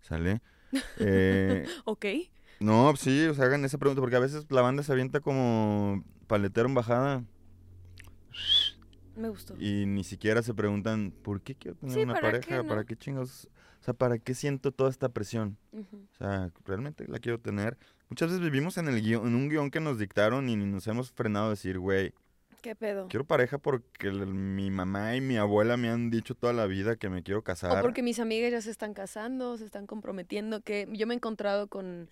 ¿Sale? 0.01 0.41
Eh, 0.97 1.65
Ok. 1.86 2.05
no, 2.60 2.95
sí, 2.95 3.25
o 3.25 3.34
sea, 3.34 3.45
hagan 3.45 3.65
esa 3.65 3.77
pregunta 3.77 4.01
porque 4.01 4.15
a 4.15 4.19
veces 4.19 4.45
la 4.49 4.62
banda 4.62 4.84
se 4.84 4.91
avienta 4.91 5.19
como 5.19 6.03
paletero 6.27 6.67
en 6.69 6.75
bajada 6.75 7.23
Me 9.15 9.29
gustó. 9.29 9.55
y 9.60 9.86
ni 9.86 10.03
siquiera 10.03 10.41
se 10.41 10.53
preguntan 10.53 11.12
¿por 11.23 11.41
qué 11.41 11.55
quiero 11.55 11.77
tener 11.77 11.95
Sí, 11.95 12.01
una 12.03 12.13
¿para 12.13 12.27
pareja? 12.27 12.47
qué, 12.47 12.55
no? 12.57 12.67
¿Para 12.67 12.84
qué 12.86 12.95
chingados? 12.95 13.47
O 13.81 13.84
sea, 13.84 13.93
¿para 13.93 14.17
qué 14.19 14.34
siento 14.36 14.71
toda 14.71 14.89
esta 14.89 15.10
presión? 15.10 15.57
O 15.73 16.15
sea, 16.17 16.51
realmente 16.65 17.07
la 17.07 17.17
quiero 17.19 17.39
tener. 17.39 17.77
Muchas 18.10 18.29
veces 18.29 18.43
vivimos 18.43 18.77
en 18.77 18.88
el 18.88 19.01
guion, 19.01 19.25
en 19.27 19.36
un 19.36 19.49
guion 19.49 19.71
que 19.71 19.79
nos 19.79 19.97
dictaron 19.97 20.47
y 20.49 20.55
nos 20.55 20.86
hemos 20.88 21.12
frenado 21.12 21.47
a 21.47 21.51
decir, 21.51 21.79
güey, 21.79 22.13
¿Qué 22.62 22.76
pedo? 22.76 23.08
quiero 23.10 23.26
pareja 23.26 23.58
porque 23.58 24.08
el- 24.08 24.28
mi 24.28 24.69
mamá 24.69 25.15
y 25.15 25.21
mi 25.21 25.38
abuela 25.38 25.78
me 25.78 25.89
han 25.89 26.10
dicho 26.12 26.36
toda 26.36 26.54
la 26.54 26.67
vida 26.67 26.95
que 26.95 27.10
me 27.10 27.24
quiero 27.24 27.43
casar. 27.43 27.78
O 27.78 27.82
porque 27.82 28.04
mis 28.04 28.19
amigas 28.19 28.52
ya 28.52 28.62
se 28.62 28.69
están 28.71 28.93
casando, 28.93 29.58
se 29.58 29.65
están 29.65 29.88
comprometiendo, 29.88 30.62
que 30.62 30.88
yo 30.91 31.08
me 31.08 31.13
he 31.13 31.17
encontrado 31.17 31.67
con, 31.67 32.10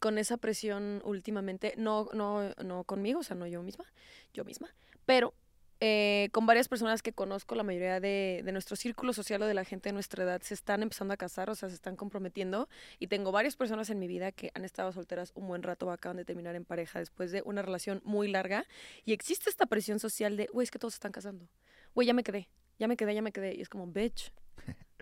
con 0.00 0.16
esa 0.18 0.38
presión 0.38 1.02
últimamente, 1.04 1.74
no, 1.76 2.08
no, 2.14 2.48
no 2.64 2.84
conmigo, 2.84 3.20
o 3.20 3.22
sea, 3.22 3.36
no 3.36 3.46
yo 3.46 3.62
misma, 3.62 3.84
yo 4.32 4.44
misma, 4.44 4.68
pero 5.04 5.34
eh, 5.80 6.28
con 6.32 6.46
varias 6.46 6.68
personas 6.68 7.02
que 7.02 7.12
conozco, 7.12 7.54
la 7.54 7.62
mayoría 7.62 8.00
de, 8.00 8.42
de 8.44 8.52
nuestro 8.52 8.76
círculo 8.76 9.12
social 9.12 9.42
o 9.42 9.46
de 9.46 9.54
la 9.54 9.64
gente 9.64 9.88
de 9.88 9.92
nuestra 9.92 10.24
edad 10.24 10.42
se 10.42 10.54
están 10.54 10.82
empezando 10.82 11.14
a 11.14 11.16
casar, 11.16 11.50
o 11.50 11.54
sea, 11.54 11.68
se 11.68 11.74
están 11.74 11.96
comprometiendo, 11.96 12.68
y 12.98 13.06
tengo 13.06 13.32
varias 13.32 13.56
personas 13.56 13.90
en 13.90 13.98
mi 13.98 14.06
vida 14.06 14.30
que 14.32 14.50
han 14.54 14.64
estado 14.64 14.92
solteras 14.92 15.32
un 15.34 15.48
buen 15.48 15.62
rato, 15.62 15.86
o 15.86 15.90
acaban 15.90 16.16
de 16.16 16.24
terminar 16.24 16.54
en 16.54 16.64
pareja 16.64 16.98
después 16.98 17.32
de 17.32 17.42
una 17.44 17.62
relación 17.62 18.00
muy 18.04 18.28
larga, 18.28 18.66
y 19.04 19.12
existe 19.12 19.50
esta 19.50 19.66
presión 19.66 19.98
social 19.98 20.36
de, 20.36 20.46
güey, 20.52 20.64
es 20.64 20.70
que 20.70 20.78
todos 20.78 20.94
se 20.94 20.98
están 20.98 21.12
casando, 21.12 21.48
güey, 21.94 22.06
ya 22.06 22.14
me 22.14 22.22
quedé, 22.22 22.48
ya 22.78 22.86
me 22.86 22.96
quedé, 22.96 23.14
ya 23.14 23.22
me 23.22 23.32
quedé, 23.32 23.54
y 23.54 23.60
es 23.60 23.68
como, 23.68 23.86
bitch. 23.86 24.32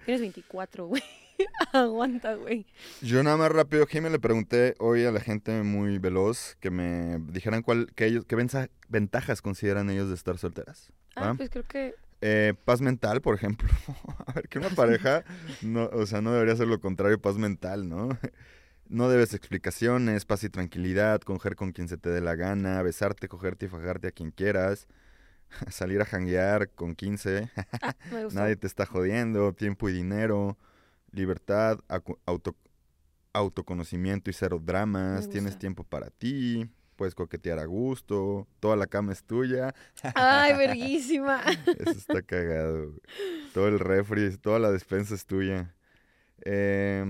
Tienes 0.05 0.21
24, 0.21 0.87
güey. 0.87 1.03
Aguanta, 1.73 2.35
güey. 2.35 2.67
Yo 3.01 3.23
nada 3.23 3.37
más 3.37 3.51
rápido, 3.51 3.87
Jimmy, 3.87 4.11
le 4.11 4.19
pregunté 4.19 4.75
hoy 4.79 5.05
a 5.05 5.13
la 5.13 5.21
gente 5.21 5.63
muy 5.63 5.99
veloz 5.99 6.57
que 6.61 6.71
me 6.71 7.19
dijeran 7.31 7.63
cuál, 7.63 7.93
que 7.95 8.07
ellos, 8.07 8.25
qué 8.25 8.37
ventajas 8.89 9.43
consideran 9.43 9.91
ellos 9.91 10.09
de 10.09 10.15
estar 10.15 10.39
solteras. 10.39 10.93
Ah, 11.17 11.35
pues 11.37 11.51
creo 11.51 11.65
que. 11.65 11.95
Eh, 12.21 12.55
paz 12.65 12.81
mental, 12.81 13.21
por 13.21 13.35
ejemplo. 13.35 13.69
a 14.27 14.33
ver, 14.33 14.49
que 14.49 14.59
una 14.59 14.71
pareja, 14.71 15.25
no, 15.63 15.85
o 15.93 16.07
sea, 16.07 16.21
no 16.21 16.33
debería 16.33 16.57
ser 16.57 16.67
lo 16.67 16.81
contrario, 16.81 17.21
paz 17.21 17.37
mental, 17.37 17.89
¿no? 17.89 18.09
No 18.91 19.11
debes 19.11 19.35
explicaciones, 19.35 20.25
paz 20.25 20.45
y 20.45 20.49
tranquilidad, 20.49 21.21
coger 21.21 21.57
con 21.57 21.73
quien 21.73 21.89
se 21.89 21.99
te 21.99 22.09
dé 22.09 22.23
la 22.23 22.37
gana, 22.37 22.81
besarte, 22.81 23.29
cogerte 23.29 23.67
y 23.67 23.69
fajarte 23.69 24.09
a 24.09 24.13
quien 24.13 24.31
quieras, 24.31 24.89
salir 25.71 26.01
a 26.01 26.07
janguear 26.07 26.71
con 26.71 26.95
15, 26.95 27.51
Ah, 27.83 27.95
nadie 28.33 28.57
te 28.57 28.67
está 28.67 28.87
jodiendo, 28.87 29.53
tiempo 29.53 29.91
y 29.91 29.93
dinero, 29.93 30.57
libertad, 31.13 31.79
auto, 32.27 32.55
autoconocimiento 33.33 34.31
y 34.31 34.33
cero 34.33 34.61
dramas, 34.63 35.29
tienes 35.29 35.59
tiempo 35.59 35.85
para 35.85 36.11
ti, 36.11 36.69
puedes 36.97 37.15
coquetear 37.15 37.59
a 37.59 37.67
gusto, 37.67 38.47
toda 38.61 38.77
la 38.77 38.87
cama 38.87 39.13
es 39.13 39.23
tuya, 39.23 39.75
Ay, 40.15 40.53
verguísima. 40.59 41.43
eso 41.79 41.91
está 41.93 42.23
cagado. 42.23 42.89
güey. 42.89 43.01
Todo 43.55 43.69
el 43.69 43.79
refri, 43.79 44.37
toda 44.39 44.59
la 44.59 44.71
despensa 44.71 45.15
es 45.15 45.25
tuya. 45.27 45.75
Eh, 46.45 47.05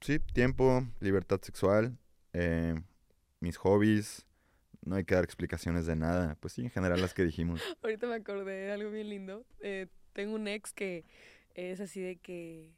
sí, 0.00 0.18
tiempo, 0.18 0.86
libertad 1.00 1.40
sexual, 1.42 1.96
eh, 2.32 2.74
mis 3.40 3.56
hobbies. 3.56 4.26
No 4.82 4.96
hay 4.96 5.04
que 5.04 5.14
dar 5.14 5.24
explicaciones 5.24 5.84
de 5.84 5.94
nada. 5.94 6.36
Pues 6.40 6.54
sí, 6.54 6.62
en 6.62 6.70
general 6.70 7.02
las 7.02 7.12
que 7.12 7.22
dijimos. 7.22 7.60
Ahorita 7.82 8.06
me 8.06 8.14
acordé 8.14 8.52
de 8.52 8.72
algo 8.72 8.90
bien 8.90 9.10
lindo. 9.10 9.44
Eh, 9.60 9.88
tengo 10.14 10.34
un 10.36 10.48
ex 10.48 10.72
que 10.72 11.04
es 11.54 11.80
así 11.80 12.00
de 12.00 12.16
que 12.16 12.72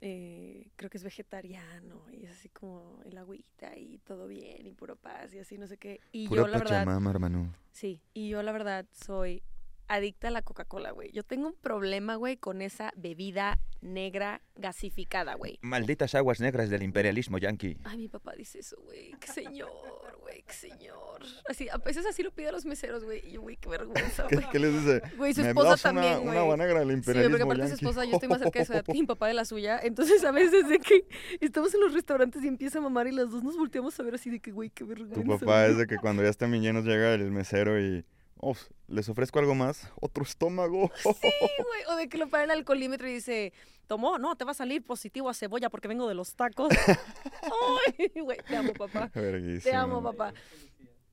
eh, 0.00 0.68
creo 0.76 0.90
que 0.90 0.98
es 0.98 1.04
vegetariano 1.04 2.02
y 2.12 2.24
es 2.24 2.30
así 2.30 2.48
como 2.48 3.00
el 3.04 3.16
agüita 3.16 3.76
y 3.76 3.98
todo 3.98 4.26
bien 4.26 4.66
y 4.66 4.72
puro 4.72 4.96
paz 4.96 5.32
y 5.34 5.38
así 5.38 5.58
no 5.58 5.66
sé 5.66 5.78
qué. 5.78 6.00
Y 6.12 6.28
yo 6.28 6.46
la 6.46 6.58
verdad, 6.58 6.84
pachamama, 6.84 7.10
hermano. 7.10 7.54
sí, 7.72 8.00
y 8.12 8.28
yo 8.28 8.42
la 8.42 8.52
verdad 8.52 8.86
soy 8.92 9.42
adicta 9.88 10.28
a 10.28 10.30
la 10.30 10.42
Coca-Cola, 10.42 10.90
güey. 10.92 11.10
Yo 11.12 11.22
tengo 11.22 11.48
un 11.48 11.54
problema, 11.54 12.16
güey, 12.16 12.36
con 12.36 12.62
esa 12.62 12.92
bebida 12.96 13.58
negra 13.80 14.42
gasificada, 14.56 15.34
güey. 15.34 15.58
Malditas 15.62 16.14
aguas 16.14 16.40
negras 16.40 16.70
del 16.70 16.82
imperialismo 16.82 17.38
yanqui. 17.38 17.76
Ay, 17.84 17.98
mi 17.98 18.08
papá 18.08 18.32
dice 18.36 18.58
eso, 18.60 18.76
güey. 18.82 19.12
Qué 19.20 19.28
señor, 19.28 20.18
güey, 20.22 20.42
qué 20.42 20.52
señor. 20.52 21.22
Así, 21.48 21.68
a 21.68 21.78
veces 21.78 22.04
así 22.06 22.22
lo 22.22 22.30
pide 22.32 22.48
a 22.48 22.52
los 22.52 22.64
meseros, 22.64 23.04
güey. 23.04 23.26
Y 23.26 23.32
yo, 23.32 23.42
güey, 23.42 23.56
qué 23.56 23.68
vergüenza, 23.68 24.26
¿Qué, 24.28 24.36
güey. 24.36 24.48
qué 24.50 24.58
les 24.58 24.72
dice? 24.72 25.02
Güey, 25.16 25.34
su 25.34 25.42
"¿Me 25.42 25.48
esposa 25.48 25.68
una- 25.68 25.76
también, 25.76 26.14
Una, 26.14 26.22
güey. 26.22 26.38
agua 26.38 26.56
negra 26.56 26.78
del 26.80 26.88
Sí, 26.88 26.94
imperialismo 26.94 27.30
porque 27.38 27.42
aparte 27.44 27.62
su 27.62 27.68
yanqui. 27.68 27.84
esposa, 27.84 28.04
yo 28.04 28.12
estoy 28.14 28.28
más 28.28 28.38
cerca 28.40 28.58
de 28.58 28.64
su 28.64 28.72
edad 28.72 28.84
que 28.84 28.92
mi 28.92 29.02
papá 29.04 29.28
de 29.28 29.34
la 29.34 29.44
suya. 29.44 29.78
Entonces, 29.82 30.24
a 30.24 30.32
veces 30.32 30.68
de 30.68 30.78
que 30.80 31.06
estamos 31.40 31.72
en 31.74 31.80
los 31.80 31.92
restaurantes 31.94 32.42
y 32.44 32.48
empieza 32.48 32.78
a 32.78 32.82
mamar 32.82 33.06
y 33.06 33.12
las 33.12 33.30
dos 33.30 33.42
nos 33.44 33.56
volteamos 33.56 33.98
a 34.00 34.02
ver 34.02 34.14
así 34.16 34.30
de 34.30 34.40
que, 34.40 34.50
güey, 34.52 34.70
qué 34.70 34.84
vergüenza. 34.84 35.20
Tu 35.22 35.38
papá 35.38 35.66
es 35.66 35.76
de 35.76 35.86
que 35.86 35.96
cuando 35.98 36.22
ya 36.22 36.28
están 36.28 36.50
bien 36.50 36.62
llenos 36.62 36.84
llega 36.84 37.14
el 37.14 37.30
mesero 37.30 37.80
y... 37.80 38.04
"Oh, 38.38 38.54
¿Les 38.88 39.08
ofrezco 39.08 39.38
algo 39.38 39.54
más? 39.54 39.90
¿Otro 40.00 40.22
estómago? 40.22 40.90
Sí, 41.20 41.30
güey. 41.64 41.82
O 41.88 41.96
de 41.96 42.08
que 42.08 42.18
lo 42.18 42.28
para 42.28 42.44
el 42.44 42.50
alcoholímetro 42.50 43.08
y 43.08 43.14
dice, 43.14 43.52
tomó, 43.86 44.18
no, 44.18 44.36
te 44.36 44.44
va 44.44 44.52
a 44.52 44.54
salir 44.54 44.82
positivo 44.84 45.28
a 45.28 45.34
cebolla 45.34 45.70
porque 45.70 45.88
vengo 45.88 46.08
de 46.08 46.14
los 46.14 46.34
tacos. 46.34 46.68
Ay, 47.98 48.10
güey, 48.20 48.38
te 48.46 48.56
amo, 48.56 48.72
papá. 48.72 49.10
Te 49.10 49.74
amo, 49.74 50.02
papá. 50.02 50.32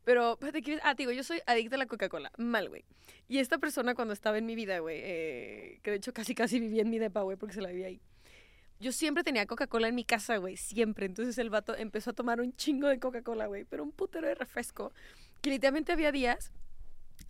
Pero, 0.03 0.33
espérate, 0.33 0.61
¿quieres? 0.61 0.83
Ah, 0.83 0.95
te 0.95 1.03
digo, 1.03 1.11
yo 1.13 1.23
soy 1.23 1.41
adicta 1.45 1.75
a 1.75 1.79
la 1.79 1.85
Coca-Cola. 1.85 2.31
Mal, 2.37 2.67
güey. 2.67 2.83
Y 3.29 3.39
esta 3.39 3.57
persona 3.57 3.95
cuando 3.95 4.13
estaba 4.13 4.37
en 4.37 4.45
mi 4.45 4.53
vida, 4.53 4.79
güey, 4.79 4.99
eh, 5.01 5.79
que 5.81 5.91
de 5.91 5.97
hecho 5.97 6.13
casi 6.13 6.35
casi 6.35 6.59
vivía 6.59 6.81
en 6.81 6.89
mi 6.89 6.99
depa, 6.99 7.21
güey, 7.21 7.37
porque 7.37 7.53
se 7.55 7.61
la 7.61 7.69
vivía 7.69 7.87
ahí. 7.87 8.01
Yo 8.79 8.91
siempre 8.91 9.23
tenía 9.23 9.45
Coca-Cola 9.45 9.87
en 9.87 9.95
mi 9.95 10.03
casa, 10.03 10.37
güey, 10.37 10.57
siempre. 10.57 11.05
Entonces 11.05 11.37
el 11.37 11.49
vato 11.49 11.73
empezó 11.75 12.09
a 12.09 12.13
tomar 12.13 12.41
un 12.41 12.53
chingo 12.55 12.89
de 12.89 12.99
Coca-Cola, 12.99 13.45
güey, 13.45 13.63
pero 13.63 13.81
un 13.81 13.93
putero 13.93 14.27
de 14.27 14.35
refresco. 14.35 14.91
Que 15.41 15.51
literalmente 15.51 15.93
había 15.93 16.11
días 16.11 16.51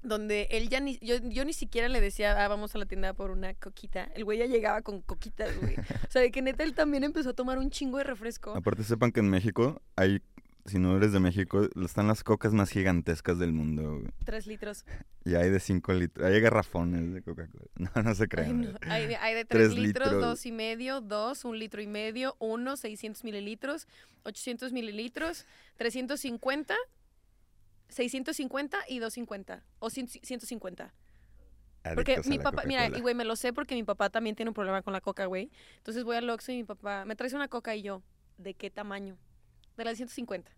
donde 0.02 0.48
él 0.52 0.70
ya 0.70 0.80
ni, 0.80 0.98
yo, 1.00 1.16
yo 1.24 1.46
ni 1.46 1.54
siquiera 1.54 1.88
le 1.90 2.02
decía, 2.02 2.44
ah, 2.44 2.48
vamos 2.48 2.76
a 2.76 2.78
la 2.78 2.86
tienda 2.86 3.14
por 3.14 3.32
una 3.32 3.54
coquita. 3.54 4.10
El 4.16 4.26
güey 4.26 4.38
ya 4.40 4.46
llegaba 4.46 4.82
con 4.82 5.02
coquitas, 5.02 5.56
güey. 5.62 5.76
O 5.78 6.12
sea, 6.12 6.22
de 6.22 6.32
que 6.32 6.42
neta 6.42 6.64
él 6.64 6.74
también 6.74 7.04
empezó 7.04 7.30
a 7.30 7.34
tomar 7.34 7.58
un 7.58 7.70
chingo 7.70 7.98
de 7.98 8.04
refresco. 8.04 8.52
Aparte 8.56 8.84
sepan 8.84 9.12
que 9.12 9.22
en 9.22 9.30
México 9.30 9.82
hay, 9.96 10.22
si 10.66 10.78
no 10.80 10.96
eres 10.98 11.14
de 11.14 11.20
México, 11.22 11.68
están 11.84 12.08
las 12.08 12.24
cocas 12.24 12.52
más 12.54 12.70
gigantescas 12.70 13.40
del 13.40 13.54
mundo. 13.54 14.00
güey. 14.00 14.12
Tres 14.26 14.46
litros. 14.46 14.86
Y 15.26 15.36
hay 15.36 15.50
de 15.50 15.60
5 15.62 15.94
litros, 15.94 16.26
hay 16.28 16.40
garrafones 16.42 17.14
de 17.14 17.22
Coca-Cola. 17.22 17.64
No, 17.96 18.04
no 18.04 18.14
se 18.14 18.24
Ay, 18.24 18.28
crean. 18.28 18.62
no. 18.62 18.78
Hay, 18.82 19.08
de, 19.08 19.16
hay 19.16 19.36
de 19.36 19.46
3 19.46 19.70
Tres 19.70 19.78
litros, 19.80 20.08
litros. 20.12 20.22
dos 20.22 20.46
y 20.46 20.52
medio, 20.52 21.00
dos, 21.00 21.46
un 21.46 21.58
litro 21.58 21.82
y 21.82 21.88
medio, 21.88 22.36
uno, 22.40 22.76
600 22.76 23.24
mililitros, 23.24 23.88
800 24.24 24.74
mililitros, 24.74 25.46
350, 25.78 26.76
650 27.94 28.86
y 28.90 29.00
250 29.00 29.64
o 29.80 29.90
100 29.90 30.08
150. 30.10 30.94
Porque 31.96 32.22
mi 32.26 32.40
papá, 32.40 32.64
mira, 32.66 32.88
y 32.88 33.02
güey, 33.02 33.14
me 33.14 33.26
lo 33.26 33.36
sé 33.36 33.52
porque 33.52 33.76
mi 33.76 33.84
papá 33.84 34.10
también 34.10 34.36
tiene 34.36 34.50
un 34.50 34.54
problema 34.54 34.82
con 34.82 34.94
la 34.94 35.02
coca, 35.02 35.26
güey. 35.26 35.52
Entonces 35.78 36.04
voy 36.04 36.16
al 36.16 36.30
Oxxo 36.30 36.52
y 36.54 36.58
mi 36.58 36.64
papá, 36.64 37.04
¿me 37.06 37.16
traes 37.16 37.34
una 37.34 37.50
coca? 37.50 37.76
Y 37.76 37.82
yo, 37.82 38.02
¿de 38.38 38.54
qué 38.54 38.70
tamaño? 38.70 39.18
De 39.76 39.84
las 39.84 39.94
de 39.94 39.98
150. 39.98 40.52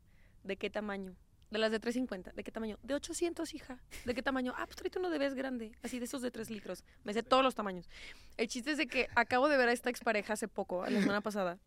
¿De 0.44 0.58
qué 0.58 0.70
tamaño? 0.70 1.16
De 1.50 1.58
las 1.58 1.72
de 1.72 1.80
350. 1.80 2.34
¿De 2.34 2.44
qué 2.44 2.52
tamaño? 2.52 2.78
De 2.84 2.94
800, 2.94 3.54
hija. 3.56 3.82
¿De 4.06 4.14
qué 4.14 4.22
tamaño? 4.22 4.54
Ah, 4.56 4.66
pues 4.66 4.76
tráete 4.76 5.00
uno 5.00 5.10
de 5.10 5.18
vez 5.18 5.34
grande. 5.34 5.72
Así 5.82 5.98
de 5.98 6.06
esos 6.06 6.22
de 6.22 6.30
3 6.30 6.52
litros. 6.52 6.84
Me 7.04 7.14
sé 7.14 7.24
todos 7.24 7.44
los 7.44 7.56
tamaños. 7.56 7.90
El 8.38 8.48
chiste 8.48 8.72
es 8.72 8.78
de 8.78 8.86
que 8.86 9.08
acabo 9.16 9.48
de 9.48 9.58
ver 9.58 9.70
a 9.70 9.72
esta 9.72 9.90
expareja 9.90 10.34
hace 10.34 10.48
poco, 10.48 10.86
la 10.86 11.00
semana 11.02 11.22
pasada, 11.22 11.58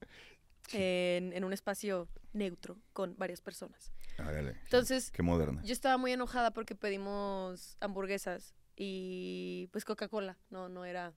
en, 0.73 1.33
en 1.33 1.45
un 1.45 1.53
espacio 1.53 2.09
neutro 2.33 2.77
con 2.93 3.17
varias 3.19 3.41
personas. 3.41 3.93
Órale, 4.19 4.57
Entonces, 4.65 5.11
Qué 5.11 5.23
moderna. 5.23 5.63
yo 5.63 5.73
estaba 5.73 5.97
muy 5.97 6.13
enojada 6.13 6.53
porque 6.53 6.75
pedimos 6.75 7.77
hamburguesas 7.81 8.55
y 8.77 9.69
pues 9.73 9.85
Coca-Cola, 9.85 10.39
no, 10.51 10.69
no 10.69 10.85
era, 10.85 11.13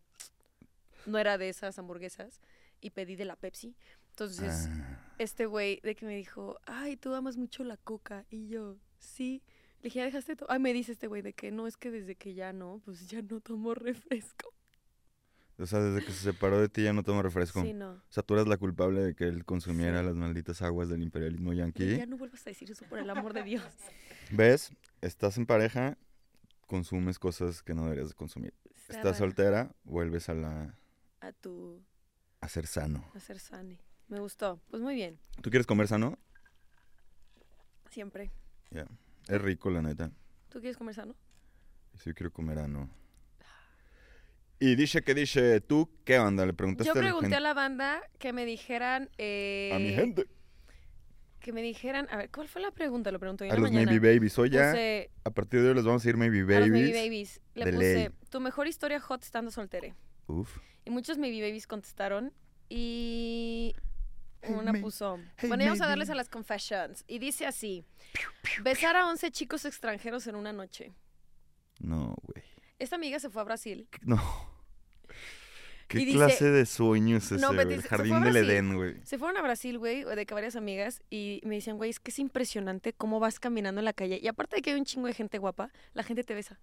no 1.05 1.17
era 1.17 1.37
de 1.37 1.49
esas 1.49 1.77
hamburguesas 1.79 2.41
y 2.79 2.91
pedí 2.91 3.15
de 3.15 3.25
la 3.25 3.35
Pepsi. 3.35 3.75
Entonces, 4.09 4.67
Ah, 4.69 5.13
este 5.19 5.45
güey 5.45 5.79
de 5.83 5.95
que 5.95 6.05
me 6.05 6.15
dijo, 6.15 6.59
ay, 6.65 6.97
tú 6.97 7.13
amas 7.15 7.37
mucho 7.37 7.63
la 7.63 7.77
Coca 7.77 8.25
y 8.29 8.47
yo, 8.47 8.77
sí. 8.99 9.41
Le 9.81 9.85
dije, 9.85 9.99
¿ya 9.99 10.05
dejaste 10.05 10.35
todo? 10.35 10.51
Ay, 10.51 10.59
me 10.59 10.73
dice 10.73 10.91
este 10.91 11.07
güey 11.07 11.21
de 11.23 11.33
que 11.33 11.49
no, 11.51 11.65
es 11.65 11.75
que 11.77 11.89
desde 11.89 12.15
que 12.15 12.33
ya 12.35 12.53
no, 12.53 12.81
pues 12.85 13.07
ya 13.07 13.21
no 13.23 13.39
tomo 13.41 13.73
refresco. 13.75 14.53
O 15.61 15.65
sea, 15.67 15.79
desde 15.79 16.05
que 16.05 16.11
se 16.11 16.23
separó 16.31 16.59
de 16.59 16.67
ti 16.69 16.83
ya 16.83 16.93
no 16.93 17.03
toma 17.03 17.21
refresco. 17.21 17.61
Sí, 17.61 17.73
no. 17.73 17.91
O 17.91 18.01
sea, 18.09 18.23
tú 18.23 18.33
eres 18.33 18.47
la 18.47 18.57
culpable 18.57 19.01
de 19.01 19.15
que 19.15 19.25
él 19.25 19.45
consumiera 19.45 19.99
Sí. 19.99 20.05
las 20.05 20.15
malditas 20.15 20.61
aguas 20.61 20.89
del 20.89 21.01
imperialismo 21.03 21.53
yanqui. 21.53 21.97
Ya 21.97 22.05
no 22.05 22.17
vuelvas 22.17 22.45
a 22.47 22.49
decir 22.49 22.69
eso 22.71 22.85
por 22.85 22.99
el 22.99 23.09
amor 23.09 23.33
de 23.33 23.43
Dios. 23.43 23.63
¿Ves? 24.31 24.71
Estás 25.01 25.37
en 25.37 25.45
pareja, 25.45 25.97
consumes 26.67 27.19
cosas 27.19 27.61
que 27.63 27.73
no 27.73 27.83
deberías 27.83 28.09
de 28.09 28.15
consumir. 28.15 28.53
Está 28.87 28.97
Estás 28.97 29.17
soltera, 29.19 29.73
vuelves 29.83 30.27
a 30.29 30.33
la 30.33 30.77
A 31.21 31.31
tu, 31.31 31.81
a 32.41 32.47
ser 32.49 32.67
sano. 32.67 33.09
a 33.13 33.19
ser 33.19 33.39
sane. 33.39 33.79
Me 34.07 34.19
gustó. 34.19 34.59
Pues 34.69 34.81
muy 34.81 34.95
bien, 34.95 35.19
¿Tú 35.41 35.49
quieres 35.49 35.65
comer 35.67 35.87
sano? 35.87 36.17
siempre. 37.89 38.31
Ya. 38.71 38.87
Es 39.27 39.41
rico, 39.41 39.69
la 39.69 39.81
neta. 39.81 40.11
¿Tú 40.49 40.59
quieres 40.59 40.77
comer 40.77 40.95
sano? 40.95 41.15
Sí 41.95 42.13
quiero 42.13 42.31
comer 42.31 42.59
ano. 42.59 42.89
Y 44.63 44.75
dice 44.75 45.01
que 45.01 45.15
dice, 45.15 45.59
¿tú 45.59 45.89
qué 46.05 46.19
onda? 46.19 46.45
Le 46.45 46.53
preguntaste 46.53 46.85
Yo 46.87 46.91
a 46.93 46.95
la 46.95 47.01
pregunté 47.01 47.35
a 47.35 47.39
la 47.39 47.55
banda 47.55 47.99
que 48.19 48.31
me 48.31 48.45
dijeran. 48.45 49.09
eh, 49.17 49.71
a 49.73 49.79
mi 49.79 49.91
gente. 49.93 50.27
Que 51.39 51.51
me 51.51 51.63
dijeran. 51.63 52.07
A 52.11 52.17
ver, 52.17 52.29
¿cuál 52.29 52.47
fue 52.47 52.61
la 52.61 52.69
pregunta? 52.69 53.11
Lo 53.11 53.17
pregunté 53.17 53.45
hoy 53.45 53.49
A 53.49 53.53
en 53.55 53.59
la 53.59 53.61
los 53.63 53.71
mañana. 53.71 53.91
Maybe 53.91 54.13
Babies. 54.13 54.37
Hoy 54.37 54.51
ya, 54.51 54.69
Puse 54.69 55.09
a 55.23 55.31
partir 55.31 55.61
de 55.63 55.69
hoy 55.69 55.73
les 55.73 55.83
vamos 55.83 56.03
a 56.03 56.05
decir 56.05 56.15
Maybe 56.15 56.37
a 56.41 56.41
los 56.59 56.69
Babies. 56.69 56.71
Maybe 56.71 56.93
Babies. 56.93 57.41
Le 57.55 57.65
de 57.65 57.71
puse 57.73 57.93
ley. 57.95 58.09
tu 58.29 58.39
mejor 58.39 58.67
historia 58.67 58.99
hot 58.99 59.23
estando 59.23 59.49
soltere. 59.49 59.95
Uf. 60.27 60.55
Y 60.85 60.91
muchos 60.91 61.17
Maybe 61.17 61.41
Babies 61.41 61.65
contestaron. 61.65 62.31
Y. 62.69 63.73
Hey, 64.43 64.55
Una 64.59 64.73
puso. 64.73 65.17
hey, 65.37 65.49
bueno, 65.49 65.63
vamos 65.65 65.81
a 65.81 65.87
darles 65.87 66.11
a 66.11 66.15
las 66.15 66.29
confessions. 66.29 67.03
Y 67.07 67.17
dice 67.17 67.47
así: 67.47 67.83
Besar 68.61 68.95
a 68.95 69.07
11 69.09 69.31
chicos 69.31 69.65
extranjeros 69.65 70.27
en 70.27 70.35
una 70.35 70.53
noche. 70.53 70.93
No, 71.79 72.15
güey. 72.21 72.43
Esta 72.77 72.95
amiga 72.97 73.19
se 73.19 73.31
fue 73.31 73.41
a 73.41 73.45
Brasil. 73.45 73.87
No. 74.03 74.21
¿Qué 75.87 75.99
Y 75.99 76.05
dice- 76.05 76.17
clase 76.17 76.49
de 76.51 76.65
sueño 76.65 77.17
es 77.17 77.31
No, 77.33 77.51
El 77.51 77.79
a 77.79 77.81
jardín 77.81 78.21
del. 78.21 78.37
Edén, 78.37 78.75
güey. 78.75 78.95
Se 79.03 79.17
fueron 79.17 79.35
a 79.37 79.41
Brasil, 79.41 79.77
güey, 79.77 80.05
de 80.05 80.25
que 80.25 80.33
varias 80.33 80.55
amigas, 80.55 81.01
y 81.09 81.41
me 81.43 81.55
decían, 81.55 81.75
güey, 81.75 81.89
es 81.89 81.99
que 81.99 82.11
es 82.11 82.19
impresionante 82.19 82.93
cómo 82.93 83.19
vas 83.19 83.39
caminando 83.41 83.79
en 83.79 83.85
la 83.85 83.91
calle. 83.93 84.17
Y 84.21 84.27
aparte 84.27 84.55
de 84.55 84.61
que 84.61 84.71
hay 84.71 84.79
un 84.79 84.85
chingo 84.85 85.07
de 85.07 85.13
gente 85.13 85.37
guapa, 85.37 85.69
la 85.93 86.03
gente 86.03 86.23
te 86.23 86.33
besa. 86.33 86.59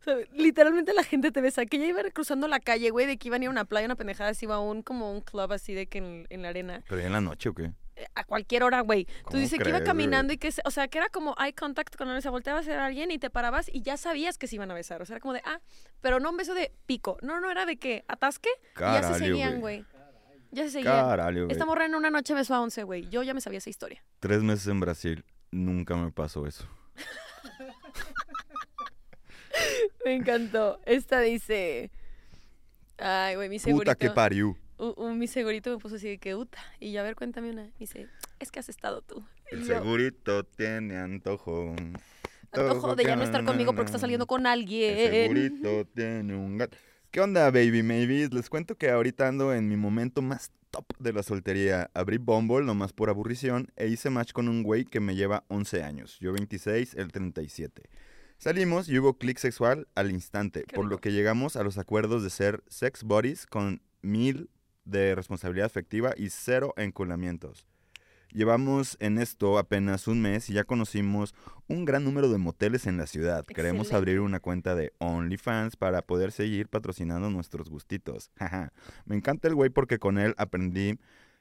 O 0.00 0.04
sea, 0.04 0.16
literalmente 0.34 0.92
la 0.92 1.02
gente 1.02 1.32
te 1.32 1.40
besa. 1.40 1.64
Que 1.64 1.78
ya 1.78 1.86
iban 1.86 2.10
cruzando 2.10 2.46
la 2.46 2.60
calle, 2.60 2.90
güey, 2.90 3.06
de 3.06 3.16
que 3.16 3.28
iban 3.28 3.40
a 3.40 3.44
ir 3.44 3.48
a 3.48 3.52
una 3.52 3.64
playa, 3.64 3.86
una 3.86 3.96
pendejada, 3.96 4.30
así 4.30 4.44
iba 4.44 4.56
a 4.56 4.60
un, 4.60 4.82
como 4.82 5.10
un 5.10 5.22
club 5.22 5.50
así 5.52 5.72
de 5.72 5.86
que 5.86 5.98
en, 5.98 6.26
en 6.28 6.42
la 6.42 6.50
arena. 6.50 6.84
¿Pero 6.88 7.00
ya 7.00 7.06
en 7.06 7.12
la 7.14 7.22
noche 7.22 7.48
o 7.48 7.54
qué? 7.54 7.72
A 8.14 8.24
cualquier 8.24 8.62
hora, 8.62 8.80
güey. 8.80 9.04
Tú 9.04 9.12
¿Cómo 9.24 9.40
dices 9.40 9.58
que 9.58 9.68
iba 9.68 9.82
caminando 9.82 10.32
y 10.32 10.38
que, 10.38 10.52
o 10.64 10.70
sea, 10.70 10.88
que 10.88 10.98
era 10.98 11.08
como 11.08 11.34
eye 11.38 11.54
contact 11.54 11.96
cuando 11.96 12.20
se 12.20 12.28
volteaba 12.28 12.60
a 12.60 12.62
ser 12.62 12.78
alguien 12.78 13.10
y 13.10 13.18
te 13.18 13.30
parabas 13.30 13.70
y 13.72 13.82
ya 13.82 13.96
sabías 13.96 14.36
que 14.36 14.46
se 14.46 14.56
iban 14.56 14.70
a 14.70 14.74
besar. 14.74 15.00
O 15.00 15.06
sea, 15.06 15.14
era 15.14 15.20
como 15.20 15.34
de, 15.34 15.42
ah, 15.44 15.60
pero 16.00 16.20
no 16.20 16.30
un 16.30 16.36
beso 16.36 16.54
de 16.54 16.72
pico. 16.86 17.16
No, 17.22 17.40
no, 17.40 17.50
era 17.50 17.64
de 17.64 17.76
que 17.76 18.04
atasque 18.08 18.50
y 18.76 18.80
ya 18.80 19.02
se 19.02 19.18
seguían, 19.18 19.60
güey. 19.60 19.84
Ya 20.50 20.64
se 20.64 20.70
seguían. 20.70 20.94
Caralho. 20.94 21.48
Esta 21.48 21.64
morra 21.64 21.86
en 21.86 21.94
una 21.94 22.10
noche 22.10 22.34
besó 22.34 22.54
a 22.54 22.60
11, 22.60 22.82
güey. 22.84 23.08
Yo 23.08 23.22
ya 23.22 23.34
me 23.34 23.40
sabía 23.40 23.58
esa 23.58 23.70
historia. 23.70 24.04
Tres 24.20 24.42
meses 24.42 24.66
en 24.68 24.80
Brasil. 24.80 25.24
Nunca 25.50 25.96
me 25.96 26.12
pasó 26.12 26.46
eso. 26.46 26.68
Me 30.04 30.14
encantó. 30.14 30.80
Esta 30.84 31.20
dice... 31.20 31.90
Ay, 32.98 33.36
güey, 33.36 33.48
mi 33.48 33.58
segurito. 33.58 33.90
Puta 33.90 33.98
que 33.98 34.10
pariu. 34.10 34.56
U- 34.78 34.94
un- 34.96 35.18
mi 35.18 35.26
segurito 35.26 35.70
me 35.70 35.78
puso 35.78 35.96
así 35.96 36.08
de 36.08 36.18
que, 36.18 36.34
uta. 36.34 36.58
Y 36.80 36.92
yo, 36.92 37.00
a 37.00 37.04
ver, 37.04 37.14
cuéntame 37.16 37.50
una. 37.50 37.70
Dice, 37.78 38.08
es 38.40 38.50
que 38.50 38.58
has 38.60 38.68
estado 38.68 39.02
tú. 39.02 39.24
El 39.50 39.60
yo, 39.60 39.66
segurito 39.66 40.44
tiene 40.44 40.96
antojo. 40.96 41.74
Antojo 42.52 42.94
de 42.96 43.04
ya 43.04 43.16
no 43.16 43.22
estar 43.24 43.44
conmigo 43.44 43.74
porque 43.74 43.86
está 43.86 43.98
saliendo 43.98 44.26
con 44.26 44.42
El 44.42 44.46
alguien. 44.46 44.96
segurito 44.96 45.84
tiene 45.94 46.34
un 46.34 46.58
gato. 46.58 46.76
¿Qué 47.10 47.20
onda, 47.20 47.50
baby 47.50 47.82
maybes? 47.82 48.32
Les 48.32 48.48
cuento 48.50 48.76
que 48.76 48.90
ahorita 48.90 49.28
ando 49.28 49.52
en 49.54 49.68
mi 49.68 49.76
momento 49.76 50.22
más 50.22 50.50
top 50.70 50.84
de 50.98 51.12
la 51.12 51.22
soltería. 51.22 51.90
Abrí 51.94 52.18
Bumble 52.18 52.64
nomás 52.64 52.92
por 52.92 53.08
aburrición 53.10 53.68
e 53.76 53.88
hice 53.88 54.10
match 54.10 54.32
con 54.32 54.48
un 54.48 54.62
güey 54.62 54.84
que 54.84 55.00
me 55.00 55.14
lleva 55.14 55.44
11 55.48 55.82
años. 55.82 56.18
Yo 56.20 56.32
26, 56.32 56.94
él 56.94 57.12
37. 57.12 57.82
Salimos 58.38 58.88
y 58.88 58.98
hubo 58.98 59.16
clic 59.16 59.38
sexual 59.38 59.88
al 59.94 60.10
instante, 60.10 60.64
por 60.74 60.84
lo 60.86 60.98
que 60.98 61.12
llegamos 61.12 61.56
a 61.56 61.62
los 61.62 61.78
acuerdos 61.78 62.22
de 62.22 62.28
ser 62.30 62.62
sex 62.68 63.02
buddies 63.02 63.46
con 63.46 63.80
mil 64.02 64.50
de 64.86 65.14
responsabilidad 65.14 65.66
afectiva 65.66 66.14
y 66.16 66.30
cero 66.30 66.72
enculamientos. 66.76 67.66
Llevamos 68.32 68.96
en 69.00 69.18
esto 69.18 69.56
apenas 69.58 70.08
un 70.08 70.20
mes 70.20 70.50
y 70.50 70.54
ya 70.54 70.64
conocimos 70.64 71.34
un 71.68 71.84
gran 71.84 72.04
número 72.04 72.28
de 72.28 72.38
moteles 72.38 72.86
en 72.86 72.98
la 72.98 73.06
ciudad. 73.06 73.46
Queremos 73.46 73.92
abrir 73.92 74.20
una 74.20 74.40
cuenta 74.40 74.74
de 74.74 74.92
OnlyFans 74.98 75.76
para 75.76 76.02
poder 76.02 76.32
seguir 76.32 76.68
patrocinando 76.68 77.30
nuestros 77.30 77.70
gustitos. 77.70 78.30
Me 79.06 79.16
encanta 79.16 79.48
el 79.48 79.54
güey 79.54 79.70
porque 79.70 79.98
con 79.98 80.18
él 80.18 80.34
aprendí 80.38 80.98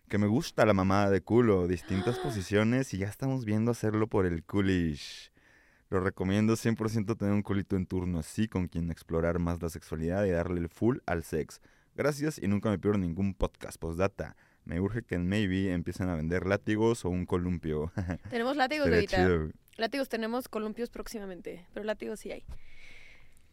que 0.07 0.19
me 0.19 0.27
gusta 0.27 0.65
la 0.65 0.73
mamada 0.73 1.09
de 1.09 1.21
culo, 1.21 1.67
distintas 1.67 2.19
posiciones 2.23 2.93
y 2.93 2.99
ya 2.99 3.07
estamos 3.07 3.43
viendo 3.43 3.71
hacerlo 3.71 4.07
por 4.07 4.25
el 4.25 4.43
coolish. 4.43 5.31
Lo 5.89 5.99
recomiendo 5.99 6.53
100% 6.53 7.17
tener 7.17 7.33
un 7.33 7.41
culito 7.41 7.75
en 7.75 7.85
turno 7.87 8.19
así 8.19 8.47
con 8.47 8.67
quien 8.67 8.91
explorar 8.91 9.39
más 9.39 9.61
la 9.61 9.69
sexualidad 9.69 10.25
y 10.25 10.29
darle 10.29 10.61
el 10.61 10.69
full 10.69 10.99
al 11.05 11.23
sex. 11.23 11.59
Gracias 11.95 12.39
y 12.43 12.47
nunca 12.49 12.69
me 12.69 12.77
pierdo 12.77 12.97
ningún 12.97 13.33
podcast 13.33 13.77
postdata. 13.79 14.35
Me 14.65 14.81
urge 14.81 15.01
que 15.03 15.15
en 15.15 15.29
Maybe 15.29 15.71
empiecen 15.71 16.09
a 16.09 16.15
vender 16.15 16.45
látigos 16.45 17.05
o 17.05 17.09
un 17.09 17.25
columpio. 17.25 17.91
Tenemos 18.29 18.57
látigos, 18.57 18.89
güey. 18.89 19.07
Látigos 19.77 20.09
tenemos, 20.09 20.47
columpios 20.49 20.89
próximamente. 20.89 21.65
Pero 21.73 21.85
látigos 21.85 22.19
sí 22.19 22.31
hay. 22.31 22.43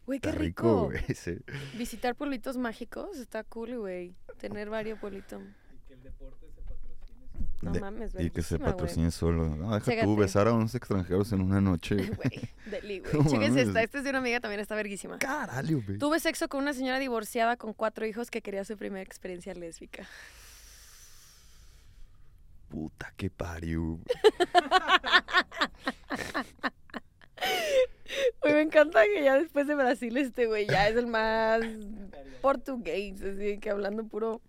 Güey, 0.05 0.19
qué 0.19 0.31
rico. 0.33 0.85
güey, 0.85 1.03
sí. 1.15 1.37
Visitar 1.77 2.15
pueblitos 2.15 2.57
mágicos 2.57 3.17
está 3.17 3.43
cool, 3.45 3.77
güey. 3.77 4.13
Tener 4.39 4.69
varios 4.69 4.99
pueblitos. 4.99 5.41
No 7.63 7.71
De- 7.71 7.79
mames, 7.79 8.13
Y 8.19 8.29
que 8.29 8.41
se 8.41 8.59
patrocine 8.59 9.09
solo. 9.09 9.55
No, 9.55 9.73
deja 9.73 9.85
Chécate. 9.85 10.05
tú 10.05 10.15
besar 10.17 10.47
a 10.49 10.53
unos 10.53 10.75
extranjeros 10.75 11.31
en 11.31 11.41
una 11.41 11.61
noche. 11.61 11.95
Güey, 12.17 12.49
deli, 12.65 12.99
güey. 12.99 13.13
Esta. 13.57 13.81
Esta 13.81 13.97
es 13.99 14.03
de 14.03 14.09
una 14.09 14.19
amiga 14.19 14.39
también, 14.41 14.59
está 14.59 14.75
verguísima. 14.75 15.17
Caralho, 15.19 15.81
güey. 15.85 15.97
Tuve 15.97 16.19
sexo 16.19 16.49
con 16.49 16.61
una 16.61 16.73
señora 16.73 16.99
divorciada 16.99 17.55
con 17.57 17.73
cuatro 17.73 18.05
hijos 18.05 18.29
que 18.29 18.41
quería 18.41 18.65
su 18.65 18.75
primera 18.77 19.01
experiencia 19.03 19.53
lésbica. 19.53 20.05
Puta 22.69 23.13
que 23.15 23.29
pariu. 23.29 23.99
Güey, 28.41 28.53
me 28.53 28.61
encanta 28.61 29.03
que 29.03 29.23
ya 29.23 29.39
después 29.39 29.67
de 29.67 29.75
Brasil 29.75 30.15
este 30.17 30.47
güey 30.47 30.67
ya 30.67 30.87
es 30.87 30.95
el 30.95 31.07
más 31.07 31.61
portugués, 32.41 33.21
así 33.23 33.57
que 33.59 33.69
hablando 33.69 34.05
puro 34.05 34.41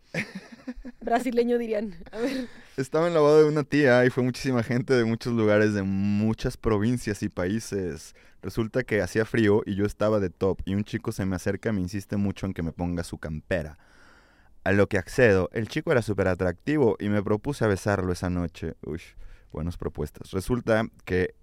brasileño 1.00 1.58
dirían. 1.58 1.94
A 2.12 2.18
ver, 2.18 2.48
Estaba 2.76 3.06
en 3.06 3.14
la 3.14 3.20
boda 3.20 3.38
de 3.38 3.44
una 3.44 3.62
tía 3.62 4.04
y 4.04 4.10
fue 4.10 4.24
muchísima 4.24 4.64
gente 4.64 4.94
de 4.94 5.04
muchos 5.04 5.32
lugares, 5.32 5.74
de 5.74 5.84
muchas 5.84 6.56
provincias 6.56 7.22
y 7.22 7.28
países. 7.28 8.16
Resulta 8.42 8.82
que 8.82 9.00
hacía 9.00 9.24
frío 9.24 9.62
y 9.64 9.76
yo 9.76 9.86
estaba 9.86 10.18
de 10.18 10.28
top 10.28 10.60
y 10.64 10.74
un 10.74 10.84
chico 10.84 11.12
se 11.12 11.24
me 11.24 11.36
acerca 11.36 11.70
y 11.70 11.72
me 11.72 11.80
insiste 11.80 12.16
mucho 12.16 12.46
en 12.46 12.52
que 12.52 12.62
me 12.64 12.72
ponga 12.72 13.04
su 13.04 13.18
campera. 13.18 13.78
A 14.64 14.72
lo 14.72 14.88
que 14.88 14.98
accedo, 14.98 15.48
el 15.52 15.68
chico 15.68 15.92
era 15.92 16.02
súper 16.02 16.26
atractivo 16.26 16.96
y 16.98 17.10
me 17.10 17.22
propuse 17.22 17.64
a 17.64 17.68
besarlo 17.68 18.12
esa 18.12 18.28
noche. 18.28 18.74
Uy, 18.82 19.00
buenas 19.52 19.76
propuestas. 19.76 20.32
Resulta 20.32 20.88
que 21.04 21.34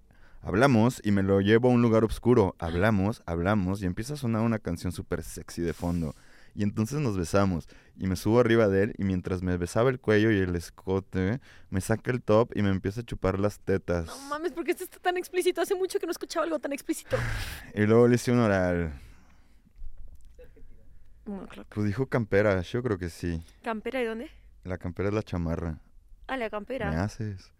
hablamos 0.42 1.00
y 1.04 1.12
me 1.12 1.22
lo 1.22 1.40
llevo 1.40 1.68
a 1.68 1.72
un 1.72 1.82
lugar 1.82 2.04
oscuro. 2.04 2.54
Hablamos, 2.58 3.22
hablamos 3.26 3.82
y 3.82 3.86
empieza 3.86 4.14
a 4.14 4.16
sonar 4.16 4.42
una 4.42 4.58
canción 4.58 4.92
súper 4.92 5.22
sexy 5.22 5.62
de 5.62 5.72
fondo. 5.72 6.14
Y 6.54 6.62
entonces 6.64 7.00
nos 7.00 7.16
besamos 7.16 7.66
y 7.96 8.06
me 8.06 8.16
subo 8.16 8.38
arriba 8.40 8.68
de 8.68 8.82
él 8.82 8.94
y 8.98 9.04
mientras 9.04 9.42
me 9.42 9.56
besaba 9.56 9.88
el 9.88 9.98
cuello 10.00 10.30
y 10.30 10.36
el 10.38 10.54
escote, 10.54 11.40
me 11.70 11.80
saca 11.80 12.10
el 12.10 12.20
top 12.22 12.50
y 12.54 12.60
me 12.62 12.68
empieza 12.68 13.00
a 13.00 13.04
chupar 13.04 13.38
las 13.38 13.58
tetas. 13.60 14.06
no 14.06 14.18
mames, 14.28 14.52
porque 14.52 14.72
esto 14.72 14.84
está 14.84 14.98
tan 14.98 15.16
explícito. 15.16 15.62
Hace 15.62 15.74
mucho 15.74 15.98
que 15.98 16.04
no 16.06 16.12
escuchaba 16.12 16.44
algo 16.44 16.58
tan 16.58 16.72
explícito. 16.72 17.16
Y 17.74 17.86
luego 17.86 18.06
le 18.06 18.16
hice 18.16 18.32
un 18.32 18.40
oral. 18.40 18.92
Bueno, 21.24 21.46
claro. 21.46 21.68
Pues 21.72 21.86
dijo 21.86 22.06
campera, 22.06 22.60
yo 22.62 22.82
creo 22.82 22.98
que 22.98 23.08
sí. 23.08 23.42
¿Campera 23.62 24.02
y 24.02 24.04
dónde? 24.04 24.30
La 24.64 24.76
campera 24.76 25.08
es 25.08 25.14
la 25.14 25.22
chamarra. 25.22 25.78
Ah, 26.26 26.36
la 26.36 26.46
Me 26.46 26.50
campera. 26.50 27.02
haces. 27.02 27.50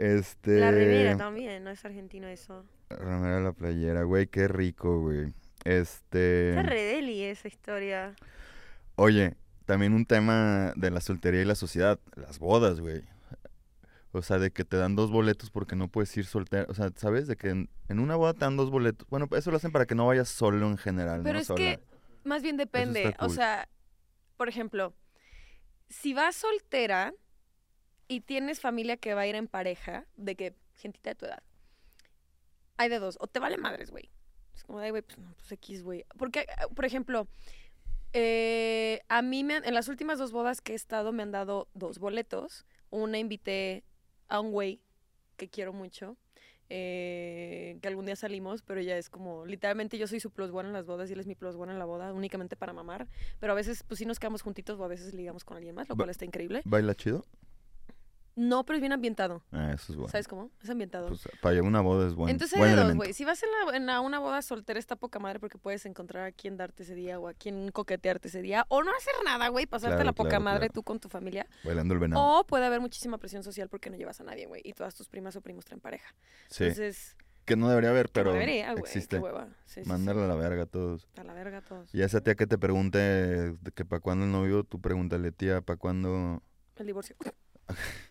Este. 0.00 0.58
La 0.58 0.70
remera 0.70 1.14
también, 1.18 1.62
no 1.62 1.68
es 1.68 1.84
argentino 1.84 2.26
eso. 2.26 2.64
Remera 2.88 3.36
de 3.36 3.42
la 3.42 3.52
playera, 3.52 4.02
güey, 4.04 4.26
qué 4.28 4.48
rico, 4.48 4.98
güey. 4.98 5.34
Este. 5.64 6.50
Está 6.50 6.62
re 6.62 6.82
deli 6.82 7.22
esa 7.24 7.48
historia. 7.48 8.14
Oye, 8.96 9.36
también 9.66 9.92
un 9.92 10.06
tema 10.06 10.72
de 10.74 10.90
la 10.90 11.02
soltería 11.02 11.42
y 11.42 11.44
la 11.44 11.54
sociedad, 11.54 12.00
las 12.16 12.38
bodas, 12.38 12.80
güey. 12.80 13.02
O 14.12 14.22
sea, 14.22 14.38
de 14.38 14.50
que 14.50 14.64
te 14.64 14.78
dan 14.78 14.96
dos 14.96 15.10
boletos 15.10 15.50
porque 15.50 15.76
no 15.76 15.88
puedes 15.88 16.16
ir 16.16 16.24
soltero. 16.24 16.64
O 16.70 16.74
sea, 16.74 16.90
¿sabes? 16.96 17.26
De 17.28 17.36
que 17.36 17.50
en, 17.50 17.68
en 17.88 18.00
una 18.00 18.16
boda 18.16 18.32
te 18.32 18.40
dan 18.40 18.56
dos 18.56 18.70
boletos. 18.70 19.06
Bueno, 19.10 19.28
eso 19.36 19.50
lo 19.50 19.58
hacen 19.58 19.70
para 19.70 19.84
que 19.84 19.94
no 19.94 20.06
vayas 20.06 20.30
solo 20.30 20.66
en 20.66 20.78
general, 20.78 21.20
Pero 21.22 21.34
¿no? 21.34 21.40
es 21.40 21.46
Sola. 21.46 21.58
que 21.58 21.78
más 22.24 22.42
bien 22.42 22.56
depende. 22.56 23.14
O 23.18 23.28
sea, 23.28 23.68
por 24.38 24.48
ejemplo, 24.48 24.94
si 25.90 26.14
vas 26.14 26.36
soltera 26.36 27.12
y 28.10 28.20
tienes 28.22 28.60
familia 28.60 28.96
que 28.96 29.14
va 29.14 29.20
a 29.22 29.26
ir 29.28 29.36
en 29.36 29.46
pareja, 29.46 30.04
de 30.16 30.34
que 30.34 30.54
gentita 30.74 31.10
de 31.10 31.14
tu 31.14 31.26
edad, 31.26 31.42
hay 32.76 32.88
de 32.88 32.98
dos. 32.98 33.16
O 33.20 33.26
te 33.28 33.38
vale 33.38 33.56
madres, 33.56 33.90
güey. 33.90 34.10
Es 34.54 34.64
como, 34.64 34.80
ay, 34.80 34.90
güey, 34.90 35.02
pues 35.02 35.16
no, 35.18 35.32
pues 35.36 35.52
X, 35.52 35.82
güey. 35.84 36.04
Porque, 36.18 36.46
ah, 36.58 36.66
por 36.74 36.84
ejemplo, 36.84 37.28
eh, 38.12 39.00
a 39.08 39.22
mí 39.22 39.44
me 39.44 39.54
han- 39.54 39.64
en 39.64 39.74
las 39.74 39.88
últimas 39.88 40.18
dos 40.18 40.32
bodas 40.32 40.60
que 40.60 40.72
he 40.72 40.76
estado 40.76 41.12
me 41.12 41.22
han 41.22 41.30
dado 41.30 41.68
dos 41.74 41.98
boletos. 41.98 42.66
Una 42.90 43.18
invité 43.18 43.84
a 44.28 44.40
un 44.40 44.50
güey 44.50 44.80
que 45.36 45.48
quiero 45.48 45.72
mucho. 45.72 46.16
eh, 46.72 47.78
que 47.82 47.88
algún 47.88 48.06
día 48.06 48.14
salimos, 48.14 48.62
pero 48.62 48.80
ya 48.80 48.96
es 48.96 49.10
como, 49.10 49.44
literalmente 49.44 49.98
yo 49.98 50.06
soy 50.06 50.20
su 50.20 50.30
plus 50.30 50.52
one 50.52 50.68
en 50.68 50.72
las 50.72 50.86
bodas 50.86 51.10
y 51.10 51.14
él 51.14 51.18
es 51.18 51.26
mi 51.26 51.34
plus 51.34 51.56
one 51.56 51.72
en 51.72 51.80
la 51.80 51.84
boda, 51.84 52.12
únicamente 52.12 52.54
para 52.54 52.72
mamar, 52.72 53.08
pero 53.40 53.52
a 53.54 53.56
veces 53.56 53.82
pues 53.82 53.98
sí 53.98 54.06
nos 54.06 54.20
quedamos 54.20 54.42
juntitos 54.42 54.78
o 54.78 54.84
a 54.84 54.86
veces 54.86 55.12
ligamos 55.12 55.44
con 55.44 55.56
alguien 55.56 55.74
más, 55.74 55.88
lo 55.88 55.96
cual 55.96 56.10
está 56.10 56.24
increíble. 56.24 56.62
¿Baila 56.64 56.94
chido? 56.94 57.24
No, 58.42 58.64
pero 58.64 58.76
es 58.76 58.80
bien 58.80 58.92
ambientado, 58.92 59.42
Ah, 59.52 59.72
eso 59.74 59.92
es 59.92 59.96
bueno. 59.96 60.08
¿sabes 60.10 60.26
cómo? 60.26 60.50
Es 60.62 60.70
ambientado. 60.70 61.08
Pues 61.08 61.28
para 61.42 61.54
llevar 61.54 61.68
una 61.68 61.80
boda 61.82 62.06
es 62.08 62.14
bueno. 62.14 62.30
Entonces 62.30 62.58
hay 62.58 62.70
de 62.70 62.76
dos, 62.76 62.94
güey. 62.94 63.12
Si 63.12 63.24
vas 63.26 63.42
en, 63.42 63.48
la, 63.50 63.76
en 63.76 63.86
la- 63.86 64.00
una 64.00 64.18
boda 64.18 64.40
soltera 64.40 64.78
está 64.78 64.96
poca 64.96 65.18
madre 65.18 65.40
porque 65.40 65.58
puedes 65.58 65.84
encontrar 65.84 66.24
a 66.24 66.32
quién 66.32 66.56
darte 66.56 66.84
ese 66.84 66.94
día 66.94 67.18
o 67.20 67.28
a 67.28 67.34
quién 67.34 67.70
coquetearte 67.70 68.28
ese 68.28 68.40
día 68.40 68.64
o 68.68 68.82
no 68.82 68.90
hacer 68.96 69.12
nada, 69.24 69.48
güey, 69.48 69.66
pasarte 69.66 69.96
Claro, 69.96 70.04
la 70.06 70.12
poca 70.12 70.28
claro, 70.30 70.44
madre 70.44 70.60
claro. 70.68 70.72
tú 70.72 70.82
con 70.82 70.98
tu 71.00 71.08
familia. 71.10 71.46
Bailando 71.64 71.92
el 71.92 72.00
venado. 72.00 72.22
O 72.40 72.46
puede 72.46 72.64
haber 72.64 72.80
muchísima 72.80 73.18
presión 73.18 73.42
social 73.42 73.68
porque 73.68 73.90
no 73.90 73.96
llevas 73.96 74.20
a 74.20 74.24
nadie, 74.24 74.46
güey, 74.46 74.62
y 74.64 74.72
todas 74.72 74.94
tus 74.94 75.08
primas 75.08 75.36
o 75.36 75.40
primos 75.42 75.64
traen 75.66 75.80
pareja. 75.80 76.14
sí. 76.48 76.64
Entonces, 76.64 77.16
que 77.44 77.56
no 77.56 77.68
debería 77.68 77.90
haber, 77.90 78.08
pero 78.10 78.26
no 78.26 78.32
debería, 78.34 78.70
güey, 78.72 78.84
existe. 78.84 79.16
qué 79.16 79.22
hueva. 79.22 79.48
Sí, 79.66 79.74
sí, 79.80 79.82
sí. 79.82 79.88
Mándale 79.88 80.22
a 80.22 80.26
la 80.28 80.34
verga 80.36 80.62
a 80.62 80.66
todos. 80.66 81.08
A 81.16 81.24
la 81.24 81.32
verga 81.34 81.60
todos. 81.62 81.92
Y 81.94 82.00
a 82.02 82.06
esa 82.06 82.20
tía 82.20 82.36
que 82.36 82.46
te 82.46 82.58
pregunte 82.58 83.54
que 83.74 83.84
para 83.84 83.98
cuándo 84.00 84.24
el 84.24 84.30
novio, 84.32 84.62
tú 84.64 84.80
pregúntale, 84.80 85.32
tía, 85.32 85.60
para 85.60 85.76
cuándo 85.76 86.42
El 86.76 86.86
divorcio. 86.86 87.16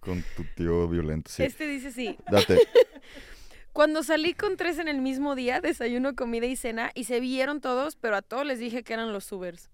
con 0.00 0.22
tu 0.36 0.44
tío 0.56 0.88
violento. 0.88 1.30
Sí. 1.30 1.42
Este 1.44 1.66
dice 1.66 1.92
sí. 1.92 2.16
Date. 2.30 2.58
Cuando 3.72 4.02
salí 4.02 4.34
con 4.34 4.56
tres 4.56 4.78
en 4.78 4.88
el 4.88 5.00
mismo 5.00 5.34
día, 5.36 5.60
desayuno, 5.60 6.16
comida 6.16 6.46
y 6.46 6.56
cena, 6.56 6.90
y 6.94 7.04
se 7.04 7.20
vieron 7.20 7.60
todos, 7.60 7.94
pero 7.96 8.16
a 8.16 8.22
todos 8.22 8.44
les 8.44 8.58
dije 8.58 8.82
que 8.82 8.92
eran 8.94 9.12
los 9.12 9.30
Ubers. 9.30 9.70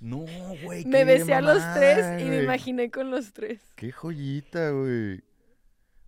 No, 0.00 0.24
güey. 0.62 0.84
Me 0.84 1.04
besé 1.04 1.34
a 1.34 1.40
los 1.40 1.60
tres 1.74 2.22
y 2.22 2.24
me 2.24 2.42
imaginé 2.42 2.90
con 2.90 3.10
los 3.10 3.32
tres. 3.32 3.60
Qué 3.74 3.90
joyita, 3.90 4.70
güey. 4.70 5.22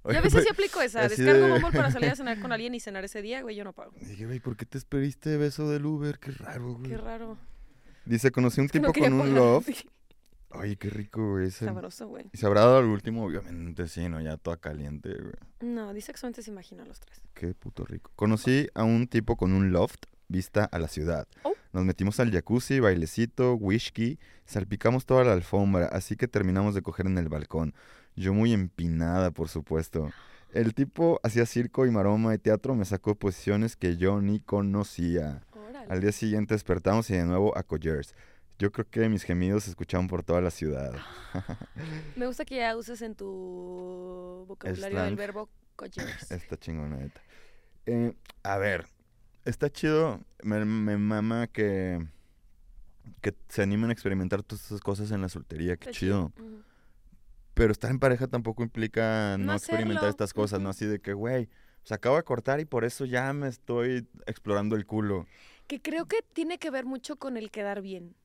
Yo 0.05 0.17
a 0.19 0.21
veces 0.23 0.45
sí 0.45 0.49
aplico 0.51 0.81
esa. 0.81 1.03
así 1.03 1.17
Descargo 1.23 1.47
de- 1.47 1.53
Bumble 1.61 1.73
para 1.77 1.91
salir 1.91 2.09
a 2.11 2.15
cenar 2.17 2.41
con 2.41 2.53
alguien 2.53 2.75
y 2.75 2.81
cenar 2.81 3.05
ese 3.05 3.21
día, 3.21 3.43
güey, 3.43 3.57
yo 3.57 3.65
no 3.65 3.73
pago. 3.73 3.93
Dije, 4.01 4.25
güey, 4.27 4.39
¿por 4.41 4.57
qué 4.57 4.65
te 4.65 4.79
esperiste 4.79 5.37
beso 5.37 5.69
del 5.69 5.85
Uber? 5.85 6.19
Qué 6.19 6.31
raro, 6.31 6.75
güey. 6.75 6.91
Qué 6.91 6.97
raro. 6.97 7.37
Dice, 8.07 8.31
conocí 8.31 8.61
un 8.61 8.69
tipo 8.69 8.87
no 8.87 8.93
con 8.93 9.13
un 9.13 9.35
love. 9.35 9.67
Sí, 9.75 9.89
Ay, 10.51 10.77
qué 10.77 10.91
rico, 10.91 11.33
güey. 11.33 11.49
ese. 11.49 11.65
Sabroso, 11.65 12.09
güey. 12.09 12.27
Y 12.33 12.37
se 12.37 12.47
habrá 12.47 12.63
dado 12.63 12.79
al 12.79 12.87
último, 12.87 13.25
obviamente, 13.25 13.87
sí, 13.89 14.09
¿no? 14.09 14.21
Ya 14.21 14.37
toda 14.37 14.57
caliente, 14.57 15.11
güey. 15.15 15.35
No, 15.61 15.95
dice 15.95 16.13
que 16.13 16.19
solamente 16.19 16.43
se 16.43 16.51
imagina 16.51 16.83
a 16.83 16.87
los 16.87 17.01
tres. 17.01 17.23
Qué 17.35 17.55
puto 17.55 17.85
rico. 17.85 18.11
Conocí 18.17 18.69
a 18.75 18.85
un 18.85 19.07
tipo 19.07 19.37
con 19.37 19.53
un 19.53 19.73
loft 19.73 20.07
vista 20.31 20.65
a 20.65 20.79
la 20.79 20.89
ciudad. 20.89 21.27
Oh. 21.43 21.53
Nos 21.73 21.85
metimos 21.85 22.19
al 22.21 22.31
jacuzzi, 22.31 22.81
bailecito, 22.81 23.55
whisky, 23.55 24.19
salpicamos 24.45 25.07
toda 25.07 25.25
la 25.25 25.33
alfombra, 25.33 25.87
así 25.87 26.17
que 26.17 26.29
terminamos 26.29 26.75
de 26.75 26.83
coger 26.83 27.07
en 27.07 27.19
el 27.19 27.29
balcón. 27.29 27.75
Yo 28.17 28.35
muy 28.35 28.53
empinada, 28.53 29.31
por 29.31 29.49
supuesto. 29.49 30.11
El 30.53 30.75
tipo 30.75 31.21
hacía 31.23 31.47
circo 31.47 31.87
y 31.87 31.91
maroma 31.91 32.35
y 32.35 32.39
teatro, 32.39 32.75
me 32.75 32.85
sacó 32.85 33.15
posiciones 33.15 33.77
que 33.77 33.97
yo 33.97 34.21
ni 34.21 34.41
conocía. 34.41 35.45
Órale. 35.53 35.87
Al 35.89 36.01
día 36.01 36.13
siguiente 36.13 36.55
despertamos 36.55 37.09
y 37.11 37.15
de 37.15 37.25
nuevo 37.25 37.57
a 37.57 37.63
Collers. 37.63 38.15
Yo 38.61 38.71
creo 38.71 38.87
que 38.91 39.09
mis 39.09 39.23
gemidos 39.23 39.65
se 39.65 39.71
escuchaban 39.71 40.07
por 40.07 40.23
toda 40.23 40.43
la 40.43 40.51
ciudad. 40.51 40.93
Me 42.17 42.27
gusta 42.27 42.45
que 42.45 42.57
ya 42.57 42.77
uses 42.77 43.01
en 43.01 43.15
tu 43.15 44.45
vocabulario 44.47 44.99
Slang. 44.99 45.09
el 45.09 45.17
verbo 45.17 45.49
coyers. 45.77 46.31
Está 46.31 46.59
chingona, 46.59 46.99
neta. 46.99 47.23
Eh, 47.87 48.15
a 48.43 48.59
ver, 48.59 48.85
está 49.47 49.71
chido. 49.71 50.21
Me, 50.43 50.63
me 50.67 50.99
mama 50.99 51.47
que, 51.47 52.07
que 53.23 53.35
se 53.49 53.63
animen 53.63 53.89
a 53.89 53.95
experimentar 53.95 54.43
todas 54.43 54.67
esas 54.67 54.83
cosas 54.83 55.11
en 55.11 55.23
la 55.23 55.31
soltería. 55.31 55.79
Qué 55.79 55.89
Está 55.89 55.99
chido. 55.99 56.31
Pero 57.55 57.73
estar 57.73 57.91
en 57.91 57.99
pareja 57.99 58.27
tampoco 58.27 58.63
implica 58.63 59.37
no, 59.39 59.47
No 59.47 59.53
experimentar 59.55 60.05
hacerlo, 60.05 60.11
estas 60.11 60.35
cosas, 60.35 60.61
¿no? 60.61 60.69
Así 60.69 60.85
de 60.85 61.01
que, 61.01 61.15
güey, 61.15 61.49
se 61.83 61.95
acabo 61.95 62.17
de 62.17 62.25
cortar 62.25 62.61
y 62.61 62.67
por 62.67 62.85
eso 62.85 63.07
ya 63.07 63.33
me 63.33 63.49
estoy 63.49 64.07
explorando 64.27 64.77
el 64.77 64.85
culo. 64.85 65.27
Que 65.67 65.81
creo 65.81 66.05
que 66.05 66.19
tiene 66.35 66.59
que 66.59 66.71
ver 66.71 66.85
mucho 66.85 67.17
con 67.17 67.39
el 67.39 67.51
quedar 67.51 67.81
bien. 67.81 68.17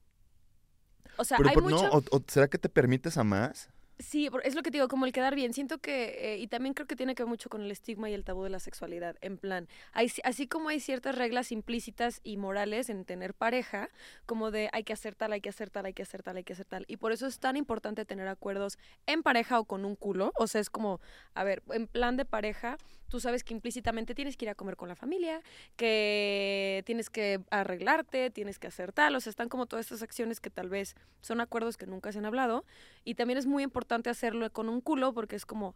O 1.17 1.23
sea, 1.23 1.37
Pero 1.37 1.49
hay 1.49 1.55
por- 1.55 1.63
mucho... 1.63 1.83
no, 1.83 1.89
o, 1.89 2.03
o 2.11 2.23
¿será 2.27 2.47
que 2.47 2.57
te 2.57 2.69
permites 2.69 3.17
a 3.17 3.23
más? 3.23 3.69
Sí, 3.97 4.29
es 4.43 4.55
lo 4.55 4.61
que 4.61 4.71
te 4.71 4.77
digo, 4.77 4.89
como 4.89 5.05
el 5.05 5.13
quedar 5.13 5.35
bien. 5.35 5.53
Siento 5.53 5.77
que, 5.77 6.33
eh, 6.33 6.37
y 6.39 6.47
también 6.47 6.73
creo 6.73 6.85
que 6.85 6.97
tiene 6.97 7.15
que 7.15 7.23
ver 7.23 7.29
mucho 7.29 7.47
con 7.49 7.61
el 7.61 7.71
estigma 7.71 8.09
y 8.09 8.13
el 8.13 8.25
tabú 8.25 8.43
de 8.43 8.49
la 8.49 8.59
sexualidad. 8.59 9.15
En 9.21 9.37
plan, 9.37 9.69
hay, 9.93 10.11
así 10.25 10.47
como 10.47 10.67
hay 10.67 10.81
ciertas 10.81 11.15
reglas 11.15 11.53
implícitas 11.53 12.19
y 12.21 12.35
morales 12.35 12.89
en 12.89 13.05
tener 13.05 13.33
pareja, 13.33 13.87
como 14.25 14.51
de 14.51 14.69
hay 14.73 14.83
que 14.83 14.91
hacer 14.91 15.15
tal, 15.15 15.31
hay 15.31 15.39
que 15.39 15.47
hacer 15.47 15.69
tal, 15.69 15.85
hay 15.85 15.93
que 15.93 16.03
hacer 16.03 16.23
tal, 16.23 16.35
hay 16.35 16.43
que 16.43 16.51
hacer 16.51 16.65
tal. 16.65 16.83
Y 16.89 16.97
por 16.97 17.13
eso 17.13 17.25
es 17.25 17.39
tan 17.39 17.55
importante 17.55 18.03
tener 18.03 18.27
acuerdos 18.27 18.77
en 19.05 19.23
pareja 19.23 19.61
o 19.61 19.63
con 19.63 19.85
un 19.85 19.95
culo. 19.95 20.33
O 20.35 20.47
sea, 20.47 20.59
es 20.59 20.69
como, 20.69 20.99
a 21.33 21.45
ver, 21.45 21.63
en 21.71 21.87
plan 21.87 22.17
de 22.17 22.25
pareja, 22.25 22.75
tú 23.09 23.19
sabes 23.19 23.43
que 23.43 23.53
implícitamente 23.53 24.15
tienes 24.15 24.37
que 24.37 24.45
ir 24.45 24.49
a 24.49 24.55
comer 24.55 24.75
con 24.75 24.89
la 24.89 24.95
familia, 24.95 25.41
que 25.75 26.83
tienes 26.85 27.09
que 27.09 27.41
arreglarte, 27.49 28.29
tienes 28.29 28.59
que 28.59 28.67
hacer 28.67 28.91
tal. 28.91 29.15
O 29.15 29.19
sea, 29.19 29.29
están 29.29 29.49
como 29.49 29.65
todas 29.65 29.85
estas 29.85 30.01
acciones 30.01 30.39
que 30.39 30.49
tal 30.49 30.69
vez 30.69 30.95
son 31.21 31.41
acuerdos 31.41 31.77
que 31.77 31.87
nunca 31.87 32.11
se 32.11 32.19
han 32.19 32.25
hablado. 32.25 32.65
Y 33.03 33.15
también 33.15 33.37
es 33.37 33.45
muy 33.45 33.63
importante 33.63 34.09
hacerlo 34.09 34.49
con 34.51 34.69
un 34.69 34.81
culo 34.81 35.13
porque 35.13 35.35
es 35.35 35.45
como, 35.45 35.75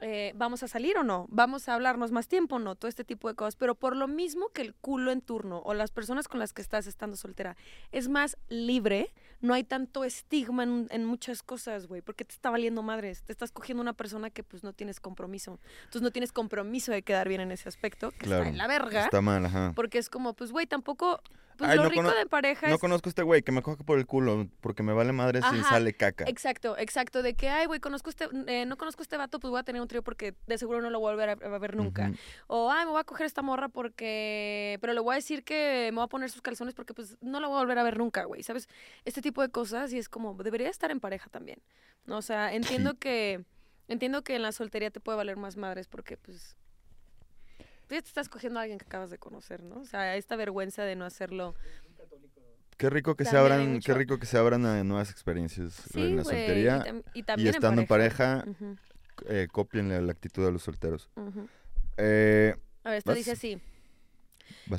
eh, 0.00 0.32
¿vamos 0.36 0.62
a 0.62 0.68
salir 0.68 0.96
o 0.96 1.04
no? 1.04 1.26
¿Vamos 1.30 1.68
a 1.68 1.74
hablarnos 1.74 2.12
más 2.12 2.28
tiempo 2.28 2.56
o 2.56 2.58
no? 2.58 2.74
Todo 2.76 2.88
este 2.88 3.04
tipo 3.04 3.28
de 3.28 3.34
cosas. 3.34 3.56
Pero 3.56 3.74
por 3.74 3.96
lo 3.96 4.08
mismo 4.08 4.48
que 4.48 4.62
el 4.62 4.74
culo 4.74 5.10
en 5.10 5.20
turno 5.20 5.60
o 5.64 5.74
las 5.74 5.90
personas 5.90 6.28
con 6.28 6.38
las 6.38 6.52
que 6.52 6.62
estás 6.62 6.86
estando 6.86 7.16
soltera 7.16 7.56
es 7.92 8.08
más 8.08 8.36
libre, 8.48 9.12
no 9.40 9.54
hay 9.54 9.64
tanto 9.64 10.04
estigma 10.04 10.62
en, 10.62 10.86
en 10.90 11.04
muchas 11.04 11.42
cosas, 11.42 11.86
güey, 11.86 12.02
porque 12.02 12.24
te 12.24 12.34
está 12.34 12.50
valiendo 12.50 12.82
madres. 12.82 13.22
Te 13.22 13.32
estás 13.32 13.52
cogiendo 13.52 13.80
una 13.82 13.92
persona 13.92 14.30
que 14.30 14.42
pues 14.42 14.62
no 14.64 14.72
tienes 14.72 15.00
compromiso. 15.00 15.58
Entonces 15.80 16.02
no 16.02 16.10
tienes 16.10 16.32
compromiso 16.32 16.92
de 16.92 17.02
quedar 17.02 17.28
bien 17.28 17.40
en 17.40 17.52
ese 17.52 17.68
aspecto, 17.68 18.10
que 18.10 18.18
Claro, 18.18 18.42
está 18.42 18.50
en 18.50 18.58
la 18.58 18.66
verga. 18.66 19.04
Está 19.04 19.20
mal, 19.20 19.44
ajá. 19.46 19.72
Porque 19.74 19.98
es 19.98 20.08
como, 20.10 20.34
pues, 20.34 20.52
güey, 20.52 20.66
tampoco... 20.66 21.20
Pues 21.58 21.70
Ay, 21.72 21.76
lo 21.76 21.82
no 21.82 21.88
rico 21.88 22.10
de 22.12 22.26
pareja 22.26 22.68
No 22.68 22.76
es... 22.76 22.80
conozco 22.80 23.08
a 23.08 23.10
este 23.10 23.24
güey 23.24 23.42
que 23.42 23.50
me 23.50 23.62
coge 23.62 23.82
por 23.82 23.98
el 23.98 24.06
culo 24.06 24.48
porque 24.60 24.84
me 24.84 24.92
vale 24.92 25.12
madre 25.12 25.40
si 25.40 25.58
Ajá, 25.58 25.70
sale 25.70 25.92
caca. 25.92 26.24
Exacto, 26.28 26.78
exacto, 26.78 27.20
de 27.20 27.34
que, 27.34 27.48
ay, 27.48 27.66
güey, 27.66 27.80
conozco 27.80 28.10
este, 28.10 28.28
eh, 28.46 28.64
no 28.64 28.76
conozco 28.76 29.02
a 29.02 29.04
este 29.04 29.16
vato, 29.16 29.40
pues 29.40 29.50
voy 29.50 29.58
a 29.58 29.64
tener 29.64 29.82
un 29.82 29.88
trío 29.88 30.04
porque 30.04 30.36
de 30.46 30.56
seguro 30.56 30.80
no 30.80 30.88
lo 30.88 31.00
voy 31.00 31.08
a 31.08 31.16
volver 31.16 31.30
a, 31.30 31.32
a 31.32 31.58
ver 31.58 31.74
nunca. 31.74 32.12
O, 32.46 32.70
ay, 32.70 32.84
me 32.84 32.92
voy 32.92 33.00
a 33.00 33.04
coger 33.04 33.26
esta 33.26 33.42
morra 33.42 33.68
porque, 33.68 34.78
pero 34.80 34.92
le 34.92 35.00
voy 35.00 35.14
a 35.14 35.16
decir 35.16 35.42
que 35.42 35.88
me 35.90 35.96
voy 35.96 36.04
a 36.04 36.08
poner 36.08 36.30
sus 36.30 36.42
calzones 36.42 36.74
porque 36.74 36.94
pues 36.94 37.16
no 37.20 37.40
la 37.40 37.48
voy 37.48 37.56
a 37.56 37.60
volver 37.60 37.78
a 37.80 37.82
ver 37.82 37.98
nunca, 37.98 38.22
güey, 38.22 38.44
¿sabes? 38.44 38.68
Este 39.04 39.20
tipo 39.20 39.42
de 39.42 39.48
cosas 39.48 39.92
y 39.92 39.98
es 39.98 40.08
como, 40.08 40.34
debería 40.34 40.70
estar 40.70 40.92
en 40.92 41.00
pareja 41.00 41.28
también, 41.28 41.60
¿no? 42.06 42.18
O 42.18 42.22
sea, 42.22 42.54
entiendo 42.54 42.94
que, 42.94 43.44
entiendo 43.88 44.22
que 44.22 44.36
en 44.36 44.42
la 44.42 44.52
soltería 44.52 44.92
te 44.92 45.00
puede 45.00 45.16
valer 45.16 45.36
más 45.36 45.56
madres 45.56 45.88
porque 45.88 46.16
pues... 46.16 46.56
tú 47.88 47.94
Ya 47.94 48.02
te 48.02 48.08
estás 48.08 48.28
cogiendo 48.28 48.60
a 48.60 48.62
alguien 48.62 48.78
que 48.78 48.84
acabas 48.84 49.10
de 49.10 49.18
conocer, 49.18 49.62
¿no? 49.62 49.80
O 49.80 49.84
sea, 49.84 50.16
esta 50.16 50.36
vergüenza 50.36 50.84
de 50.84 50.94
no 50.94 51.04
hacerlo. 51.04 51.54
Qué 52.76 52.90
rico 52.90 53.16
que 53.16 53.24
se 53.24 53.30
También 53.30 53.52
abran, 53.52 53.80
qué 53.80 53.94
rico 53.94 54.18
que 54.18 54.26
se 54.26 54.38
abran 54.38 54.64
a 54.64 54.84
nuevas 54.84 55.10
experiencias 55.10 55.74
Sí, 55.92 56.00
en 56.00 56.16
la 56.16 56.22
soltería. 56.24 56.76
y, 56.84 56.88
tam- 56.88 57.04
y 57.14 57.22
también 57.24 57.54
estando 57.54 57.80
en 57.82 57.88
pareja, 57.88 58.44
Ujú, 58.46 58.76
Eh, 59.28 59.48
cópienle 59.50 60.00
la 60.00 60.12
actitud 60.12 60.44
de 60.44 60.52
los 60.52 60.62
solteros. 60.62 61.10
Eh, 61.96 62.54
A 62.84 62.90
ver, 62.90 62.98
esto 62.98 63.10
¿Vas? 63.10 63.18
dice 63.18 63.32
así. 63.32 63.60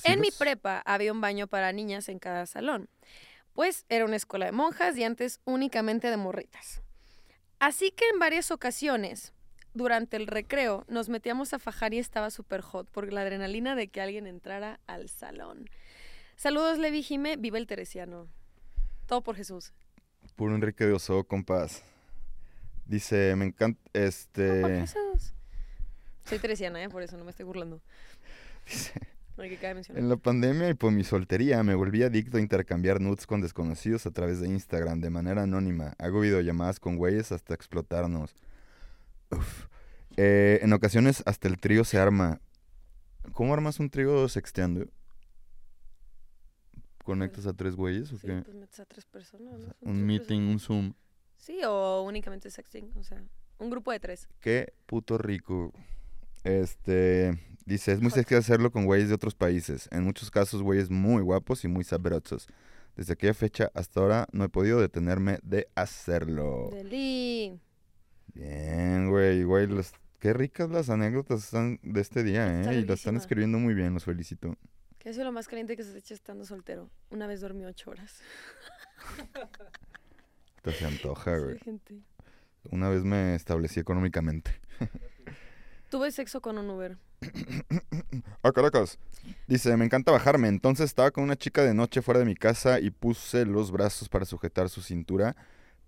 En 0.06 0.22
mi 0.22 0.32
prepa 0.32 0.82
había 0.86 1.12
un 1.12 1.20
baño 1.20 1.48
para 1.48 1.74
niñas 1.74 2.08
en 2.08 2.20
cada 2.20 2.46
salón, 2.46 2.88
pues 3.54 3.86
era 3.90 4.06
una 4.06 4.16
escuela 4.16 4.46
de 4.46 4.54
monjas 4.54 4.96
y 4.96 5.04
antes 5.04 5.42
únicamente 5.44 6.10
de 6.10 6.16
morritas. 6.16 6.82
Así 7.60 7.92
que 7.92 8.08
en 8.08 8.20
varias 8.20 8.50
ocasiones, 8.52 9.34
durante 9.80 10.18
el 10.18 10.28
recreo, 10.28 10.84
nos 10.90 11.08
metíamos 11.08 11.54
a 11.54 11.60
fajar 11.60 11.94
y 11.94 12.00
estaba 12.00 12.30
súper 12.32 12.60
hot 12.60 12.90
por 12.92 13.14
la 13.14 13.22
adrenalina 13.22 13.76
de 13.76 13.88
que 13.88 14.02
alguien 14.02 14.28
entrara 14.28 14.82
al 14.88 15.08
salón. 15.08 15.70
Saludos, 16.36 16.78
Levi 16.78 17.02
Jime, 17.02 17.38
viva 17.38 17.58
el 17.58 17.66
teresiano. 17.66 18.28
Todo 19.08 19.22
por 19.22 19.38
Jesús. 19.38 19.72
Puro 20.36 20.54
Enrique 20.54 20.86
de 20.86 20.92
Oso, 20.92 21.24
compas. 21.24 21.82
Dice, 22.86 23.34
me 23.38 23.46
encanta, 23.46 23.80
por 23.92 24.02
este... 24.02 24.82
Jesús. 24.82 25.34
Soy 26.26 26.40
teresiana, 26.40 26.84
¿eh? 26.84 26.90
por 26.90 27.02
eso 27.02 27.18
no 27.18 27.24
me 27.24 27.32
estoy 27.32 27.46
burlando. 27.46 27.82
dice. 28.66 29.00
En 29.96 30.10
la 30.10 30.18
pandemia 30.18 30.70
y 30.70 30.74
por 30.74 30.92
mi 30.92 31.06
soltería 31.06 31.64
me 31.64 31.74
volví 31.74 32.04
adicto 32.04 32.36
a 32.36 32.42
intercambiar 32.42 33.00
nudes 33.00 33.26
con 33.26 33.40
desconocidos 33.40 34.06
a 34.06 34.12
través 34.12 34.42
de 34.42 34.50
Instagram 34.50 35.00
de 35.00 35.10
manera 35.10 35.44
anónima. 35.44 35.94
Hago 35.98 36.20
videollamadas 36.20 36.82
con 36.82 36.98
güeyes 36.98 37.32
hasta 37.32 37.54
explotarnos. 37.54 38.36
Uf. 39.32 39.68
Eh, 40.18 40.60
en 40.62 40.74
ocasiones 40.74 41.24
hasta 41.26 41.48
el 41.48 41.58
trío 41.60 41.84
se 41.86 41.98
arma. 41.98 42.42
¿Cómo 43.34 43.54
armas 43.54 43.80
un 43.80 43.90
trío 43.90 44.28
sexteando? 44.28 44.86
¿Conectas 47.04 47.48
a 47.48 47.54
tres 47.54 47.76
güeyes 47.76 48.12
o 48.12 48.18
Sí, 48.18 48.28
qué? 48.28 48.42
pues 48.44 48.56
metes 48.56 48.80
a 48.80 48.86
tres 48.86 49.06
personas. 49.06 49.54
¿no? 49.60 49.60
Son 49.60 49.74
Un 49.82 49.94
tres 49.96 50.06
meeting, 50.06 50.42
un 50.42 50.60
Zoom. 50.60 50.94
Sí, 51.38 51.62
o 51.66 52.02
únicamente 52.04 52.50
sexting, 52.52 52.92
o 52.98 53.04
sea, 53.04 53.24
un 53.58 53.70
grupo 53.70 53.92
de 53.92 54.00
tres. 54.00 54.28
Qué 54.42 54.74
puto 54.86 55.18
rico. 55.18 55.72
Este, 56.44 57.38
dice, 57.66 57.94
es 57.94 58.02
muy 58.02 58.12
sexy 58.12 58.36
hacerlo 58.36 58.72
con 58.72 58.86
güeyes 58.86 59.10
de 59.10 59.16
otros 59.16 59.36
países. 59.36 59.88
En 59.92 60.04
muchos 60.04 60.30
casos, 60.30 60.62
güeyes 60.62 60.90
muy 60.90 61.22
guapos 61.24 61.64
y 61.64 61.68
muy 61.68 61.84
sabrosos. 61.84 62.48
Desde 62.96 63.14
aquella 63.14 63.34
fecha 63.34 63.72
hasta 63.74 64.02
ahora 64.02 64.28
no 64.34 64.44
he 64.44 64.50
podido 64.50 64.80
detenerme 64.82 65.40
de 65.42 65.68
hacerlo. 65.76 66.70
Deli. 66.74 67.60
Bien, 68.34 69.10
güey, 69.10 69.44
güey, 69.44 69.68
las- 69.68 69.94
qué 70.20 70.34
ricas 70.34 70.70
las 70.70 70.90
anécdotas 70.90 71.44
están 71.44 71.80
de 71.84 72.02
este 72.02 72.24
día, 72.24 72.46
¿eh? 72.48 72.60
Está 72.62 72.74
Y 72.74 72.86
las 72.86 73.00
están 73.00 73.16
escribiendo 73.18 73.58
muy 73.58 73.74
bien, 73.74 73.94
los 73.94 74.04
felicito. 74.06 74.56
¿Qué 74.98 75.10
ha 75.10 75.14
sido 75.14 75.26
lo 75.26 75.32
más 75.32 75.48
caliente 75.48 75.78
que 75.78 75.84
se 75.84 75.90
has 75.92 75.96
hecho 75.96 76.14
estando 76.14 76.46
soltero? 76.46 76.90
Una 77.10 77.26
vez 77.28 77.42
dormí 77.42 77.66
ocho 77.66 77.92
horas. 77.92 78.20
Te 80.62 80.72
se 80.74 80.86
antoja, 80.86 81.36
Sí, 81.38 81.44
güey. 81.44 81.60
gente. 81.60 82.00
Una 82.72 82.90
vez 82.90 83.04
me 83.04 83.36
establecí 83.36 83.80
económicamente. 83.80 84.52
Tuve 85.90 86.12
sexo 86.12 86.42
con 86.42 86.58
un 86.58 86.70
Uber. 86.70 86.98
Ah, 88.44 88.52
Caracas. 88.54 88.98
Dice, 89.48 89.76
me 89.76 89.86
encanta 89.86 90.12
bajarme. 90.12 90.48
Entonces 90.48 90.86
estaba 90.86 91.12
con 91.12 91.24
una 91.24 91.36
chica 91.36 91.64
de 91.64 91.74
noche 91.74 92.02
fuera 92.02 92.20
de 92.20 92.26
mi 92.26 92.36
casa 92.36 92.80
y 92.80 92.90
puse 92.92 93.46
los 93.46 93.72
brazos 93.72 94.08
para 94.10 94.26
sujetar 94.26 94.70
su 94.70 94.82
cintura, 94.82 95.36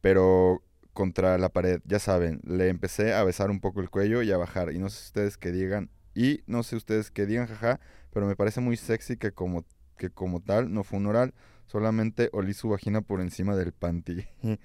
pero 0.01 0.61
contra 0.93 1.37
la 1.37 1.49
pared, 1.49 1.81
ya 1.85 1.99
saben, 1.99 2.41
le 2.43 2.69
empecé 2.69 3.13
a 3.13 3.23
besar 3.23 3.49
un 3.49 3.59
poco 3.59 3.81
el 3.81 3.89
cuello 3.89 4.21
y 4.21 4.31
a 4.31 4.37
bajar. 4.37 4.73
Y 4.73 4.79
no 4.79 4.89
sé 4.89 5.05
ustedes 5.05 5.37
qué 5.37 5.51
digan, 5.51 5.89
y 6.13 6.41
no 6.47 6.63
sé 6.63 6.75
ustedes 6.75 7.11
qué 7.11 7.25
digan, 7.25 7.47
jaja, 7.47 7.79
pero 8.11 8.27
me 8.27 8.35
parece 8.35 8.61
muy 8.61 8.77
sexy 8.77 9.17
que 9.17 9.31
como, 9.31 9.65
que 9.97 10.09
como 10.09 10.41
tal 10.41 10.73
no 10.73 10.83
fue 10.83 10.99
un 10.99 11.07
oral, 11.07 11.33
solamente 11.67 12.29
olí 12.33 12.53
su 12.53 12.69
vagina 12.69 13.01
por 13.01 13.21
encima 13.21 13.55
del 13.55 13.71
panty. 13.71 14.25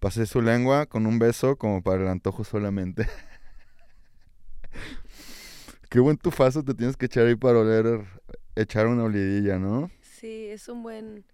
Pasé 0.00 0.26
su 0.26 0.42
lengua 0.42 0.86
con 0.86 1.06
un 1.06 1.18
beso 1.18 1.56
como 1.56 1.82
para 1.82 2.02
el 2.02 2.08
antojo 2.08 2.44
solamente. 2.44 3.08
Qué 5.88 6.00
buen 6.00 6.18
tufazo 6.18 6.64
te 6.64 6.74
tienes 6.74 6.96
que 6.96 7.06
echar 7.06 7.26
ahí 7.26 7.36
para 7.36 7.60
oler, 7.60 8.04
echar 8.56 8.88
una 8.88 9.04
olidilla, 9.04 9.58
¿no? 9.58 9.90
Sí, 10.02 10.46
es 10.46 10.68
un 10.68 10.82
buen... 10.82 11.24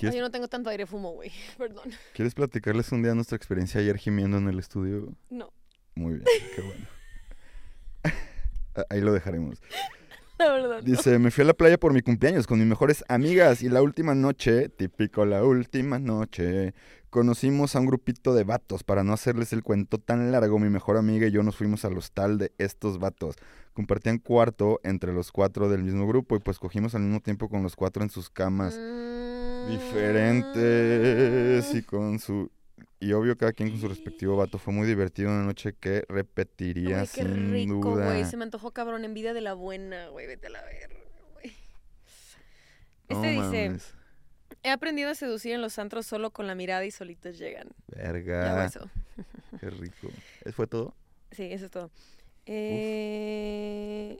Ay, 0.00 0.10
¿Quieres, 0.10 0.16
yo 0.16 0.22
no 0.22 0.30
tengo 0.30 0.48
tanto 0.48 0.70
aire 0.70 0.86
fumo, 0.86 1.12
güey. 1.12 1.30
Perdón. 1.58 1.90
¿Quieres 2.14 2.34
platicarles 2.34 2.90
un 2.92 3.02
día 3.02 3.14
nuestra 3.14 3.36
experiencia 3.36 3.80
ayer 3.80 3.96
gimiendo 3.98 4.38
en 4.38 4.48
el 4.48 4.58
estudio? 4.58 5.12
No, 5.28 5.52
Muy 5.94 6.14
bien, 6.14 6.24
qué 6.56 6.62
bueno. 6.62 6.86
Ah, 8.74 8.84
Ahí 8.90 9.00
lo 9.00 9.12
dejaremos. 9.12 9.60
la 10.38 10.50
verdad. 10.52 10.76
no. 10.78 10.82
Dice, 10.82 11.18
me 11.18 11.30
fui 11.30 11.42
a 11.42 11.46
la 11.46 11.54
playa 11.54 11.78
por 11.78 11.92
mi 11.92 12.00
cumpleaños 12.02 12.46
con 12.46 12.58
mis 12.58 12.66
mejores 12.68 13.04
amigas 13.08 13.62
y 13.62 13.68
la 13.68 13.82
última 13.82 14.14
noche, 14.14 14.68
típico 14.68 15.24
la 15.26 15.44
última 15.44 15.98
noche, 15.98 16.72
conocimos 17.10 17.76
a 17.76 17.80
un 17.80 17.86
grupito 17.86 18.32
de 18.34 18.44
vatos. 18.44 18.82
Para 18.84 19.02
no 19.04 19.12
hacerles 19.12 19.52
el 19.52 19.62
cuento 19.62 19.98
tan 19.98 20.32
largo, 20.32 20.58
mi 20.58 20.70
mejor 20.70 20.96
amiga 20.96 21.26
y 21.26 21.30
yo 21.32 21.42
nos 21.42 21.56
fuimos 21.56 21.84
al 21.84 21.98
hostal 21.98 22.38
de 22.38 22.52
estos 22.58 22.98
vatos. 22.98 23.36
Compartían 23.74 24.18
cuarto 24.18 24.80
entre 24.82 25.12
los 25.12 25.30
cuatro 25.30 25.68
del 25.68 25.82
mismo 25.84 26.06
grupo 26.06 26.36
y 26.36 26.40
pues 26.40 26.58
cogimos 26.58 26.94
al 26.94 27.02
mismo 27.02 27.20
tiempo 27.20 27.48
con 27.48 27.62
los 27.62 27.76
cuatro 27.76 28.02
en 28.02 28.10
sus 28.10 28.30
camas 28.30 28.76
Mm. 28.76 29.09
Diferentes 29.70 31.74
y 31.74 31.82
con 31.82 32.18
su... 32.18 32.50
Y 33.02 33.12
obvio, 33.12 33.34
cada 33.36 33.52
quien 33.54 33.70
con 33.70 33.80
su 33.80 33.88
respectivo 33.88 34.36
vato. 34.36 34.58
Fue 34.58 34.74
muy 34.74 34.86
divertido 34.86 35.30
una 35.30 35.42
noche 35.42 35.72
que 35.78 36.04
repetiría 36.08 36.96
Güey, 36.98 37.08
qué 37.14 37.22
sin 37.22 37.50
rico, 37.52 37.74
duda. 37.74 38.04
güey. 38.06 38.24
Se 38.26 38.36
me 38.36 38.44
antojó 38.44 38.72
cabrón, 38.72 39.04
envidia 39.06 39.32
de 39.32 39.40
la 39.40 39.54
buena, 39.54 40.08
güey. 40.08 40.26
Vete 40.26 40.48
a 40.48 40.50
la 40.50 40.62
verga, 40.62 40.96
güey. 41.32 41.52
No 43.08 43.16
Este 43.16 43.28
dice, 43.30 43.68
mames. 43.68 43.94
he 44.62 44.70
aprendido 44.70 45.08
a 45.10 45.14
seducir 45.14 45.52
en 45.52 45.62
los 45.62 45.78
antros 45.78 46.06
solo 46.06 46.30
con 46.30 46.46
la 46.46 46.54
mirada 46.54 46.84
y 46.84 46.90
solitos 46.90 47.38
llegan. 47.38 47.68
Verga. 47.88 48.66
eso. 48.66 48.90
Qué 49.58 49.70
rico. 49.70 50.08
¿Eso 50.44 50.52
fue 50.52 50.66
todo? 50.66 50.94
Sí, 51.32 51.44
eso 51.44 51.64
es 51.66 51.70
todo. 51.70 51.90
Eh, 52.44 54.18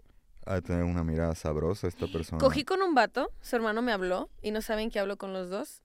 De 0.54 0.62
tener 0.62 0.82
una 0.82 1.04
mirada 1.04 1.34
sabrosa 1.36 1.86
esta 1.86 2.08
persona. 2.08 2.40
Cogí 2.40 2.64
con 2.64 2.82
un 2.82 2.92
vato, 2.92 3.30
su 3.40 3.54
hermano 3.54 3.82
me 3.82 3.92
habló 3.92 4.30
y 4.42 4.50
no 4.50 4.62
saben 4.62 4.90
que 4.90 4.98
hablo 4.98 5.16
con 5.16 5.32
los 5.32 5.48
dos. 5.48 5.82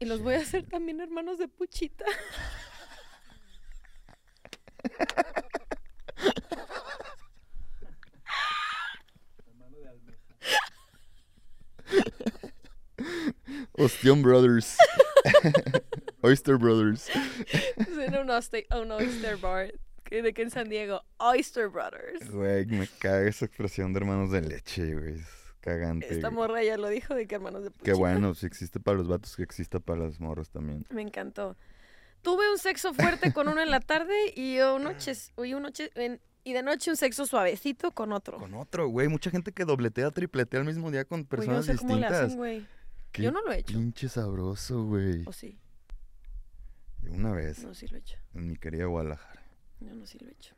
Y 0.00 0.06
los 0.06 0.20
voy 0.20 0.34
a 0.34 0.38
hacer 0.38 0.66
también 0.66 1.00
hermanos 1.00 1.38
de 1.38 1.46
puchita. 1.46 2.04
Ostión 13.74 14.22
Brothers. 14.22 14.76
Oyster 16.22 16.56
Brothers. 16.56 17.08
Un, 17.76 18.90
oyster, 18.90 19.36
bar 19.36 19.72
de 20.10 20.32
que 20.34 20.42
en 20.42 20.50
San 20.50 20.68
Diego. 20.68 21.02
Oyster 21.18 21.68
Brothers. 21.68 22.30
Güey, 22.30 22.66
me 22.66 22.86
caga 22.98 23.28
esa 23.28 23.44
expresión 23.46 23.92
de 23.92 23.98
hermanos 24.00 24.30
de 24.30 24.40
leche, 24.42 24.94
güey. 24.94 25.14
Es 25.14 25.26
cagante. 25.60 26.08
Esta 26.12 26.30
morra 26.30 26.62
ya 26.62 26.76
lo 26.76 26.88
dijo 26.88 27.14
de 27.14 27.26
que 27.26 27.34
hermanos 27.34 27.62
de 27.64 27.70
puchita. 27.70 27.84
Qué 27.84 27.92
bueno, 27.92 28.34
si 28.36 28.46
existe 28.46 28.80
para 28.80 28.96
los 28.98 29.08
vatos, 29.08 29.36
que 29.36 29.42
exista 29.42 29.80
para 29.80 30.00
las 30.00 30.20
morras 30.20 30.50
también. 30.50 30.86
Me 30.90 31.02
encantó. 31.02 31.56
Tuve 32.22 32.50
un 32.50 32.58
sexo 32.58 32.92
fuerte 32.94 33.32
con 33.32 33.48
uno 33.48 33.62
en 33.62 33.70
la 33.70 33.80
tarde 33.80 34.14
y 34.34 34.56
noches, 34.80 35.32
y, 35.38 35.52
en- 36.00 36.20
y 36.42 36.52
de 36.52 36.62
noche 36.62 36.90
un 36.90 36.96
sexo 36.96 37.26
suavecito 37.26 37.92
con 37.92 38.12
otro. 38.12 38.38
Con 38.38 38.54
otro, 38.54 38.88
güey. 38.88 39.06
Mucha 39.08 39.30
gente 39.30 39.52
que 39.52 39.64
dobletea, 39.64 40.10
tripletea 40.10 40.60
al 40.60 40.66
mismo 40.66 40.90
día 40.90 41.04
con 41.04 41.22
Güey, 41.22 41.46
yo 41.46 41.52
no 41.52 41.58
personas 41.62 41.66
sé 41.66 41.76
cómo 41.76 41.94
le 41.94 42.00
distintas. 42.00 42.24
hacen, 42.26 42.36
güey. 42.38 42.66
Qué 43.12 43.22
Yo 43.22 43.30
no 43.32 43.40
lo 43.42 43.52
he 43.52 43.58
hecho. 43.58 43.72
Pinche 43.74 44.08
sabroso, 44.08 44.84
güey. 44.84 45.22
O 45.26 45.32
sí, 45.32 45.58
Una 47.10 47.32
vez, 47.32 47.62
no, 47.64 47.74
sí 47.74 47.86
lo 47.88 47.96
he 47.96 48.00
hecho. 48.00 48.16
en 48.34 48.48
mi 48.48 48.56
querida 48.56 48.84
Guadalajara. 48.86 49.42
Yo 49.80 49.94
no, 49.94 50.06
sí 50.06 50.18
lo 50.20 50.28
he 50.28 50.32
hecho. 50.32 50.54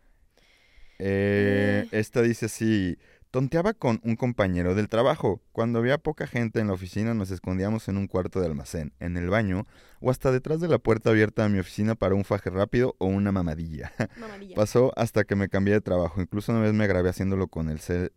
Eh, 0.99 1.85
Eh. 1.85 1.89
Esta 1.93 2.23
dice 2.23 2.47
así. 2.47 2.99
Tonteaba 3.31 3.75
con 3.75 4.01
un 4.03 4.17
compañero 4.17 4.75
del 4.75 4.89
trabajo. 4.89 5.41
Cuando 5.53 5.79
había 5.79 5.99
poca 5.99 6.27
gente 6.27 6.59
en 6.59 6.67
la 6.67 6.73
oficina 6.73 7.15
nos 7.15 7.31
escondíamos 7.31 7.87
en 7.89 7.97
un 7.97 8.09
cuarto 8.09 8.41
de 8.41 8.47
almacén, 8.47 8.93
en 8.99 9.17
el 9.17 9.31
baño 9.31 9.67
o 10.01 10.11
hasta 10.11 10.33
detrás 10.33 10.61
de 10.61 10.67
la 10.67 10.79
puerta 10.79 11.11
abierta 11.11 11.45
a 11.45 11.49
mi 11.49 11.61
oficina 11.61 11.95
para 11.95 12.17
un 12.17 12.25
faje 12.25 12.51
rápido 12.51 12.97
o 12.99 13.07
una 13.07 13.31
mamadilla. 13.31 13.93
Mamadilla. 14.19 14.57
Pasó 14.57 14.93
hasta 14.97 15.23
que 15.23 15.37
me 15.37 15.49
cambié 15.49 15.75
de 15.75 15.81
trabajo. 15.81 16.21
Incluso 16.21 16.51
una 16.51 16.61
vez 16.61 16.73
me 16.73 16.89
grabé 16.89 17.09
haciéndolo 17.09 17.47
con 17.47 17.69
el 17.69 17.79
cel 17.79 18.13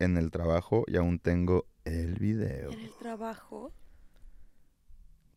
en 0.00 0.18
el 0.18 0.30
trabajo 0.30 0.84
y 0.86 0.96
aún 0.96 1.18
tengo 1.18 1.66
el 1.86 2.16
video. 2.16 2.70
En 2.70 2.80
el 2.80 2.92
trabajo. 2.98 3.72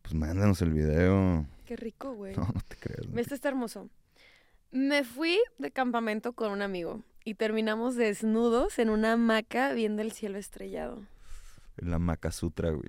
Pues 0.02 0.14
mándanos 0.14 0.60
el 0.60 0.74
video. 0.74 1.46
Qué 1.64 1.76
rico, 1.76 2.12
güey. 2.12 2.34
No, 2.36 2.42
no 2.54 2.60
te 2.68 2.76
creas. 2.76 3.08
no 3.08 3.18
Este 3.18 3.34
está 3.34 3.48
hermoso. 3.48 3.88
Me 4.72 5.04
fui 5.04 5.38
de 5.58 5.70
campamento 5.70 6.32
con 6.32 6.50
un 6.50 6.62
amigo 6.62 7.02
y 7.24 7.34
terminamos 7.34 7.94
desnudos 7.94 8.78
en 8.78 8.88
una 8.90 9.12
hamaca 9.12 9.72
viendo 9.74 10.02
el 10.02 10.12
cielo 10.12 10.38
estrellado. 10.38 11.02
te- 11.76 11.84
La 11.84 11.98
Maca 11.98 12.30
Sutra, 12.32 12.70
güey. 12.70 12.88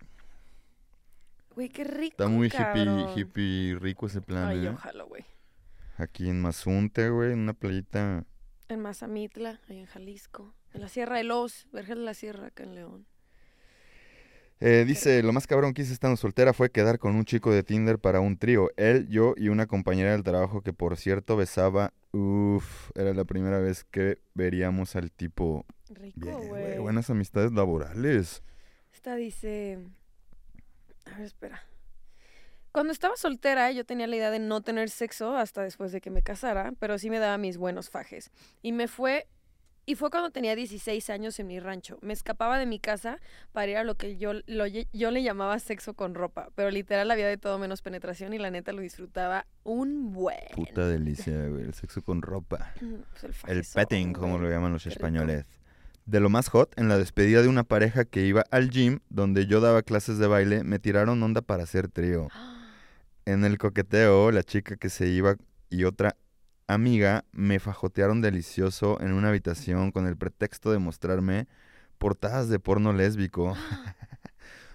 Güey, 1.56 1.70
qué 1.70 1.84
rico. 1.84 2.12
Está 2.14 2.28
muy 2.28 2.48
hippie, 2.48 3.06
hippie 3.16 3.76
rico 3.80 4.08
ese 4.08 4.22
plan, 4.22 4.48
Ay, 4.48 4.66
¿eh? 4.66 4.70
ojalá, 4.70 5.04
güey. 5.04 5.24
Aquí 5.98 6.28
en 6.30 6.42
Mazunte, 6.42 7.10
güey, 7.10 7.32
en 7.34 7.40
una 7.40 7.54
playita. 7.54 8.26
En 8.70 8.80
Mazamitla, 8.80 9.60
ahí 9.70 9.78
en 9.80 9.86
Jalisco. 9.86 10.56
En 10.74 10.82
la 10.82 10.88
Sierra 10.88 11.18
de 11.18 11.24
Los, 11.24 11.68
Vergel 11.72 12.00
de 12.00 12.06
la 12.06 12.14
Sierra, 12.16 12.48
acá 12.48 12.64
en 12.64 12.74
León. 12.76 13.06
Eh, 14.60 14.86
dice, 14.88 15.22
lo 15.24 15.34
más 15.34 15.46
cabrón 15.46 15.74
que 15.74 15.82
hice 15.82 15.94
estando 15.94 16.16
soltera 16.16 16.54
fue 16.54 16.70
quedar 16.70 16.98
con 17.00 17.16
un 17.16 17.26
chico 17.26 17.52
de 17.52 17.64
Tinder 17.64 18.00
para 18.00 18.22
un 18.22 18.38
trío. 18.38 18.70
Él, 18.78 19.08
yo 19.10 19.34
y 19.36 19.50
una 19.50 19.68
compañera 19.68 20.12
del 20.12 20.24
trabajo 20.24 20.62
que 20.62 20.74
por 20.74 20.96
cierto 20.98 21.36
besaba. 21.36 21.94
Uf, 22.12 22.92
era 22.96 23.14
la 23.14 23.26
primera 23.26 23.60
vez 23.60 23.84
que 23.84 24.20
veríamos 24.34 24.96
al 24.96 25.12
tipo. 25.12 25.66
Rico, 25.90 26.32
güey. 26.48 26.78
buenas 26.80 27.10
amistades 27.10 27.52
laborales. 27.52 28.44
Esta 28.94 29.16
dice. 29.16 29.80
A 31.06 31.18
ver, 31.18 31.26
espera. 31.26 31.62
Cuando 32.72 32.92
estaba 32.92 33.16
soltera, 33.18 33.72
yo 33.72 33.86
tenía 33.86 34.08
la 34.08 34.16
idea 34.16 34.32
de 34.32 34.40
no 34.40 34.62
tener 34.62 34.90
sexo 34.90 35.36
hasta 35.38 35.62
después 35.62 35.92
de 35.92 36.02
que 36.02 36.10
me 36.10 36.24
casara, 36.24 36.74
pero 36.80 36.98
sí 36.98 37.12
me 37.12 37.20
daba 37.20 37.38
mis 37.38 37.58
buenos 37.58 37.90
fajes. 37.90 38.32
Y 38.62 38.72
me 38.72 38.88
fue. 38.88 39.28
Y 39.86 39.96
fue 39.96 40.10
cuando 40.10 40.32
tenía 40.32 40.56
16 40.56 41.10
años 41.10 41.40
en 41.40 41.48
mi 41.48 41.60
rancho. 41.60 41.98
Me 42.02 42.14
escapaba 42.14 42.58
de 42.58 42.66
mi 42.66 42.80
casa 42.80 43.20
para 43.52 43.70
ir 43.70 43.78
a 43.78 43.84
lo 43.84 43.96
que 43.96 44.18
yo, 44.18 44.32
lo 44.46 44.66
yo 44.66 45.12
le 45.12 45.24
llamaba 45.24 45.60
sexo 45.60 45.94
con 45.94 46.16
ropa, 46.16 46.50
pero 46.56 46.72
literal 46.72 47.12
había 47.12 47.28
de 47.28 47.38
todo 47.38 47.60
menos 47.60 47.82
penetración 47.82 48.34
y 48.34 48.38
la 48.38 48.50
neta 48.50 48.72
lo 48.72 48.82
disfrutaba 48.82 49.46
un 49.64 50.14
buen. 50.14 50.40
Puta 50.56 50.88
delicia, 50.88 51.48
güey, 51.48 51.64
el 51.64 51.74
sexo 51.74 52.02
con 52.02 52.22
ropa. 52.22 52.74
Pues 52.80 53.44
el 53.44 53.58
El 53.58 53.66
petting, 53.74 54.14
como 54.14 54.38
lo 54.38 54.50
llaman 54.50 54.72
los 54.72 54.88
españoles. 54.88 55.46
De 56.06 56.20
lo 56.20 56.30
más 56.30 56.50
hot, 56.50 56.74
en 56.78 56.88
la 56.88 56.98
despedida 56.98 57.42
de 57.42 57.48
una 57.50 57.64
pareja 57.64 58.06
que 58.06 58.26
iba 58.26 58.44
al 58.52 58.70
gym, 58.70 59.00
donde 59.10 59.48
yo 59.48 59.62
daba 59.62 59.84
clases 59.84 60.18
de 60.18 60.28
baile, 60.28 60.64
me 60.64 60.80
tiraron 60.80 61.22
onda 61.24 61.42
para 61.42 61.64
hacer 61.64 61.90
trío. 61.90 62.28
En 63.26 63.46
el 63.46 63.58
coqueteo, 63.58 64.32
la 64.32 64.44
chica 64.44 64.76
que 64.76 64.90
se 64.90 65.08
iba 65.08 65.38
y 65.70 65.86
otra 65.86 66.18
amiga 66.68 67.26
me 67.32 67.60
fajotearon 67.60 68.22
delicioso 68.22 69.00
en 69.02 69.14
una 69.14 69.30
habitación 69.30 69.92
con 69.92 70.08
el 70.08 70.18
pretexto 70.18 70.72
de 70.72 70.80
mostrarme 70.80 71.48
portadas 71.98 72.50
de 72.50 72.60
porno 72.60 72.94
lésbico. 72.94 73.56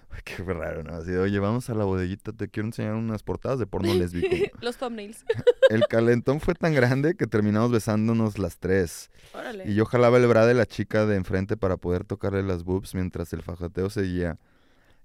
Ay, 0.09 0.21
Qué 0.25 0.43
raro, 0.43 0.83
¿no? 0.83 0.95
Así 0.95 1.11
de, 1.11 1.19
oye, 1.19 1.39
vamos 1.39 1.69
a 1.69 1.73
la 1.73 1.85
bodeguita, 1.85 2.33
te 2.33 2.49
quiero 2.49 2.67
enseñar 2.67 2.95
unas 2.95 3.23
portadas 3.23 3.59
de 3.59 3.67
porno 3.67 3.93
lésbico. 3.93 4.35
Los 4.61 4.77
thumbnails. 4.77 5.23
El 5.69 5.87
calentón 5.87 6.39
fue 6.39 6.55
tan 6.55 6.73
grande 6.73 7.15
que 7.15 7.27
terminamos 7.27 7.71
besándonos 7.71 8.39
las 8.39 8.57
tres. 8.57 9.11
Órale. 9.33 9.69
Y 9.69 9.75
yo 9.75 9.85
jalaba 9.85 10.17
el 10.17 10.25
bra 10.27 10.47
de 10.47 10.55
la 10.55 10.65
chica 10.65 11.05
de 11.05 11.15
enfrente 11.15 11.57
para 11.57 11.77
poder 11.77 12.03
tocarle 12.03 12.41
las 12.41 12.63
boobs 12.63 12.95
mientras 12.95 13.31
el 13.33 13.43
fajoteo 13.43 13.89
seguía. 13.91 14.39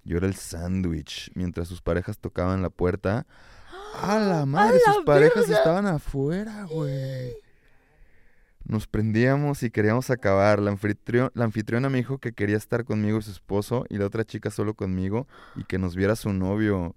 Yo 0.05 0.16
era 0.16 0.26
el 0.26 0.35
sándwich, 0.35 1.30
mientras 1.35 1.68
sus 1.68 1.82
parejas 1.82 2.18
tocaban 2.18 2.62
la 2.62 2.70
puerta. 2.70 3.26
¡A 4.03 4.18
la 4.18 4.47
madre! 4.47 4.78
la 4.86 4.92
sus 4.95 5.05
parejas 5.05 5.42
verga! 5.47 5.57
estaban 5.59 5.86
afuera, 5.86 6.64
güey. 6.70 7.32
Nos 8.66 8.86
prendíamos 8.86 9.62
y 9.62 9.70
queríamos 9.70 10.11
acabar. 10.11 10.59
La, 10.59 10.70
anfitrión- 10.72 11.30
la 11.34 11.45
anfitriona 11.45 11.90
me 11.90 11.99
dijo 11.99 12.18
que 12.18 12.32
quería 12.32 12.57
estar 12.57 12.84
conmigo 12.84 13.18
y 13.18 13.22
su 13.22 13.30
esposo 13.30 13.84
y 13.90 13.99
la 13.99 14.07
otra 14.07 14.24
chica 14.24 14.51
solo 14.51 14.74
conmigo 14.74 15.26
y 15.55 15.64
que 15.64 15.78
nos 15.78 15.97
viera 15.97 16.16
su 16.16 16.32
novio. 16.32 16.95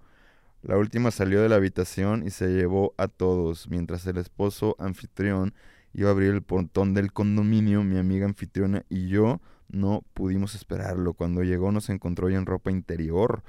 La 0.64 0.78
última 0.78 1.12
salió 1.12 1.42
de 1.42 1.50
la 1.50 1.58
habitación 1.58 2.26
y 2.26 2.32
se 2.32 2.48
llevó 2.48 2.94
a 2.98 3.08
todos, 3.08 3.70
mientras 3.70 4.06
el 4.08 4.18
esposo 4.18 4.76
anfitrión 4.80 5.54
iba 5.94 6.10
a 6.10 6.12
abrir 6.14 6.34
el 6.34 6.42
portón 6.42 6.94
del 6.94 7.12
condominio, 7.14 7.84
mi 7.84 7.98
amiga 7.98 8.26
anfitriona 8.26 8.84
y 8.90 9.08
yo 9.08 9.42
no 9.70 10.04
pudimos 10.14 10.56
esperarlo. 10.56 11.14
Cuando 11.14 11.44
llegó 11.44 11.72
nos 11.72 11.90
encontró 11.90 12.30
ya 12.30 12.38
en 12.38 12.46
ropa 12.46 12.72
interior, 12.72 13.44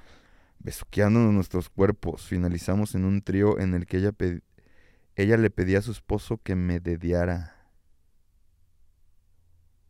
besuqueándonos 0.60 1.32
nuestros 1.32 1.68
cuerpos. 1.68 2.26
Finalizamos 2.26 2.94
en 2.94 3.04
un 3.04 3.22
trío 3.22 3.58
en 3.58 3.74
el 3.74 3.86
que 3.86 3.98
ella, 3.98 4.12
ella 5.16 5.36
le 5.36 5.50
pedía 5.50 5.78
a 5.78 5.82
su 5.82 5.92
esposo 5.92 6.38
que 6.42 6.54
me 6.56 6.80
dediara. 6.80 7.54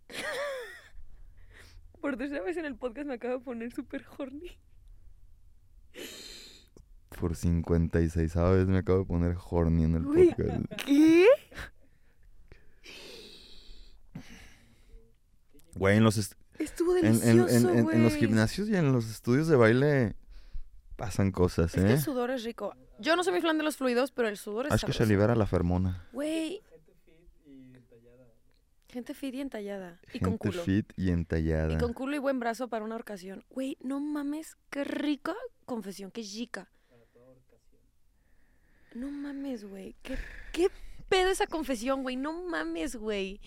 Por 2.00 2.16
tercera 2.16 2.42
vez 2.42 2.56
en 2.56 2.64
el 2.64 2.76
podcast 2.76 3.06
me 3.08 3.14
acabo 3.14 3.34
de 3.38 3.44
poner 3.44 3.72
súper 3.72 4.04
horny. 4.16 4.56
Por 7.20 7.34
56 7.34 8.34
vez 8.34 8.66
me 8.68 8.78
acabo 8.78 9.00
de 9.00 9.04
poner 9.04 9.36
horny 9.50 9.84
en 9.84 9.94
el 9.96 10.04
podcast. 10.04 10.62
¿Qué? 10.84 11.26
Güey, 15.74 15.96
en 15.96 16.04
los, 16.04 16.16
est- 16.18 16.34
Estuvo 16.58 16.96
en, 16.96 17.06
en- 17.06 17.20
delicioso, 17.20 17.70
en- 17.70 17.78
en- 17.78 17.90
en 17.90 18.02
los 18.02 18.14
gimnasios 18.14 18.68
y 18.68 18.76
en 18.76 18.92
los 18.92 19.08
estudios 19.10 19.48
de 19.48 19.56
baile 19.56 20.16
pasan 20.98 21.30
cosas, 21.30 21.74
Es 21.76 21.80
que 21.82 21.88
¿eh? 21.88 21.94
el 21.94 22.00
sudor 22.00 22.30
es 22.32 22.42
rico. 22.42 22.74
Yo 22.98 23.14
no 23.14 23.22
soy 23.22 23.32
muy 23.32 23.40
fan 23.40 23.56
de 23.56 23.62
los 23.62 23.76
fluidos, 23.76 24.10
pero 24.10 24.28
el 24.28 24.36
sudor 24.36 24.66
es 24.66 24.72
Es 24.74 24.84
que 24.84 24.92
se 24.92 25.06
libera 25.06 25.34
la 25.36 25.46
fermona. 25.46 26.06
Güey. 26.12 26.60
Gente 28.88 29.14
fit 29.14 29.34
y 29.34 29.40
entallada. 29.40 30.00
Y 30.12 30.18
con 30.18 30.32
Gente 30.32 30.48
culo. 30.50 30.62
fit 30.64 30.92
y 30.96 31.10
entallada. 31.10 31.72
Y 31.74 31.78
con 31.78 31.92
culo 31.92 32.16
y 32.16 32.18
buen 32.18 32.40
brazo 32.40 32.68
para 32.68 32.84
una 32.84 32.96
ocasión. 32.96 33.44
Güey, 33.50 33.76
no 33.80 34.00
mames, 34.00 34.56
qué 34.70 34.82
rica 34.82 35.34
confesión, 35.66 36.10
qué 36.10 36.24
chica. 36.24 36.68
No 38.94 39.10
mames, 39.10 39.64
güey. 39.64 39.94
Qué, 40.02 40.18
qué 40.52 40.68
pedo 41.08 41.30
esa 41.30 41.46
confesión, 41.46 42.02
güey? 42.02 42.16
No 42.16 42.32
mames, 42.44 42.96
güey. 42.96 43.40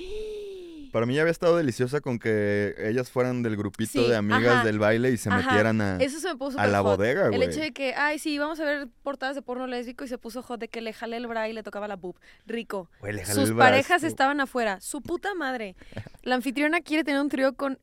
Para 0.92 1.06
mí 1.06 1.16
ya 1.16 1.22
había 1.22 1.32
estado 1.32 1.56
deliciosa 1.56 2.02
con 2.02 2.20
que 2.20 2.76
ellas 2.78 3.10
fueran 3.10 3.44
del 3.44 3.56
grupito 3.56 3.92
Sí, 4.04 4.10
de 4.10 4.16
amigas 4.18 4.56
ajá, 4.58 4.64
del 4.66 4.78
baile 4.78 5.12
y 5.12 5.18
se 5.18 5.30
ajá. 5.30 5.38
metieran 5.50 5.80
a, 5.80 5.96
Eso 6.02 6.20
se 6.20 6.28
me 6.28 6.36
puso 6.36 6.60
a 6.60 6.64
súper 6.64 6.70
la 6.70 6.82
hot. 6.82 6.98
bodega, 6.98 7.26
El 7.28 7.36
güey. 7.38 7.44
hecho 7.48 7.62
de 7.62 7.72
que, 7.72 7.94
ay, 7.96 8.20
sí, 8.20 8.38
vamos 8.38 8.60
a 8.60 8.66
ver 8.66 8.90
portadas 9.02 9.36
de 9.36 9.42
porno 9.42 9.68
lésbico 9.68 10.04
y 10.04 10.10
se 10.10 10.18
puso 10.18 10.44
hot 10.44 10.60
de 10.60 10.68
que 10.68 10.82
le 10.82 10.92
jalé 10.92 11.16
el 11.16 11.28
bra 11.28 11.48
y 11.48 11.54
le 11.54 11.64
tocaba 11.64 11.88
la 11.88 11.96
boob. 11.96 12.18
Rico. 12.46 12.90
Güey, 13.00 13.14
le 13.14 13.24
jalé 13.24 13.40
Sus 13.40 13.50
el 13.52 13.56
parejas 13.56 14.04
estaban 14.04 14.42
afuera. 14.42 14.82
Su 14.82 15.02
puta 15.02 15.34
madre. 15.34 15.78
La 16.24 16.36
anfitriona 16.36 16.82
quiere 16.82 17.06
tener 17.06 17.22
un 17.22 17.30
trío 17.30 17.54
con 17.56 17.80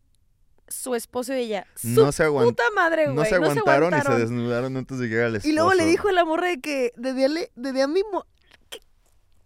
su 0.67 0.95
esposo 0.95 1.33
y 1.33 1.39
ella. 1.39 1.67
Su 1.77 1.89
No 1.89 2.13
se 2.13 2.29
puta 2.29 2.63
madre, 2.75 3.05
güey. 3.05 3.17
No 3.17 3.25
se 3.25 3.37
aguantaron 3.37 3.89
y 3.89 3.89
se 3.89 3.97
aguantaron. 3.97 4.21
desnudaron 4.21 4.77
antes 4.77 4.99
de 4.99 5.09
llegar 5.09 5.25
al 5.29 5.37
esposo. 5.37 5.49
Y 5.51 5.55
luego 5.55 5.73
le 5.73 5.87
dijo 5.87 6.11
la 6.11 6.27
morra 6.27 6.49
de 6.49 6.61
que 6.61 6.93
desde 6.95 7.25
a, 7.25 7.29
le- 7.29 7.51
desde 7.57 7.81
a 7.81 7.89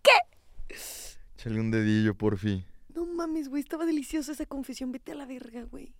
mismo. 0.02 1.20
Échale 1.36 1.60
un 1.60 1.70
dedillo, 1.70 2.14
porfi. 2.14 2.64
No 2.94 3.06
mames, 3.06 3.48
güey, 3.48 3.62
estaba 3.62 3.86
deliciosa 3.86 4.32
esa 4.32 4.46
confesión. 4.46 4.92
Vete 4.92 5.12
a 5.12 5.14
la 5.14 5.26
verga, 5.26 5.62
güey. 5.64 5.94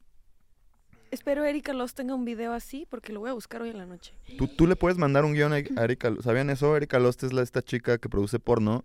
Espero 1.10 1.44
Erika 1.44 1.74
Los 1.74 1.94
tenga 1.94 2.14
un 2.14 2.24
video 2.24 2.54
así 2.54 2.86
porque 2.88 3.12
lo 3.12 3.20
voy 3.20 3.30
a 3.30 3.34
buscar 3.34 3.60
hoy 3.60 3.68
en 3.70 3.78
la 3.78 3.86
noche. 3.86 4.14
¿Tú, 4.38 4.48
tú 4.48 4.66
le 4.66 4.76
puedes 4.76 4.96
mandar 4.96 5.24
un 5.24 5.34
guion 5.34 5.52
a 5.52 5.58
Erika. 5.58 6.14
¿Sabían 6.22 6.48
eso? 6.48 6.74
Erika 6.76 6.98
Lost 6.98 7.22
es 7.22 7.32
la, 7.32 7.42
esta 7.42 7.60
chica 7.60 7.98
que 7.98 8.08
produce 8.08 8.38
porno 8.38 8.84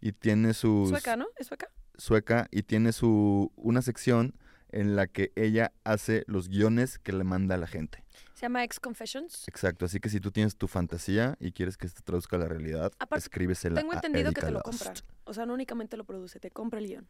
y 0.00 0.12
tiene 0.12 0.52
sus... 0.52 0.90
Sueca, 0.90 1.16
¿no? 1.16 1.26
¿Es 1.38 1.46
sueca? 1.46 1.68
sueca 1.96 2.48
y 2.50 2.62
tiene 2.62 2.92
su 2.92 3.52
una 3.56 3.82
sección 3.82 4.34
en 4.72 4.96
la 4.96 5.06
que 5.06 5.32
ella 5.36 5.72
hace 5.84 6.24
los 6.26 6.48
guiones 6.48 6.98
que 6.98 7.12
le 7.12 7.24
manda 7.24 7.54
a 7.54 7.58
la 7.58 7.66
gente. 7.66 8.04
Se 8.34 8.42
llama 8.42 8.64
Ex 8.64 8.80
Confessions. 8.80 9.46
Exacto, 9.46 9.84
así 9.84 10.00
que 10.00 10.08
si 10.08 10.18
tú 10.18 10.32
tienes 10.32 10.56
tu 10.56 10.66
fantasía 10.66 11.36
y 11.38 11.52
quieres 11.52 11.76
que 11.76 11.88
se 11.88 12.00
traduzca 12.02 12.36
a 12.36 12.40
la 12.40 12.48
realidad, 12.48 12.92
Aparte, 12.98 13.22
escríbesela 13.22 13.76
Tengo 13.80 13.92
a 13.92 13.96
entendido 13.96 14.32
que 14.32 14.40
te 14.40 14.50
lo 14.50 14.62
compra. 14.62 14.94
O 15.24 15.34
sea, 15.34 15.46
no 15.46 15.54
únicamente 15.54 15.96
lo 15.96 16.04
produce, 16.04 16.40
te 16.40 16.50
compra 16.50 16.80
el 16.80 16.88
guion. 16.88 17.08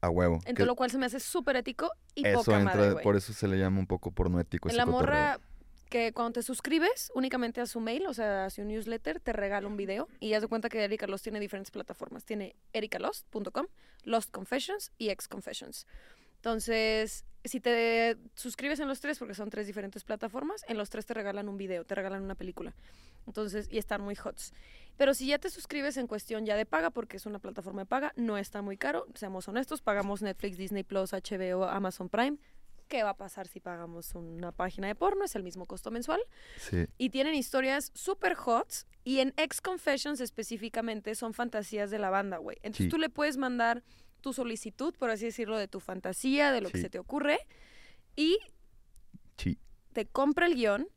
A 0.00 0.10
huevo. 0.10 0.36
Entre 0.44 0.54
que 0.54 0.64
lo 0.64 0.76
cual 0.76 0.90
se 0.90 0.98
me 0.98 1.06
hace 1.06 1.18
súper 1.18 1.56
ético 1.56 1.90
y 2.14 2.24
eso 2.26 2.44
poca 2.44 2.60
entra, 2.60 2.76
madre, 2.76 3.02
por 3.02 3.16
eso 3.16 3.32
se 3.32 3.48
le 3.48 3.58
llama 3.58 3.80
un 3.80 3.86
poco 3.88 4.12
pornoético 4.12 4.68
ese 4.68 4.76
La 4.76 4.86
cotorreo. 4.86 5.06
morra 5.06 5.40
que 5.88 6.12
cuando 6.12 6.34
te 6.34 6.42
suscribes 6.42 7.10
únicamente 7.14 7.60
a 7.60 7.66
su 7.66 7.80
mail, 7.80 8.06
o 8.06 8.14
sea, 8.14 8.44
a 8.44 8.50
su 8.50 8.62
newsletter, 8.62 9.20
te 9.20 9.32
regala 9.32 9.66
un 9.66 9.76
video 9.76 10.08
y 10.20 10.34
haz 10.34 10.42
de 10.42 10.48
cuenta 10.48 10.68
que 10.68 10.84
Erika 10.84 11.06
Lost 11.06 11.24
tiene 11.24 11.40
diferentes 11.40 11.70
plataformas. 11.70 12.24
Tiene 12.24 12.54
ericalost.com, 12.72 13.66
Lost 14.04 14.30
Confessions 14.30 14.92
y 14.98 15.08
Ex 15.08 15.28
Confessions. 15.28 15.86
Entonces, 16.38 17.24
si 17.44 17.60
te 17.60 18.16
suscribes 18.34 18.80
en 18.80 18.88
los 18.88 19.00
tres, 19.00 19.18
porque 19.18 19.34
son 19.34 19.50
tres 19.50 19.66
diferentes 19.66 20.04
plataformas, 20.04 20.64
en 20.68 20.76
los 20.78 20.88
tres 20.90 21.04
te 21.06 21.14
regalan 21.14 21.48
un 21.48 21.56
video, 21.58 21.84
te 21.84 21.94
regalan 21.94 22.22
una 22.22 22.34
película. 22.34 22.74
Entonces, 23.26 23.68
y 23.70 23.78
están 23.78 24.00
muy 24.02 24.16
hots. 24.16 24.52
Pero 24.96 25.14
si 25.14 25.26
ya 25.26 25.38
te 25.38 25.50
suscribes 25.50 25.96
en 25.96 26.06
cuestión 26.06 26.46
ya 26.46 26.56
de 26.56 26.64
paga, 26.66 26.90
porque 26.90 27.16
es 27.16 27.26
una 27.26 27.38
plataforma 27.38 27.82
de 27.82 27.86
paga, 27.86 28.12
no 28.16 28.38
está 28.38 28.62
muy 28.62 28.76
caro, 28.76 29.06
seamos 29.14 29.48
honestos, 29.48 29.82
pagamos 29.82 30.22
Netflix, 30.22 30.56
Disney 30.56 30.84
Plus, 30.84 31.12
HBO, 31.12 31.64
Amazon 31.64 32.08
Prime. 32.08 32.38
¿Qué 32.88 33.02
va 33.02 33.10
a 33.10 33.16
pasar 33.16 33.46
si 33.48 33.60
pagamos 33.60 34.14
una 34.14 34.50
página 34.50 34.86
de 34.86 34.94
porno? 34.94 35.22
Es 35.24 35.36
el 35.36 35.42
mismo 35.42 35.66
costo 35.66 35.90
mensual. 35.90 36.20
Sí. 36.58 36.86
Y 36.96 37.10
tienen 37.10 37.34
historias 37.34 37.90
super 37.94 38.34
hot. 38.34 38.72
Y 39.04 39.18
en 39.20 39.34
Ex 39.36 39.60
Confessions 39.60 40.20
específicamente 40.20 41.14
son 41.14 41.34
fantasías 41.34 41.90
de 41.90 41.98
la 41.98 42.08
banda, 42.08 42.38
güey. 42.38 42.56
Entonces 42.62 42.84
Sí. 42.86 42.88
tú 42.90 42.96
le 42.96 43.10
puedes 43.10 43.36
mandar 43.36 43.82
tu 44.20 44.32
solicitud, 44.32 44.94
por 44.98 45.10
así 45.10 45.26
decirlo, 45.26 45.56
de 45.58 45.68
tu 45.68 45.80
fantasía, 45.80 46.52
de 46.52 46.60
lo 46.60 46.70
que 46.70 46.80
se 46.80 46.90
te 46.90 46.98
ocurre. 46.98 47.38
Y 48.16 48.38
Sí. 49.36 49.58
te 49.92 50.06
compra 50.06 50.46
el 50.46 50.54
guion. 50.54 50.88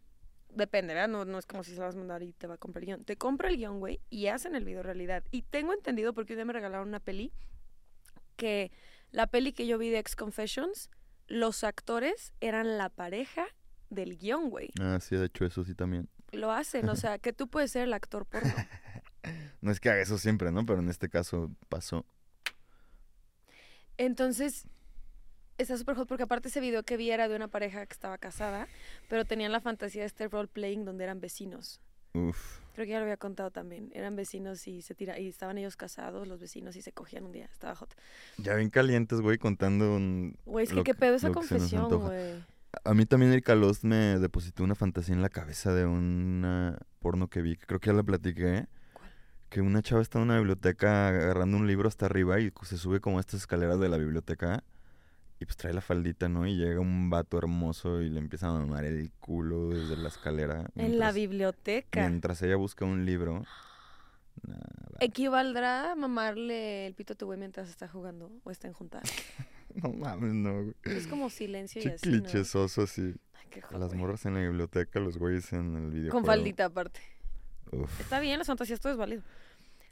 Depende, 0.54 0.94
¿verdad? 0.94 1.08
No, 1.08 1.24
no 1.24 1.38
es 1.40 1.46
como 1.46 1.64
si 1.64 1.72
se 1.72 1.78
lo 1.78 1.84
vas 1.86 1.96
a 1.96 1.98
mandar 1.98 2.24
y 2.24 2.34
te 2.34 2.46
va 2.48 2.56
a 2.56 2.58
comprar 2.58 2.82
el 2.84 2.88
guion. 2.88 3.06
Te 3.06 3.16
compra 3.16 3.50
el 3.50 3.58
guion, 3.58 3.80
güey, 3.80 4.00
y 4.10 4.28
hacen 4.28 4.56
el 4.56 4.66
video 4.66 4.84
realidad. 4.84 5.24
Y 5.32 5.44
tengo 5.44 5.74
entendido, 5.74 6.14
porque 6.14 6.34
un 6.34 6.38
día 6.38 6.46
me 6.46 6.54
regalaron 6.54 6.88
una 6.90 7.00
peli, 7.00 7.32
que 8.36 8.72
la 9.12 9.28
peli 9.28 9.54
que 9.54 9.68
yo 9.68 9.78
vi 9.78 9.90
de 9.90 10.00
Ex 10.00 10.16
Confessions, 10.16 10.90
los 11.28 11.64
actores 11.64 12.34
eran 12.42 12.78
la 12.78 12.90
pareja 12.90 13.46
del 13.90 14.18
guion, 14.18 14.50
güey. 14.50 14.72
Ah, 14.82 15.00
sí, 15.00 15.16
de 15.16 15.26
hecho 15.28 15.46
eso 15.46 15.64
sí 15.64 15.76
también. 15.76 16.10
Lo 16.32 16.52
hacen, 16.52 16.90
o 16.90 16.96
sea, 16.96 17.18
que 17.20 17.34
tú 17.34 17.48
puedes 17.48 17.72
ser 17.72 17.84
el 17.84 17.94
actor 17.94 18.26
porno. 18.26 18.54
No 19.62 19.72
es 19.72 19.80
que 19.80 19.92
haga 19.92 20.02
eso 20.02 20.18
siempre, 20.18 20.52
¿no? 20.52 20.66
Pero 20.66 20.80
en 20.80 20.90
este 20.90 21.08
caso 21.08 21.52
pasó. 21.70 22.08
Entonces, 23.98 24.66
está 25.58 25.78
súper 25.78 25.96
hot 25.96 26.08
porque 26.08 26.24
aparte 26.24 26.50
ese 26.50 26.60
video 26.60 26.84
que 26.84 26.98
vi 26.98 27.12
era 27.12 27.28
de 27.28 27.36
una 27.36 27.48
pareja 27.48 27.86
que 27.86 27.94
estaba 27.94 28.18
casada, 28.18 28.68
pero 29.10 29.26
tenían 29.26 29.52
la 29.52 29.62
fantasía 29.62 30.02
de 30.02 30.08
este 30.08 30.28
role 30.28 30.48
playing 30.48 30.86
donde 30.86 31.04
eran 31.04 31.20
vecinos. 31.20 31.80
Uf. 32.14 32.60
Creo 32.74 32.86
que 32.86 32.92
ya 32.92 32.98
lo 33.00 33.04
había 33.04 33.18
contado 33.18 33.52
también. 33.52 33.92
Eran 33.94 34.16
vecinos 34.16 34.68
y 34.68 34.82
se 34.82 34.96
tira 34.96 35.20
y 35.20 35.28
estaban 35.28 35.58
ellos 35.58 35.76
casados, 35.76 36.28
los 36.28 36.40
vecinos 36.40 36.76
y 36.76 36.82
se 36.82 36.92
cogían 36.92 37.26
un 37.26 37.32
día. 37.32 37.50
Estaba 37.52 37.76
hot. 37.76 37.94
Ya 38.38 38.56
bien 38.56 38.70
calientes, 38.70 39.22
güey, 39.22 39.38
contando 39.38 39.96
un... 39.96 40.38
Güey, 40.46 40.66
es 40.66 40.74
que 40.74 40.84
qué 40.84 40.96
pedo 40.96 41.16
esa 41.16 41.32
confesión, 41.32 41.90
güey. 41.90 42.44
A 42.86 42.94
mí 42.94 43.06
también 43.06 43.34
Erika 43.34 43.54
Lost 43.54 43.84
me 43.84 44.18
depositó 44.20 44.64
una 44.64 44.76
fantasía 44.76 45.14
en 45.14 45.22
la 45.22 45.30
cabeza 45.30 45.74
de 45.74 45.86
una 45.86 46.80
porno 47.00 47.28
que 47.28 47.42
vi, 47.42 47.58
que 47.58 47.66
creo 47.66 47.80
que 47.82 47.88
ya 47.88 47.94
la 47.94 48.04
platiqué. 48.04 48.68
Que 49.52 49.62
una 49.62 49.84
chava 49.84 50.02
está 50.02 50.18
en 50.18 50.24
una 50.24 50.38
biblioteca 50.38 51.10
agarrando 51.10 51.58
un 51.58 51.68
libro 51.68 51.88
hasta 51.88 52.08
arriba 52.08 52.40
y 52.40 52.52
se 52.64 52.78
sube 52.78 53.02
como 53.02 53.18
a 53.18 53.20
estas 53.20 53.42
escaleras 53.42 53.80
de 53.80 53.90
la 53.90 53.98
biblioteca 53.98 54.64
y 55.42 55.46
pues 55.46 55.58
trae 55.58 55.74
la 55.74 55.82
faldita, 55.82 56.30
¿no? 56.30 56.46
Y 56.48 56.56
llega 56.56 56.80
un 56.80 57.10
vato 57.10 57.40
hermoso 57.40 58.02
y 58.02 58.10
le 58.10 58.20
empieza 58.20 58.48
a 58.48 58.54
mamar 58.54 58.86
el 58.86 59.12
culo 59.20 59.70
desde 59.70 59.98
la 59.98 60.08
escalera. 60.08 60.70
En 60.76 61.00
la 61.00 61.12
biblioteca. 61.12 62.00
Mientras 62.08 62.42
ella 62.44 62.56
busca 62.56 62.86
un 62.86 63.06
libro. 63.06 63.44
Nah, 64.48 64.56
¿Equivaldrá 65.02 65.92
a 65.92 65.96
mamarle 65.96 66.88
el 66.88 66.96
pito 66.96 67.14
a 67.14 67.16
tu 67.18 67.26
güey 67.26 67.38
mientras 67.38 67.70
está 67.70 67.90
jugando 67.90 68.32
o 68.44 68.50
están 68.50 68.72
juntas? 68.72 69.04
no 69.76 69.92
mames, 69.92 70.34
no, 70.34 70.64
güey. 70.64 70.76
Es 70.86 71.06
como 71.06 71.30
silencio 71.30 71.82
y 71.84 71.88
así, 71.90 72.10
¿no? 72.10 72.24
clichesoso 72.24 72.84
así. 72.84 73.14
Ay, 73.34 73.48
qué 73.52 73.62
hot, 73.62 73.78
Las 73.78 73.94
morras 73.94 74.26
en 74.26 74.36
la 74.36 74.40
biblioteca, 74.40 75.02
los 75.02 75.18
güeyes 75.18 75.52
en 75.52 75.76
el 75.76 75.92
videojuego. 75.92 76.12
Con 76.12 76.26
faldita 76.26 76.66
aparte. 76.66 77.02
Uf. 77.72 78.00
Está 78.00 78.22
bien, 78.22 78.40
las 78.40 78.48
fantasías, 78.48 78.80
todo 78.80 78.94
es 78.94 78.98
válido. 78.98 79.22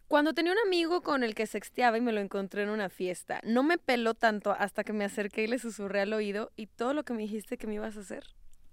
Cuando 0.09 0.33
tenía 0.33 0.51
un 0.53 0.57
amigo 0.65 1.01
con 1.03 1.23
el 1.23 1.35
que 1.35 1.45
sexteaba 1.45 1.95
y 1.95 2.01
me 2.01 2.11
lo 2.11 2.19
encontré 2.19 2.63
en 2.63 2.69
una 2.69 2.89
fiesta, 2.89 3.41
no 3.43 3.61
me 3.61 3.77
peló 3.77 4.15
tanto 4.15 4.51
hasta 4.57 4.83
que 4.83 4.91
me 4.91 5.05
acerqué 5.05 5.43
y 5.43 5.47
le 5.47 5.59
susurré 5.59 6.01
al 6.01 6.11
oído 6.13 6.51
y 6.55 6.65
todo 6.65 6.95
lo 6.95 7.03
que 7.03 7.13
me 7.13 7.21
dijiste 7.21 7.59
que 7.59 7.67
me 7.67 7.75
ibas 7.75 7.95
a 7.95 7.99
hacer. 7.99 8.23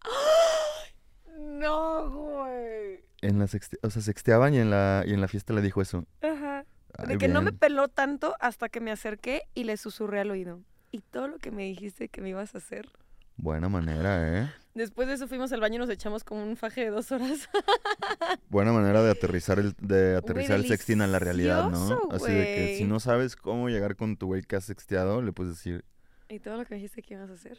¡Ay! 0.01 0.95
No, 1.39 2.09
güey. 2.11 3.05
En 3.21 3.39
la 3.39 3.47
sexte- 3.49 3.79
o 3.83 3.91
sea, 3.91 4.01
sexteaban 4.01 4.55
y 4.55 4.61
en 4.61 4.71
la, 4.71 5.05
y 5.07 5.13
en 5.13 5.21
la 5.21 5.29
fiesta 5.29 5.53
le 5.53 5.61
dijo 5.61 5.83
eso. 5.83 6.07
Ajá. 6.23 6.65
De 7.07 7.19
que 7.19 7.29
no 7.29 7.43
me 7.43 7.53
peló 7.53 7.89
tanto 7.89 8.35
hasta 8.41 8.71
que 8.71 8.81
me 8.81 8.91
acerqué 8.91 9.43
y 9.53 9.65
le 9.65 9.77
susurré 9.77 10.21
al 10.21 10.31
oído. 10.31 10.63
Y 10.91 11.01
todo 11.01 11.29
lo 11.29 11.37
que 11.39 11.51
me 11.51 11.65
dijiste 11.65 12.09
que 12.09 12.23
me 12.23 12.31
ibas 12.31 12.55
a 12.55 12.59
hacer. 12.59 12.89
Buena 13.37 13.69
manera, 13.69 14.41
¿eh? 14.41 14.51
Después 14.75 15.09
de 15.09 15.15
eso 15.15 15.27
fuimos 15.27 15.53
al 15.53 15.61
baño 15.61 15.77
y 15.77 15.79
nos 15.79 15.91
echamos 15.91 16.23
como 16.23 16.43
un 16.43 16.57
faje 16.57 16.83
de 16.83 16.91
dos 16.91 17.11
horas. 17.11 17.49
Buena 18.51 18.73
manera 18.73 19.03
de 19.03 19.11
aterrizar 19.11 19.59
el, 19.59 19.75
de 19.81 20.17
aterrizar 20.17 20.57
el 20.57 20.67
sexting 20.67 21.01
a 21.01 21.07
la 21.07 21.19
realidad, 21.19 21.71
¿no? 21.71 22.11
Así 22.11 22.31
de 22.33 22.45
que 22.45 22.75
si 22.79 22.85
no 22.85 23.01
sabes 23.01 23.37
cómo 23.37 23.69
llegar 23.71 23.97
con 23.97 24.17
tu 24.17 24.27
güey 24.27 24.43
que 24.43 24.57
has 24.57 24.65
sexteado, 24.65 25.23
le 25.23 25.33
puedes 25.33 25.55
decir, 25.55 25.85
y 26.29 26.41
todo 26.41 26.57
lo 26.57 26.65
que 26.65 26.75
dijiste 26.75 27.03
que 27.03 27.15
ibas 27.15 27.31
a 27.31 27.35
hacer. 27.35 27.57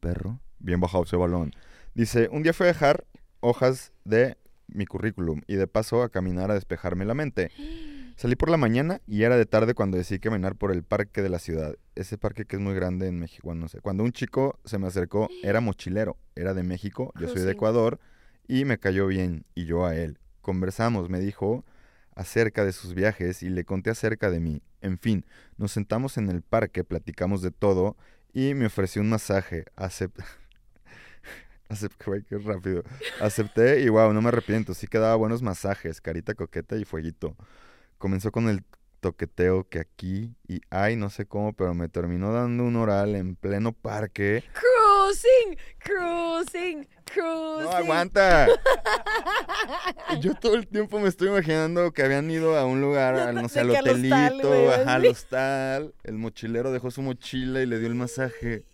perro, 0.00 0.40
bien 0.58 0.80
bajado 0.80 1.04
ese 1.04 1.16
balón. 1.16 1.52
Dice, 1.94 2.28
un 2.30 2.42
día 2.42 2.52
fui 2.52 2.64
a 2.64 2.68
dejar 2.68 3.04
hojas 3.40 3.92
de 4.04 4.36
mi 4.68 4.86
currículum 4.86 5.40
y 5.46 5.56
de 5.56 5.66
paso 5.66 6.02
a 6.02 6.10
caminar 6.10 6.50
a 6.50 6.54
despejarme 6.54 7.04
la 7.04 7.14
mente. 7.14 7.50
Salí 8.18 8.34
por 8.34 8.50
la 8.50 8.56
mañana 8.56 9.00
y 9.06 9.22
era 9.22 9.36
de 9.36 9.46
tarde 9.46 9.74
cuando 9.74 9.96
decidí 9.96 10.18
caminar 10.18 10.56
por 10.56 10.72
el 10.72 10.82
parque 10.82 11.22
de 11.22 11.28
la 11.28 11.38
ciudad. 11.38 11.76
Ese 11.94 12.18
parque 12.18 12.46
que 12.46 12.56
es 12.56 12.60
muy 12.62 12.74
grande 12.74 13.06
en 13.06 13.20
México, 13.20 13.42
bueno, 13.44 13.60
no 13.60 13.68
sé. 13.68 13.80
Cuando 13.80 14.02
un 14.02 14.10
chico 14.10 14.58
se 14.64 14.76
me 14.78 14.88
acercó, 14.88 15.28
era 15.44 15.60
mochilero, 15.60 16.16
era 16.34 16.52
de 16.52 16.64
México, 16.64 17.12
yo 17.20 17.28
soy 17.28 17.42
de. 17.42 17.52
Ecuador 17.52 18.00
y 18.48 18.64
me 18.64 18.78
cayó 18.78 19.06
bien 19.06 19.44
y 19.54 19.66
yo 19.66 19.86
a 19.86 19.94
él. 19.94 20.18
Conversamos, 20.40 21.08
me 21.08 21.20
dijo 21.20 21.64
acerca 22.16 22.64
de 22.64 22.72
sus 22.72 22.92
viajes 22.94 23.44
y 23.44 23.50
le 23.50 23.64
conté 23.64 23.90
acerca 23.90 24.30
de 24.30 24.40
mí. 24.40 24.62
En 24.80 24.98
fin, 24.98 25.24
nos 25.56 25.70
sentamos 25.70 26.18
en 26.18 26.28
el 26.28 26.42
parque, 26.42 26.82
platicamos 26.82 27.40
de 27.40 27.52
todo 27.52 27.96
y 28.32 28.54
me 28.54 28.66
ofreció 28.66 29.00
un 29.00 29.10
masaje. 29.10 29.64
Acep- 29.76 30.24
Acep- 31.68 32.04
güey, 32.04 32.24
qué 32.24 32.38
rápido. 32.38 32.82
Acepté 33.20 33.80
y 33.80 33.88
wow, 33.90 34.12
no 34.12 34.20
me 34.22 34.28
arrepiento. 34.28 34.74
Sí 34.74 34.88
que 34.88 34.98
daba 34.98 35.14
buenos 35.14 35.40
masajes, 35.40 36.00
carita 36.00 36.34
coqueta 36.34 36.74
y 36.74 36.84
fueguito. 36.84 37.36
Comenzó 37.98 38.30
con 38.30 38.48
el 38.48 38.62
toqueteo 39.00 39.68
que 39.68 39.78
aquí 39.78 40.34
y 40.48 40.60
ay, 40.70 40.96
no 40.96 41.10
sé 41.10 41.26
cómo, 41.26 41.52
pero 41.52 41.74
me 41.74 41.88
terminó 41.88 42.32
dando 42.32 42.64
un 42.64 42.76
oral 42.76 43.14
en 43.14 43.36
pleno 43.36 43.72
parque. 43.72 44.44
Cruising, 44.52 45.58
cruising, 45.78 46.88
cruising. 47.04 47.64
¡No 47.64 47.70
aguanta! 47.70 48.48
Yo 50.20 50.34
todo 50.34 50.54
el 50.54 50.66
tiempo 50.66 50.98
me 51.00 51.08
estoy 51.08 51.28
imaginando 51.28 51.92
que 51.92 52.02
habían 52.02 52.30
ido 52.30 52.56
a 52.56 52.64
un 52.66 52.80
lugar, 52.80 53.14
al, 53.16 53.34
no 53.36 53.48
sé, 53.48 53.60
al 53.60 53.70
hotelito, 53.70 54.72
ajá, 54.72 54.94
al 54.94 55.06
hostal. 55.06 55.94
El 56.04 56.18
mochilero 56.18 56.72
dejó 56.72 56.90
su 56.90 57.02
mochila 57.02 57.62
y 57.62 57.66
le 57.66 57.78
dio 57.78 57.88
el 57.88 57.94
masaje. 57.94 58.64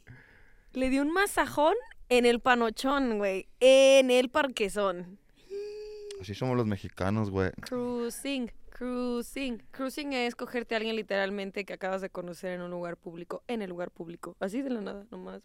Le 0.73 0.91
di 0.91 0.99
un 0.99 1.13
masajón 1.13 1.75
en 2.09 2.27
el 2.27 2.41
panochón, 2.41 3.19
güey. 3.19 3.49
En 3.61 4.11
el 4.11 4.31
parquezón. 4.31 5.19
Así 6.21 6.35
somos 6.35 6.57
los 6.57 6.67
mexicanos, 6.67 7.31
güey. 7.31 7.51
Cruising, 7.61 8.51
Cruising. 8.75 9.63
Cruising 9.71 10.13
es 10.15 10.35
cogerte 10.35 10.75
a 10.75 10.79
alguien 10.79 10.97
literalmente 10.97 11.65
que 11.65 11.73
acabas 11.75 12.03
de 12.03 12.11
conocer 12.11 12.51
en 12.53 12.61
un 12.61 12.73
lugar 12.73 12.97
público, 12.97 13.45
en 13.47 13.63
el 13.63 13.71
lugar 13.71 13.93
público. 13.93 14.37
Así 14.41 14.63
de 14.63 14.71
la 14.71 14.81
nada, 14.81 15.07
nomás. 15.13 15.43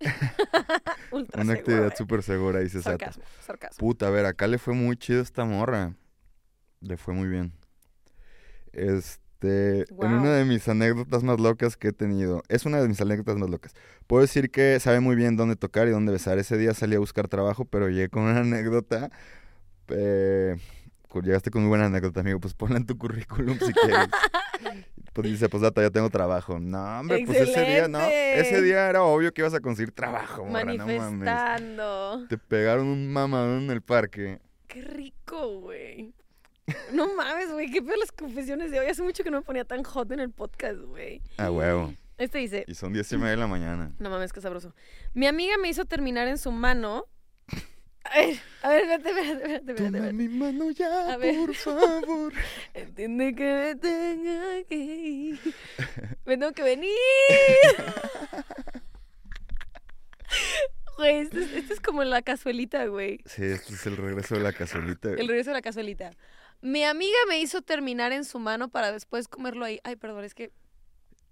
Ultra 1.12 1.42
Una 1.42 1.52
seguro, 1.54 1.60
actividad 1.60 1.86
eh. 1.86 1.96
súper 1.96 2.22
segura, 2.24 2.58
dice 2.58 2.82
Sata. 2.82 3.12
Sarcasmo, 3.12 3.24
sarcasmo. 3.46 3.78
Puta, 3.78 4.08
a 4.08 4.10
ver, 4.10 4.26
acá 4.26 4.48
le 4.48 4.58
fue 4.58 4.74
muy 4.74 4.96
chido 4.96 5.22
esta 5.22 5.44
morra. 5.44 5.94
Le 6.80 6.96
fue 6.96 7.14
muy 7.14 7.28
bien. 7.28 7.52
Este, 8.72 9.84
en 9.88 10.12
una 10.12 10.32
de 10.34 10.44
mis 10.44 10.66
anécdotas 10.68 11.22
más 11.22 11.38
locas 11.38 11.76
que 11.76 11.88
he 11.88 11.92
tenido, 11.92 12.42
es 12.48 12.66
una 12.66 12.80
de 12.82 12.88
mis 12.88 13.00
anécdotas 13.00 13.36
más 13.36 13.48
locas. 13.50 13.72
Puedo 14.08 14.22
decir 14.22 14.50
que 14.50 14.80
sabe 14.80 14.98
muy 14.98 15.14
bien 15.14 15.36
dónde 15.36 15.54
tocar 15.54 15.86
y 15.86 15.92
dónde 15.92 16.10
besar. 16.10 16.38
Ese 16.38 16.56
día 16.58 16.74
salí 16.74 16.96
a 16.96 16.98
buscar 16.98 17.28
trabajo, 17.28 17.64
pero 17.66 17.88
llegué 17.88 18.08
con 18.08 18.24
una 18.24 18.40
anécdota. 18.40 19.12
eh, 19.88 20.56
llegaste 21.20 21.50
con 21.50 21.62
muy 21.62 21.68
buena 21.68 21.86
anécdota, 21.86 22.20
amigo. 22.20 22.40
Pues 22.40 22.54
ponla 22.54 22.76
en 22.78 22.86
tu 22.86 22.96
currículum 22.96 23.58
si 23.58 23.72
quieres. 23.72 24.08
Pues 25.12 25.28
dice, 25.28 25.50
pues 25.50 25.62
data, 25.62 25.82
ya 25.82 25.90
tengo 25.90 26.08
trabajo. 26.08 26.58
No, 26.58 27.00
hombre, 27.00 27.24
pues 27.26 27.40
ese 27.40 27.60
día, 27.66 27.86
no. 27.86 28.00
Ese 28.00 28.62
día 28.62 28.88
era 28.88 29.02
obvio 29.02 29.30
que 29.34 29.42
ibas 29.42 29.52
a 29.52 29.60
conseguir 29.60 29.92
trabajo, 29.92 30.46
morra, 30.46 30.64
no 30.64 30.86
mames. 30.86 31.02
Manifestando. 31.02 32.26
Te 32.28 32.38
pegaron 32.38 32.86
un 32.86 33.12
mamadón 33.12 33.64
en 33.64 33.70
el 33.72 33.82
parque. 33.82 34.40
Qué 34.68 34.80
rico, 34.80 35.60
güey. 35.60 36.14
No 36.94 37.14
mames, 37.14 37.52
güey. 37.52 37.70
Qué 37.70 37.82
peor 37.82 37.98
las 37.98 38.10
confesiones 38.10 38.70
de 38.70 38.80
hoy. 38.80 38.86
Hace 38.86 39.02
mucho 39.02 39.22
que 39.22 39.30
no 39.30 39.38
me 39.40 39.42
ponía 39.44 39.66
tan 39.66 39.82
hot 39.82 40.10
en 40.12 40.20
el 40.20 40.30
podcast, 40.30 40.78
güey. 40.80 41.20
A 41.36 41.50
huevo. 41.50 41.92
Este 42.16 42.38
dice, 42.38 42.64
Y 42.66 42.74
son 42.74 42.94
diez 42.94 43.12
y 43.12 43.16
media 43.18 43.32
de 43.32 43.36
la 43.36 43.46
mañana. 43.48 43.92
no 43.98 44.08
mames, 44.08 44.32
qué 44.32 44.40
sabroso. 44.40 44.74
Mi 45.12 45.26
amiga 45.26 45.58
me 45.60 45.68
hizo 45.68 45.84
terminar 45.84 46.26
en 46.28 46.38
su 46.38 46.50
mano. 46.52 47.04
A 48.04 48.18
ver, 48.18 48.38
a 48.62 48.68
ver, 48.68 48.80
espérate, 48.82 49.08
espérate, 49.10 49.32
espérate, 49.32 49.72
espérate, 49.72 49.98
Toma 49.98 50.12
mi 50.12 50.28
mano 50.28 50.70
ya, 50.72 51.12
A 51.12 51.16
ver. 51.16 51.36
por 51.36 51.54
favor. 51.54 52.32
Entiende 52.74 53.34
que 53.34 53.44
me 53.44 53.74
tenga 53.76 54.64
que 54.68 54.74
ir. 54.76 55.40
Me 56.26 56.36
tengo 56.36 56.52
que 56.52 56.62
venir. 56.62 56.90
Güey, 60.96 61.16
esto 61.20 61.38
es, 61.40 61.52
esto 61.52 61.74
es 61.74 61.80
como 61.80 62.04
la 62.04 62.22
cazuelita, 62.22 62.84
güey. 62.86 63.20
Sí, 63.26 63.44
este 63.44 63.74
es 63.74 63.86
el 63.86 63.96
regreso 63.96 64.34
de 64.34 64.40
la 64.42 64.52
cazuelita. 64.52 65.10
El 65.10 65.26
regreso 65.28 65.50
de 65.50 65.54
la 65.54 65.62
cazuelita. 65.62 66.12
Mi 66.60 66.84
amiga 66.84 67.16
me 67.28 67.40
hizo 67.40 67.62
terminar 67.62 68.12
en 68.12 68.24
su 68.24 68.38
mano 68.38 68.68
para 68.68 68.92
después 68.92 69.26
comerlo 69.26 69.64
ahí. 69.64 69.80
Ay, 69.84 69.96
perdón, 69.96 70.24
es 70.24 70.34
que. 70.34 70.52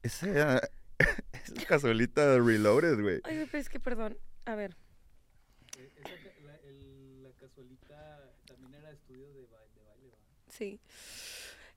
Esa 0.03 0.29
era- 0.29 0.71
es 1.33 1.51
la 1.57 1.65
cazuelita 1.67 2.39
reloaded, 2.39 3.01
güey. 3.01 3.21
Ay, 3.25 3.47
pero 3.51 3.59
es 3.61 3.69
que 3.69 3.79
perdón. 3.81 4.17
A 4.47 4.55
ver. 4.55 4.77
Esa 5.79 6.03
ca- 6.03 6.35
la, 6.45 6.57
el- 6.69 7.23
la 7.23 7.31
casualita 7.39 8.33
también 8.47 8.75
era 8.75 8.91
estudio 8.91 9.29
de, 9.33 9.47
ba- 9.47 9.59
de 9.75 9.85
baile, 9.85 10.09
¿va? 10.09 10.50
Sí. 10.61 10.79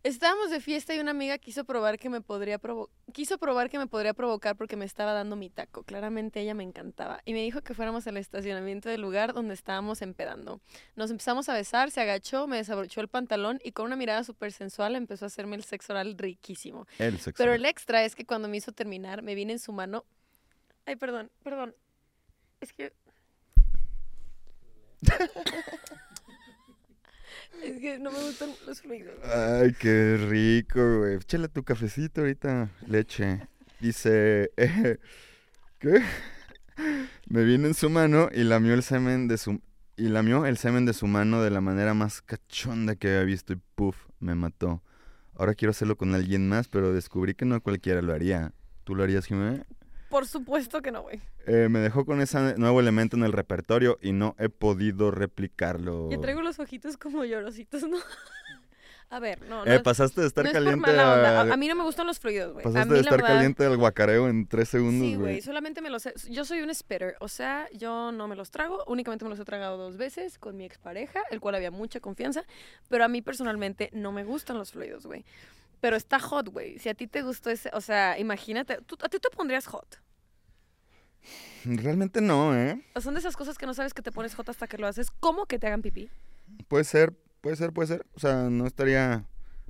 Estábamos 0.03 0.51
de 0.51 0.59
fiesta 0.59 0.93
y 0.93 0.99
una 0.99 1.11
amiga 1.11 1.37
quiso 1.37 1.63
probar 1.63 1.97
que 1.97 2.09
me 2.09 2.19
podría 2.19 2.59
provo- 2.59 2.89
quiso 3.13 3.37
probar 3.37 3.69
que 3.69 3.77
me 3.79 3.87
podría 3.87 4.13
provocar 4.13 4.57
porque 4.57 4.75
me 4.75 4.83
estaba 4.83 5.13
dando 5.13 5.37
mi 5.37 5.49
taco. 5.49 5.83
Claramente 5.83 6.41
ella 6.41 6.53
me 6.53 6.63
encantaba 6.65 7.21
y 7.23 7.31
me 7.31 7.41
dijo 7.41 7.61
que 7.61 7.73
fuéramos 7.73 8.05
al 8.07 8.17
estacionamiento 8.17 8.89
del 8.89 8.99
lugar 8.99 9.31
donde 9.31 9.53
estábamos 9.53 10.01
empedando. 10.01 10.59
Nos 10.97 11.09
empezamos 11.09 11.47
a 11.47 11.53
besar, 11.53 11.89
se 11.91 12.01
agachó, 12.01 12.45
me 12.47 12.57
desabrochó 12.57 12.99
el 12.99 13.07
pantalón 13.07 13.61
y 13.63 13.71
con 13.71 13.85
una 13.85 13.95
mirada 13.95 14.25
súper 14.25 14.51
sensual 14.51 14.97
empezó 14.97 15.23
a 15.23 15.27
hacerme 15.27 15.55
el 15.55 15.63
sexo 15.63 15.93
oral 15.93 16.17
riquísimo. 16.17 16.85
El 16.99 17.17
sexo. 17.21 17.41
Pero 17.41 17.53
el 17.53 17.63
extra 17.63 18.03
es 18.03 18.13
que 18.15 18.25
cuando 18.25 18.49
me 18.49 18.57
hizo 18.57 18.73
terminar, 18.73 19.21
me 19.21 19.35
vine 19.35 19.53
en 19.53 19.59
su 19.59 19.71
mano. 19.71 20.03
Ay, 20.85 20.97
perdón, 20.97 21.31
perdón. 21.45 21.73
Es 22.59 22.73
que. 22.73 22.91
es 27.61 27.79
que 27.79 27.99
no 27.99 28.11
me 28.11 28.19
gustan 28.19 28.49
los 28.65 28.81
fluidos. 28.81 29.15
Ay, 29.23 29.73
qué 29.79 30.17
rico, 30.17 30.99
güey. 30.99 31.15
Échale 31.15 31.47
tu 31.49 31.63
cafecito 31.63 32.21
ahorita, 32.21 32.69
leche. 32.87 33.47
Dice, 33.79 34.51
¿qué? 35.79 36.01
Me 37.27 37.43
vino 37.43 37.67
en 37.67 37.73
su 37.73 37.89
mano 37.89 38.29
y 38.33 38.43
lamió 38.43 38.73
el 38.73 38.83
semen 38.83 39.27
de 39.27 39.37
su 39.37 39.61
y 39.95 40.09
lamió 40.09 40.45
el 40.45 40.57
semen 40.57 40.85
de 40.85 40.93
su 40.93 41.05
mano 41.05 41.43
de 41.43 41.51
la 41.51 41.61
manera 41.61 41.93
más 41.93 42.21
cachonda 42.21 42.95
que 42.95 43.09
había 43.09 43.23
visto 43.23 43.53
y 43.53 43.57
puff, 43.75 43.95
me 44.19 44.33
mató. 44.33 44.81
Ahora 45.35 45.53
quiero 45.53 45.71
hacerlo 45.71 45.97
con 45.97 46.15
alguien 46.15 46.47
más, 46.49 46.67
pero 46.67 46.93
descubrí 46.93 47.35
que 47.35 47.45
no 47.45 47.61
cualquiera 47.61 48.01
lo 48.01 48.13
haría. 48.13 48.53
¿Tú 48.83 48.95
lo 48.95 49.03
harías, 49.03 49.25
Jimé? 49.25 49.63
Por 50.13 50.27
supuesto 50.27 50.81
que 50.81 50.91
no, 50.91 51.01
güey. 51.01 51.19
Eh, 51.47 51.67
me 51.69 51.79
dejó 51.79 52.05
con 52.05 52.21
ese 52.21 52.55
nuevo 52.57 52.79
elemento 52.79 53.17
en 53.17 53.23
el 53.23 53.33
repertorio 53.33 53.97
y 54.01 54.11
no 54.13 54.35
he 54.37 54.47
podido 54.49 55.09
replicarlo. 55.11 56.09
Ya 56.11 56.19
traigo 56.21 56.41
los 56.41 56.59
ojitos 56.59 56.97
como 56.97 57.25
llorositos, 57.25 57.83
¿no? 57.83 57.97
A 59.09 59.19
ver, 59.19 59.41
no, 59.47 59.63
no, 59.63 59.71
Eh, 59.71 59.79
pasaste 59.79 60.21
de 60.21 60.27
estar 60.27 60.43
no 60.43 60.51
caliente 60.51 60.89
a- 60.99 61.41
A, 61.41 61.57
mí 61.57 61.67
no 61.67 61.75
me 61.75 61.83
gustan 61.83 62.07
los 62.07 62.17
fluidos, 62.19 62.53
güey. 62.53 62.63
A 62.65 62.69
Pasaste 62.69 62.89
mí, 62.89 62.93
de 62.95 62.99
estar 63.01 63.17
verdad, 63.21 63.35
caliente 63.35 63.63
al 63.65 63.77
guacareo 63.77 64.27
en 64.27 64.47
tres 64.47 64.69
segundos, 64.69 65.01
Sí, 65.07 65.15
güey. 65.15 65.33
güey, 65.33 65.41
solamente 65.41 65.81
me 65.81 65.91
los... 65.91 66.05
he- 66.07 66.13
Yo 66.31 66.45
soy 66.45 66.61
un 66.61 66.73
spitter, 66.73 67.15
o 67.19 67.27
sea, 67.27 67.67
yo 67.73 68.11
no 68.11 68.27
me 68.27 68.35
los 68.35 68.49
trago, 68.49 68.83
únicamente 68.87 69.23
me 69.25 69.29
los 69.29 69.39
he 69.39 69.45
tragado 69.45 69.77
dos 69.77 69.97
veces 69.97 70.39
con 70.39 70.57
mi 70.57 70.65
expareja, 70.65 71.21
el 71.29 71.41
cual 71.41 71.53
había 71.53 71.69
mucha 71.69 71.99
confianza, 71.99 72.43
pero 72.89 73.03
a 73.03 73.07
mí 73.07 73.21
personalmente 73.21 73.89
no 73.93 74.11
me 74.11 74.23
gustan 74.23 74.57
los 74.57 74.71
fluidos, 74.71 75.05
güey. 75.05 75.25
Pero 75.83 75.97
está 75.97 76.17
hot, 76.17 76.47
güey. 76.47 76.79
Si 76.79 76.87
a 76.87 76.93
ti 76.93 77.07
te 77.07 77.23
gustó 77.23 77.49
ese, 77.49 77.69
o 77.73 77.81
sea, 77.81 78.17
imagínate, 78.17 78.77
¿tú, 78.85 78.95
¿a 79.03 79.09
ti 79.09 79.19
te 79.19 79.29
pondrías 79.29 79.67
hot? 79.67 79.99
Realmente 81.65 82.21
no, 82.21 82.55
¿eh? 82.55 82.81
O 82.95 83.01
son 83.01 83.15
de 83.15 83.19
esas 83.19 83.35
cosas 83.35 83.57
que 83.57 83.65
no 83.65 83.73
sabes 83.73 83.93
que 83.93 84.01
te 84.01 84.13
pones 84.13 84.33
hot 84.35 84.47
hasta 84.47 84.65
que 84.65 84.77
lo 84.77 84.87
haces, 84.87 85.11
¿cómo 85.19 85.45
que 85.45 85.59
te 85.59 85.67
hagan 85.67 85.81
pipí? 85.81 86.09
Puede 86.69 86.85
ser, 86.85 87.13
puede 87.41 87.57
ser, 87.57 87.73
puede 87.73 87.87
ser. 87.87 88.05
O 88.15 88.19
sea, 88.21 88.49
no 88.49 88.65
estaría 88.65 89.25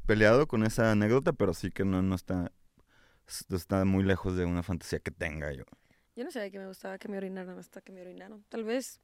peleado 0.06 0.48
con 0.48 0.64
esa 0.64 0.92
anécdota, 0.92 1.34
pero 1.34 1.56
sí 1.56 1.72
que 1.72 1.84
no, 1.84 2.04
no 2.04 2.14
está, 2.14 2.52
está 3.50 3.84
muy 3.84 4.04
lejos 4.04 4.38
de 4.38 4.46
una 4.46 4.62
fantasía 4.62 5.00
que 5.00 5.10
tenga 5.10 5.52
yo. 5.52 5.64
Yo 6.16 6.24
no 6.24 6.30
sabía 6.30 6.52
que 6.52 6.60
me 6.60 6.68
gustaba 6.68 7.00
que 7.00 7.08
me 7.08 7.18
orinaran 7.18 7.58
hasta 7.58 7.82
que 7.82 7.92
me 7.92 8.02
orinaron. 8.02 8.44
Tal 8.50 8.64
vez, 8.64 9.00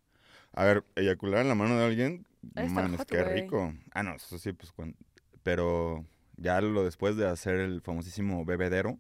A 0.54 0.64
ver, 0.64 0.84
eyacular 0.96 1.42
en 1.42 1.48
la 1.48 1.56
mano 1.56 1.76
de 1.76 1.86
alguien, 1.86 2.28
hot, 2.56 3.10
qué 3.10 3.24
güey. 3.24 3.42
rico. 3.42 3.74
Ah, 3.96 4.04
no, 4.04 4.16
eso 4.16 4.38
sí, 4.38 4.54
pues, 4.54 4.72
cuan- 4.72 4.96
pero 5.42 6.06
ya 6.40 6.62
lo 6.62 6.84
después 6.84 7.16
de 7.16 7.28
hacer 7.28 7.56
el 7.56 7.82
famosísimo 7.82 8.46
bebedero 8.46 8.98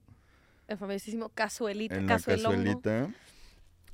el 0.69 0.77
famosísimo 0.77 1.29
cazuelita, 1.29 1.95
en 1.95 2.05
cazuelita. 2.05 3.09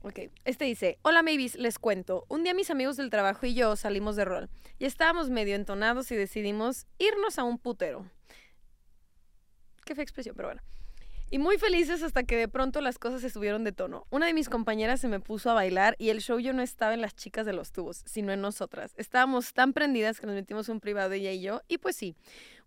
Ok, 0.01 0.19
este 0.43 0.65
dice, 0.65 0.99
hola 1.01 1.23
Mavis, 1.23 1.55
les 1.55 1.79
cuento. 1.79 2.25
Un 2.27 2.43
día 2.43 2.53
mis 2.53 2.69
amigos 2.69 2.97
del 2.97 3.09
trabajo 3.09 3.45
y 3.45 3.55
yo 3.55 3.75
salimos 3.75 4.17
de 4.17 4.25
rol. 4.25 4.49
Y 4.77 4.85
estábamos 4.85 5.29
medio 5.29 5.55
entonados 5.55 6.11
y 6.11 6.15
decidimos 6.15 6.85
irnos 6.99 7.39
a 7.39 7.43
un 7.43 7.57
putero. 7.57 8.05
Qué 9.85 9.95
fea 9.95 10.03
expresión, 10.03 10.35
pero 10.35 10.49
bueno. 10.49 10.61
Y 11.35 11.37
muy 11.37 11.57
felices 11.57 12.01
hasta 12.01 12.23
que 12.23 12.37
de 12.37 12.47
pronto 12.47 12.79
las 12.79 12.97
cosas 12.97 13.19
se 13.19 13.29
subieron 13.29 13.65
de 13.65 13.73
tono. 13.73 14.07
Una 14.09 14.25
de 14.25 14.33
mis 14.33 14.47
compañeras 14.47 15.01
se 15.01 15.09
me 15.09 15.19
puso 15.19 15.51
a 15.51 15.53
bailar 15.53 15.97
y 15.99 16.07
el 16.07 16.21
show 16.21 16.39
yo 16.39 16.53
no 16.53 16.61
estaba 16.61 16.93
en 16.93 17.01
las 17.01 17.13
chicas 17.13 17.45
de 17.45 17.51
los 17.51 17.73
tubos, 17.73 18.03
sino 18.05 18.31
en 18.31 18.39
nosotras. 18.39 18.93
Estábamos 18.95 19.51
tan 19.51 19.73
prendidas 19.73 20.21
que 20.21 20.27
nos 20.27 20.35
metimos 20.35 20.69
un 20.69 20.79
privado 20.79 21.11
ella 21.11 21.33
y 21.33 21.41
yo. 21.41 21.59
Y 21.67 21.77
pues 21.77 21.97
sí, 21.97 22.15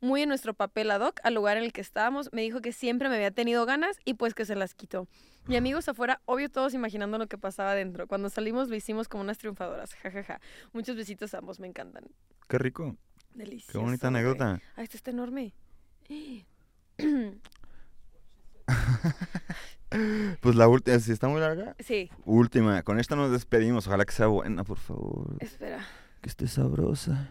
muy 0.03 0.21
en 0.21 0.29
nuestro 0.29 0.53
papel 0.53 0.91
ad 0.91 1.01
hoc 1.01 1.19
al 1.23 1.33
lugar 1.33 1.57
en 1.57 1.65
el 1.65 1.73
que 1.73 1.81
estábamos, 1.81 2.29
me 2.31 2.43
dijo 2.43 2.61
que 2.61 2.73
siempre 2.73 3.09
me 3.09 3.15
había 3.15 3.31
tenido 3.31 3.65
ganas 3.65 3.97
y 4.05 4.13
pues 4.13 4.35
que 4.35 4.45
se 4.45 4.55
las 4.55 4.75
quitó. 4.75 5.09
Mi 5.47 5.57
amigos 5.57 5.89
afuera, 5.89 6.21
obvio 6.27 6.51
todos 6.51 6.75
imaginando 6.75 7.17
lo 7.17 7.27
que 7.27 7.39
pasaba 7.39 7.71
adentro. 7.71 8.07
Cuando 8.07 8.29
salimos 8.29 8.69
lo 8.69 8.77
hicimos 8.77 9.09
como 9.09 9.23
unas 9.23 9.39
triunfadoras. 9.39 9.95
jajaja. 9.95 10.43
Muchos 10.75 10.95
besitos 10.95 11.33
a 11.33 11.39
ambos, 11.39 11.59
me 11.59 11.69
encantan. 11.69 12.05
Qué 12.47 12.59
rico, 12.59 12.99
Delicioso. 13.33 13.73
qué 13.73 13.79
bonita 13.79 14.09
anécdota. 14.09 14.61
Ah, 14.77 14.83
este 14.83 14.99
está 14.99 15.11
enorme. 15.11 15.55
Pues 20.43 20.55
la 20.55 20.69
última, 20.69 20.99
si 20.99 21.13
está 21.13 21.29
muy 21.29 21.41
larga, 21.41 21.75
Sí, 21.79 22.11
última. 22.27 22.83
Con 22.83 23.01
esta 23.01 23.17
nos 23.17 23.31
despedimos. 23.33 23.87
Ojalá 23.87 24.05
que 24.05 24.13
sea 24.13 24.27
buena, 24.27 24.63
por 24.63 24.77
favor. 24.79 25.37
espera. 25.41 25.83
Que 26.21 26.29
esté 26.29 26.47
sabrosa, 26.47 27.31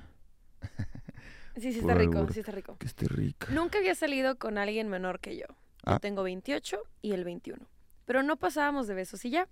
Sí, 1.56 1.74
sí 1.74 1.82
Por 1.82 1.92
está 1.92 1.94
rico, 1.96 2.18
albur. 2.20 2.34
sí 2.34 2.40
está 2.40 2.52
rico. 2.52 2.78
que 2.80 2.86
esté 2.88 3.08
rica. 3.08 3.48
Nunca 3.52 3.78
había 3.80 3.94
salido 3.96 4.38
con 4.38 4.58
alguien 4.58 4.90
menor 4.90 5.20
que 5.20 5.36
yo. 5.38 5.46
Yo 5.48 5.56
Ah. 5.86 6.00
tengo 6.00 6.24
28 6.24 6.80
y 7.02 7.12
él 7.14 7.24
21. 7.24 7.66
Pero 8.06 8.24
no 8.24 8.38
pasábamos 8.38 8.88
de 8.88 8.94
besos 8.96 9.24
y 9.26 9.30
ya. 9.32 9.48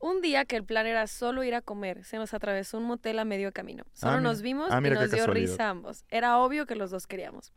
Un 0.00 0.20
día 0.22 0.44
que 0.44 0.56
el 0.56 0.64
plan 0.64 0.86
era 0.86 1.06
solo 1.06 1.42
ir 1.44 1.54
a 1.54 1.60
comer, 1.60 2.04
se 2.04 2.16
nos 2.18 2.32
atravesó 2.34 2.78
un 2.78 2.84
motel 2.84 3.18
a 3.18 3.24
medio 3.24 3.50
camino. 3.52 3.84
Solo 3.94 4.12
mira. 4.18 4.22
nos 4.22 4.42
vimos 4.42 4.68
Ah, 4.70 4.78
y 4.78 4.90
nos 4.90 5.10
dio 5.10 5.18
casualidad. 5.18 5.50
risa 5.52 5.66
a 5.66 5.70
ambos. 5.70 6.04
Era 6.08 6.38
obvio 6.38 6.66
que 6.66 6.76
los 6.76 6.90
dos 6.90 7.06
queríamos. 7.06 7.52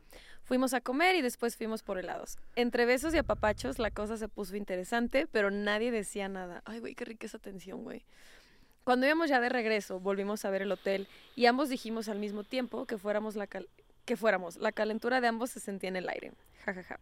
Fuimos 0.52 0.74
a 0.74 0.82
comer 0.82 1.16
y 1.16 1.22
después 1.22 1.56
fuimos 1.56 1.82
por 1.82 1.96
helados. 1.96 2.36
Entre 2.56 2.84
besos 2.84 3.14
y 3.14 3.16
apapachos 3.16 3.78
la 3.78 3.90
cosa 3.90 4.18
se 4.18 4.28
puso 4.28 4.54
interesante, 4.54 5.26
pero 5.26 5.50
nadie 5.50 5.90
decía 5.90 6.28
nada. 6.28 6.60
Ay, 6.66 6.78
güey, 6.78 6.94
qué 6.94 7.06
rica 7.06 7.24
esa 7.24 7.38
tensión, 7.38 7.84
güey. 7.84 8.04
Cuando 8.84 9.06
íbamos 9.06 9.30
ya 9.30 9.40
de 9.40 9.48
regreso, 9.48 9.98
volvimos 9.98 10.44
a 10.44 10.50
ver 10.50 10.60
el 10.60 10.70
hotel 10.70 11.08
y 11.36 11.46
ambos 11.46 11.70
dijimos 11.70 12.10
al 12.10 12.18
mismo 12.18 12.44
tiempo 12.44 12.84
que 12.84 12.98
fuéramos 12.98 13.34
la 13.34 13.46
que 14.04 14.16
fuéramos. 14.16 14.56
La 14.56 14.72
calentura 14.72 15.20
de 15.20 15.28
ambos 15.28 15.50
se 15.50 15.60
sentía 15.60 15.88
en 15.88 15.96
el 15.96 16.08
aire. 16.08 16.32
Ja, 16.64 16.74
ja, 16.74 16.82
ja. 16.82 17.00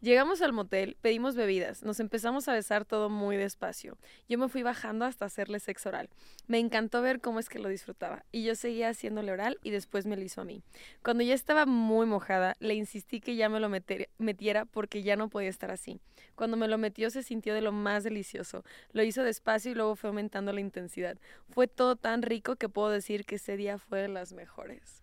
Llegamos 0.00 0.42
al 0.42 0.52
motel, 0.52 0.96
pedimos 1.00 1.34
bebidas, 1.34 1.82
nos 1.82 1.98
empezamos 1.98 2.46
a 2.46 2.52
besar 2.52 2.84
todo 2.84 3.10
muy 3.10 3.36
despacio. 3.36 3.98
Yo 4.28 4.38
me 4.38 4.48
fui 4.48 4.62
bajando 4.62 5.04
hasta 5.04 5.24
hacerle 5.24 5.58
sexo 5.58 5.88
oral. 5.88 6.08
Me 6.46 6.60
encantó 6.60 7.02
ver 7.02 7.20
cómo 7.20 7.40
es 7.40 7.48
que 7.48 7.58
lo 7.58 7.68
disfrutaba 7.68 8.24
y 8.30 8.44
yo 8.44 8.54
seguía 8.54 8.90
haciéndole 8.90 9.32
oral 9.32 9.58
y 9.64 9.70
después 9.70 10.06
me 10.06 10.16
lo 10.16 10.22
hizo 10.22 10.42
a 10.42 10.44
mí. 10.44 10.62
Cuando 11.02 11.24
ya 11.24 11.34
estaba 11.34 11.66
muy 11.66 12.06
mojada, 12.06 12.54
le 12.60 12.74
insistí 12.74 13.20
que 13.20 13.34
ya 13.34 13.48
me 13.48 13.58
lo 13.58 13.68
metiera 14.18 14.66
porque 14.66 15.02
ya 15.02 15.16
no 15.16 15.30
podía 15.30 15.48
estar 15.48 15.72
así. 15.72 16.00
Cuando 16.36 16.56
me 16.56 16.68
lo 16.68 16.78
metió 16.78 17.10
se 17.10 17.24
sintió 17.24 17.52
de 17.52 17.62
lo 17.62 17.72
más 17.72 18.04
delicioso. 18.04 18.62
Lo 18.92 19.02
hizo 19.02 19.24
despacio 19.24 19.72
y 19.72 19.74
luego 19.74 19.96
fue 19.96 20.08
aumentando 20.08 20.52
la 20.52 20.60
intensidad. 20.60 21.18
Fue 21.48 21.66
todo 21.66 21.96
tan 21.96 22.22
rico 22.22 22.54
que 22.54 22.68
puedo 22.68 22.90
decir 22.90 23.24
que 23.24 23.34
ese 23.34 23.56
día 23.56 23.78
fue 23.78 24.02
de 24.02 24.08
las 24.08 24.32
mejores. 24.32 25.02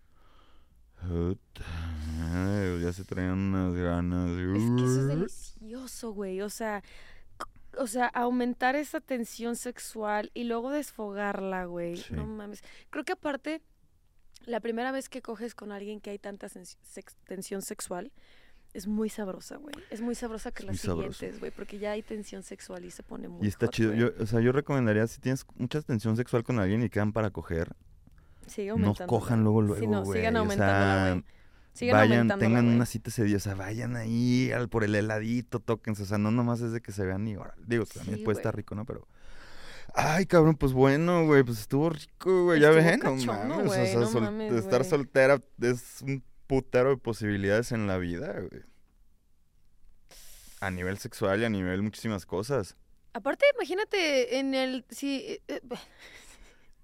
Ya 2.82 2.92
se 2.92 3.04
traían 3.04 3.38
unas 3.38 3.74
ganas. 3.74 4.30
Es 4.30 4.70
que 4.76 4.84
eso 4.84 5.00
es 5.00 5.06
delicioso, 5.08 6.12
güey. 6.12 6.40
O 6.42 6.50
sea, 6.50 6.82
o 7.78 7.86
sea, 7.86 8.06
aumentar 8.06 8.76
esa 8.76 9.00
tensión 9.00 9.56
sexual 9.56 10.30
y 10.34 10.44
luego 10.44 10.70
desfogarla, 10.70 11.64
güey. 11.64 11.96
Sí. 11.96 12.14
No 12.14 12.26
mames. 12.26 12.62
Creo 12.90 13.04
que 13.04 13.12
aparte, 13.12 13.62
la 14.46 14.60
primera 14.60 14.92
vez 14.92 15.08
que 15.08 15.22
coges 15.22 15.54
con 15.54 15.72
alguien 15.72 16.00
que 16.00 16.10
hay 16.10 16.18
tanta 16.18 16.48
sex- 16.48 16.76
tensión 17.24 17.62
sexual, 17.62 18.12
es 18.72 18.86
muy 18.86 19.08
sabrosa, 19.08 19.56
güey. 19.56 19.74
Es 19.90 20.00
muy 20.00 20.14
sabrosa 20.14 20.52
que 20.52 20.62
Es 20.62 20.66
las 20.66 20.78
siguientes, 20.80 21.40
güey, 21.40 21.50
porque 21.50 21.78
ya 21.78 21.92
hay 21.92 22.02
tensión 22.02 22.42
sexual 22.42 22.84
y 22.84 22.90
se 22.90 23.02
pone 23.02 23.26
muy 23.28 23.46
Y 23.46 23.48
está 23.48 23.66
hot, 23.66 23.74
chido. 23.74 23.94
Yo, 23.94 24.10
o 24.20 24.26
sea, 24.26 24.40
yo 24.40 24.52
recomendaría, 24.52 25.06
si 25.06 25.20
tienes 25.20 25.46
mucha 25.56 25.80
tensión 25.82 26.16
sexual 26.16 26.44
con 26.44 26.58
alguien 26.58 26.82
y 26.82 26.90
quedan 26.90 27.12
para 27.12 27.30
coger, 27.30 27.74
Sigue 28.46 28.68
no 28.68 28.72
aumentándola. 28.74 29.06
cojan 29.06 29.42
luego, 29.42 29.62
luego, 29.62 29.80
Sí, 29.80 29.86
no, 29.86 30.02
güey. 30.04 30.18
sigan 30.20 30.36
o 30.36 30.38
aumentándola, 30.40 31.04
sea, 31.04 31.12
güey. 31.12 31.24
Sigan 31.72 31.96
vayan, 31.96 32.38
tengan 32.38 32.66
una 32.68 32.86
cita 32.86 33.10
ese 33.10 33.24
día, 33.24 33.36
o 33.36 33.40
sea, 33.40 33.54
vayan 33.54 33.96
ahí 33.96 34.50
al, 34.52 34.68
por 34.68 34.82
el 34.82 34.94
heladito, 34.94 35.60
tóquense, 35.60 36.04
o 36.04 36.06
sea, 36.06 36.16
no 36.18 36.30
nomás 36.30 36.60
es 36.62 36.72
de 36.72 36.80
que 36.80 36.90
se 36.92 37.04
vean 37.04 37.26
y 37.28 37.34
ahora, 37.34 37.54
digo, 37.66 37.84
también 37.84 38.16
Sí, 38.18 38.24
puede 38.24 38.38
estar 38.38 38.56
rico, 38.56 38.74
¿no? 38.74 38.86
Pero, 38.86 39.06
ay, 39.94 40.24
cabrón, 40.24 40.56
pues 40.56 40.72
bueno, 40.72 41.26
güey, 41.26 41.42
pues 41.42 41.60
estuvo 41.60 41.90
rico, 41.90 42.44
güey, 42.44 42.60
ya 42.60 42.70
ven, 42.70 43.00
no 43.00 43.14
mames, 43.16 43.66
güey, 43.66 43.82
o 43.82 43.86
sea, 43.86 44.00
no 44.00 44.06
sol- 44.06 44.22
mames, 44.22 44.52
estar 44.54 44.84
soltera 44.86 45.38
es 45.60 46.00
un 46.02 46.22
putero 46.46 46.90
de 46.90 46.96
posibilidades 46.96 47.72
en 47.72 47.86
la 47.86 47.98
vida, 47.98 48.32
güey. 48.32 48.62
A 50.60 50.70
nivel 50.70 50.96
sexual 50.98 51.42
y 51.42 51.44
a 51.44 51.50
nivel 51.50 51.82
muchísimas 51.82 52.24
cosas. 52.24 52.76
Aparte, 53.12 53.44
imagínate 53.54 54.38
en 54.38 54.54
el... 54.54 54.84
Sí, 54.90 55.22
eh, 55.26 55.42
eh, 55.48 55.60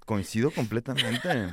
Coincido 0.07 0.51
completamente. 0.51 1.51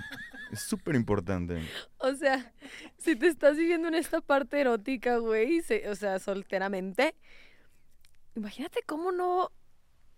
es 0.51 0.59
súper 0.61 0.95
importante. 0.95 1.61
O 1.99 2.13
sea, 2.15 2.51
si 2.97 3.15
te 3.15 3.27
estás 3.27 3.55
viviendo 3.57 3.87
en 3.87 3.95
esta 3.95 4.21
parte 4.21 4.59
erótica, 4.59 5.17
güey, 5.17 5.61
se- 5.61 5.87
o 5.89 5.95
sea, 5.95 6.19
solteramente, 6.19 7.15
imagínate 8.35 8.81
cómo 8.85 9.11
no, 9.11 9.51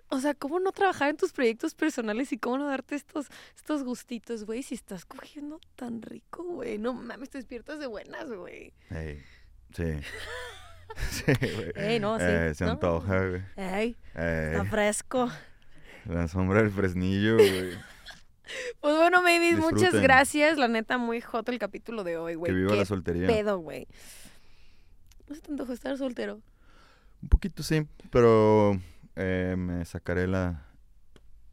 o 0.10 0.20
sea, 0.20 0.34
cómo 0.34 0.60
no 0.60 0.72
trabajar 0.72 1.10
en 1.10 1.18
tus 1.18 1.32
proyectos 1.34 1.74
personales 1.76 2.32
y 2.32 2.38
cómo 2.38 2.58
no 2.58 2.68
darte 2.68 2.96
estos, 2.96 3.28
estos 3.56 3.84
gustitos, 3.84 4.46
güey, 4.46 4.64
si 4.64 4.76
estás 4.76 5.06
cogiendo 5.06 5.60
tan 5.76 6.02
rico, 6.02 6.44
güey. 6.44 6.78
No 6.78 6.94
mames, 6.94 7.30
te 7.30 7.38
despiertas 7.38 7.80
de 7.80 7.88
buenas, 7.88 8.30
güey. 8.32 8.74
Ey, 8.90 9.22
sí. 9.76 9.84
sí, 11.10 11.24
güey. 11.40 11.72
Ey, 11.76 12.00
no, 12.00 12.18
sí, 12.20 12.26
Eh, 12.28 12.54
se 12.56 12.66
antoja, 12.66 13.28
güey. 13.28 13.42
Ey, 13.56 13.98
está 14.14 14.66
fresco. 14.66 15.30
la 16.06 16.28
sombra 16.28 16.62
del 16.62 16.72
fresnillo, 16.72 17.36
güey. 17.36 17.78
Pues 18.80 18.96
bueno, 18.96 19.22
muchas 19.22 19.42
Disfruten. 19.80 20.02
gracias. 20.04 20.58
La 20.58 20.68
neta, 20.68 20.98
muy 20.98 21.22
hot 21.22 21.48
el 21.50 21.60
capítulo 21.60 22.04
de 22.04 22.18
hoy, 22.18 22.36
güey. 22.36 22.52
que 22.52 22.56
viva 22.58 22.72
Qué 22.72 22.78
la 22.78 22.86
soltería. 22.86 23.28
pedo, 23.28 23.60
güey. 23.60 23.88
No 25.28 25.36
se 25.36 25.42
te 25.42 25.52
antojó 25.52 25.74
estar 25.74 25.98
soltero. 25.98 26.42
Un 27.22 27.30
poquito 27.30 27.64
sí, 27.64 27.88
pero 28.10 28.80
eh, 29.16 29.56
me 29.58 29.86
sacaré 29.86 30.28
la... 30.28 30.66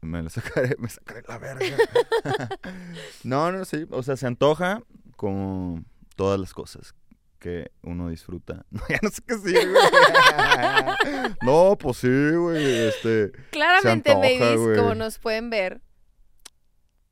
Me 0.01 0.23
la 0.23 0.29
sacaré, 0.29 0.75
me 0.79 0.89
sacaré 0.89 1.23
la 1.27 1.37
verga. 1.37 1.65
no, 3.23 3.51
no, 3.51 3.65
sí. 3.65 3.85
O 3.91 4.01
sea, 4.03 4.15
se 4.17 4.27
antoja 4.27 4.81
como 5.17 5.83
todas 6.15 6.39
las 6.39 6.53
cosas 6.53 6.95
que 7.37 7.71
uno 7.83 8.09
disfruta. 8.09 8.65
No, 8.71 8.81
ya 8.89 8.99
no 9.01 9.09
sé 9.09 9.21
qué 9.27 9.35
decir, 9.35 9.69
güey. 9.71 11.35
no, 11.41 11.77
pues 11.77 11.97
sí, 11.97 12.07
güey. 12.35 12.87
Este, 12.87 13.31
Claramente, 13.51 14.11
antoja, 14.11 14.19
babies, 14.39 14.59
güey. 14.59 14.77
como 14.77 14.95
nos 14.95 15.19
pueden 15.19 15.49
ver, 15.49 15.81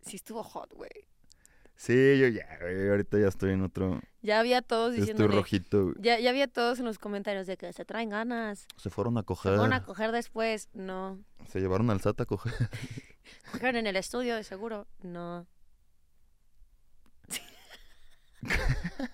sí 0.07 0.15
estuvo 0.15 0.43
hot, 0.43 0.73
güey. 0.73 0.89
sí, 1.75 2.17
yo 2.19 2.27
ya, 2.27 2.47
güey. 2.61 2.89
Ahorita 2.89 3.19
ya 3.19 3.27
estoy 3.27 3.51
en 3.53 3.61
otro... 3.63 4.01
Ya 4.21 4.39
había 4.39 4.61
todos 4.61 4.89
Estoy 4.91 5.01
diciéndole... 5.01 5.35
rojito. 5.35 5.83
güey. 5.83 5.95
Ya, 5.99 6.19
ya 6.19 6.29
había 6.31 6.47
todos 6.47 6.79
en 6.79 6.85
los 6.85 6.97
comentarios 6.99 7.45
de 7.47 7.55
que 7.57 7.71
se 7.73 7.85
traen 7.85 8.09
ganas. 8.09 8.67
Se 8.77 8.89
fueron 8.89 9.17
a 9.17 9.21
Se 9.21 9.25
coger. 9.25 9.57
van 9.57 9.73
a 9.73 9.83
coger 9.83 10.11
después. 10.11 10.69
No. 10.73 11.19
Se 11.47 11.59
llevaron 11.59 11.89
al 11.89 12.01
SAT 12.01 12.21
a 12.21 12.25
coger. 12.25 12.53
Cogieron 13.51 13.75
en 13.77 13.87
el 13.87 13.95
estudio, 13.95 14.35
de 14.35 14.43
seguro. 14.43 14.87
No. 15.01 15.45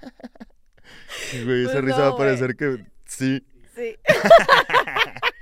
Güey, 1.46 1.64
esa 1.64 1.74
Pues 1.74 1.84
risa 1.86 1.98
no, 1.98 2.04
va 2.04 2.10
a 2.10 2.18
parecer 2.18 2.56
que 2.56 2.86
sí. 3.06 3.44
Sí. 3.76 3.96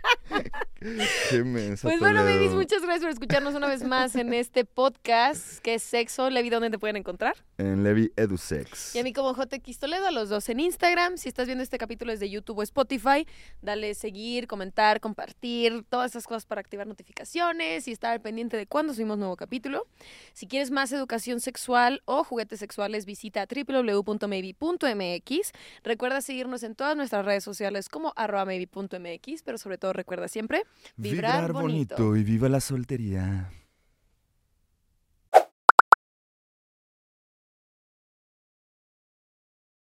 Qué 1.30 1.44
mensa, 1.44 1.88
Pues 1.88 2.00
bueno, 2.00 2.22
Toledo. 2.22 2.38
babies, 2.40 2.56
muchas 2.56 2.82
gracias 2.82 3.04
por 3.04 3.12
escucharnos 3.12 3.54
una 3.54 3.68
vez 3.68 3.84
más 3.84 4.16
en 4.16 4.34
este 4.34 4.66
podcast 4.66 5.60
que 5.60 5.76
es 5.76 5.84
Sexo. 5.84 6.32
Levi, 6.32 6.50
¿dónde 6.50 6.72
te 6.72 6.80
pueden 6.80 6.96
encontrar? 6.96 7.36
En 7.60 7.84
Levi 7.84 8.12
EduSex. 8.16 8.96
Y 8.96 9.00
a 9.00 9.04
mí 9.04 9.14
como 9.14 9.36
JX 9.36 9.78
Toledo, 9.78 10.08
a 10.08 10.12
los 10.12 10.30
dos 10.30 10.50
en 10.50 10.60
Instagram. 10.60 11.18
Si 11.18 11.30
estás 11.30 11.46
viendo 11.46 11.64
este 11.64 11.78
capítulo 11.78 12.12
desde 12.12 12.32
YouTube 12.32 12.58
o 12.58 12.64
Spotify, 12.64 13.28
dale 13.62 13.94
seguir, 13.94 14.48
comentar, 14.48 15.00
compartir, 15.02 15.84
todas 15.88 16.14
esas 16.14 16.26
cosas 16.26 16.48
para 16.48 16.62
activar 16.62 16.88
notificaciones 16.88 17.88
y 17.88 17.92
estar 17.92 18.14
al 18.14 18.22
pendiente 18.22 18.58
de 18.58 18.66
cuando 18.66 18.96
subimos 18.96 19.20
nuevo 19.20 19.36
capítulo. 19.36 19.86
Si 20.34 20.48
quieres 20.48 20.72
más 20.72 20.92
educación 20.92 21.42
sexual 21.42 22.02
o 22.06 22.24
juguetes 22.24 22.58
sexuales, 22.58 23.06
visita 23.06 23.46
www.maybe.mx. 23.46 25.52
Recuerda 25.84 26.22
seguirnos 26.22 26.64
en 26.64 26.74
todas 26.74 26.98
nuestras 26.98 27.24
redes 27.24 27.44
sociales 27.44 27.88
como 27.88 28.14
arroba 28.16 28.46
maybe.mx, 28.46 29.44
pero 29.44 29.60
sobre 29.60 29.78
todo 29.78 29.94
recuerda 29.94 30.28
siempre 30.28 30.64
vibrar, 30.98 31.54
bonito. 31.54 32.16
y 32.16 32.24
viva 32.24 32.50
la 32.50 32.60
soltería. 32.60 33.50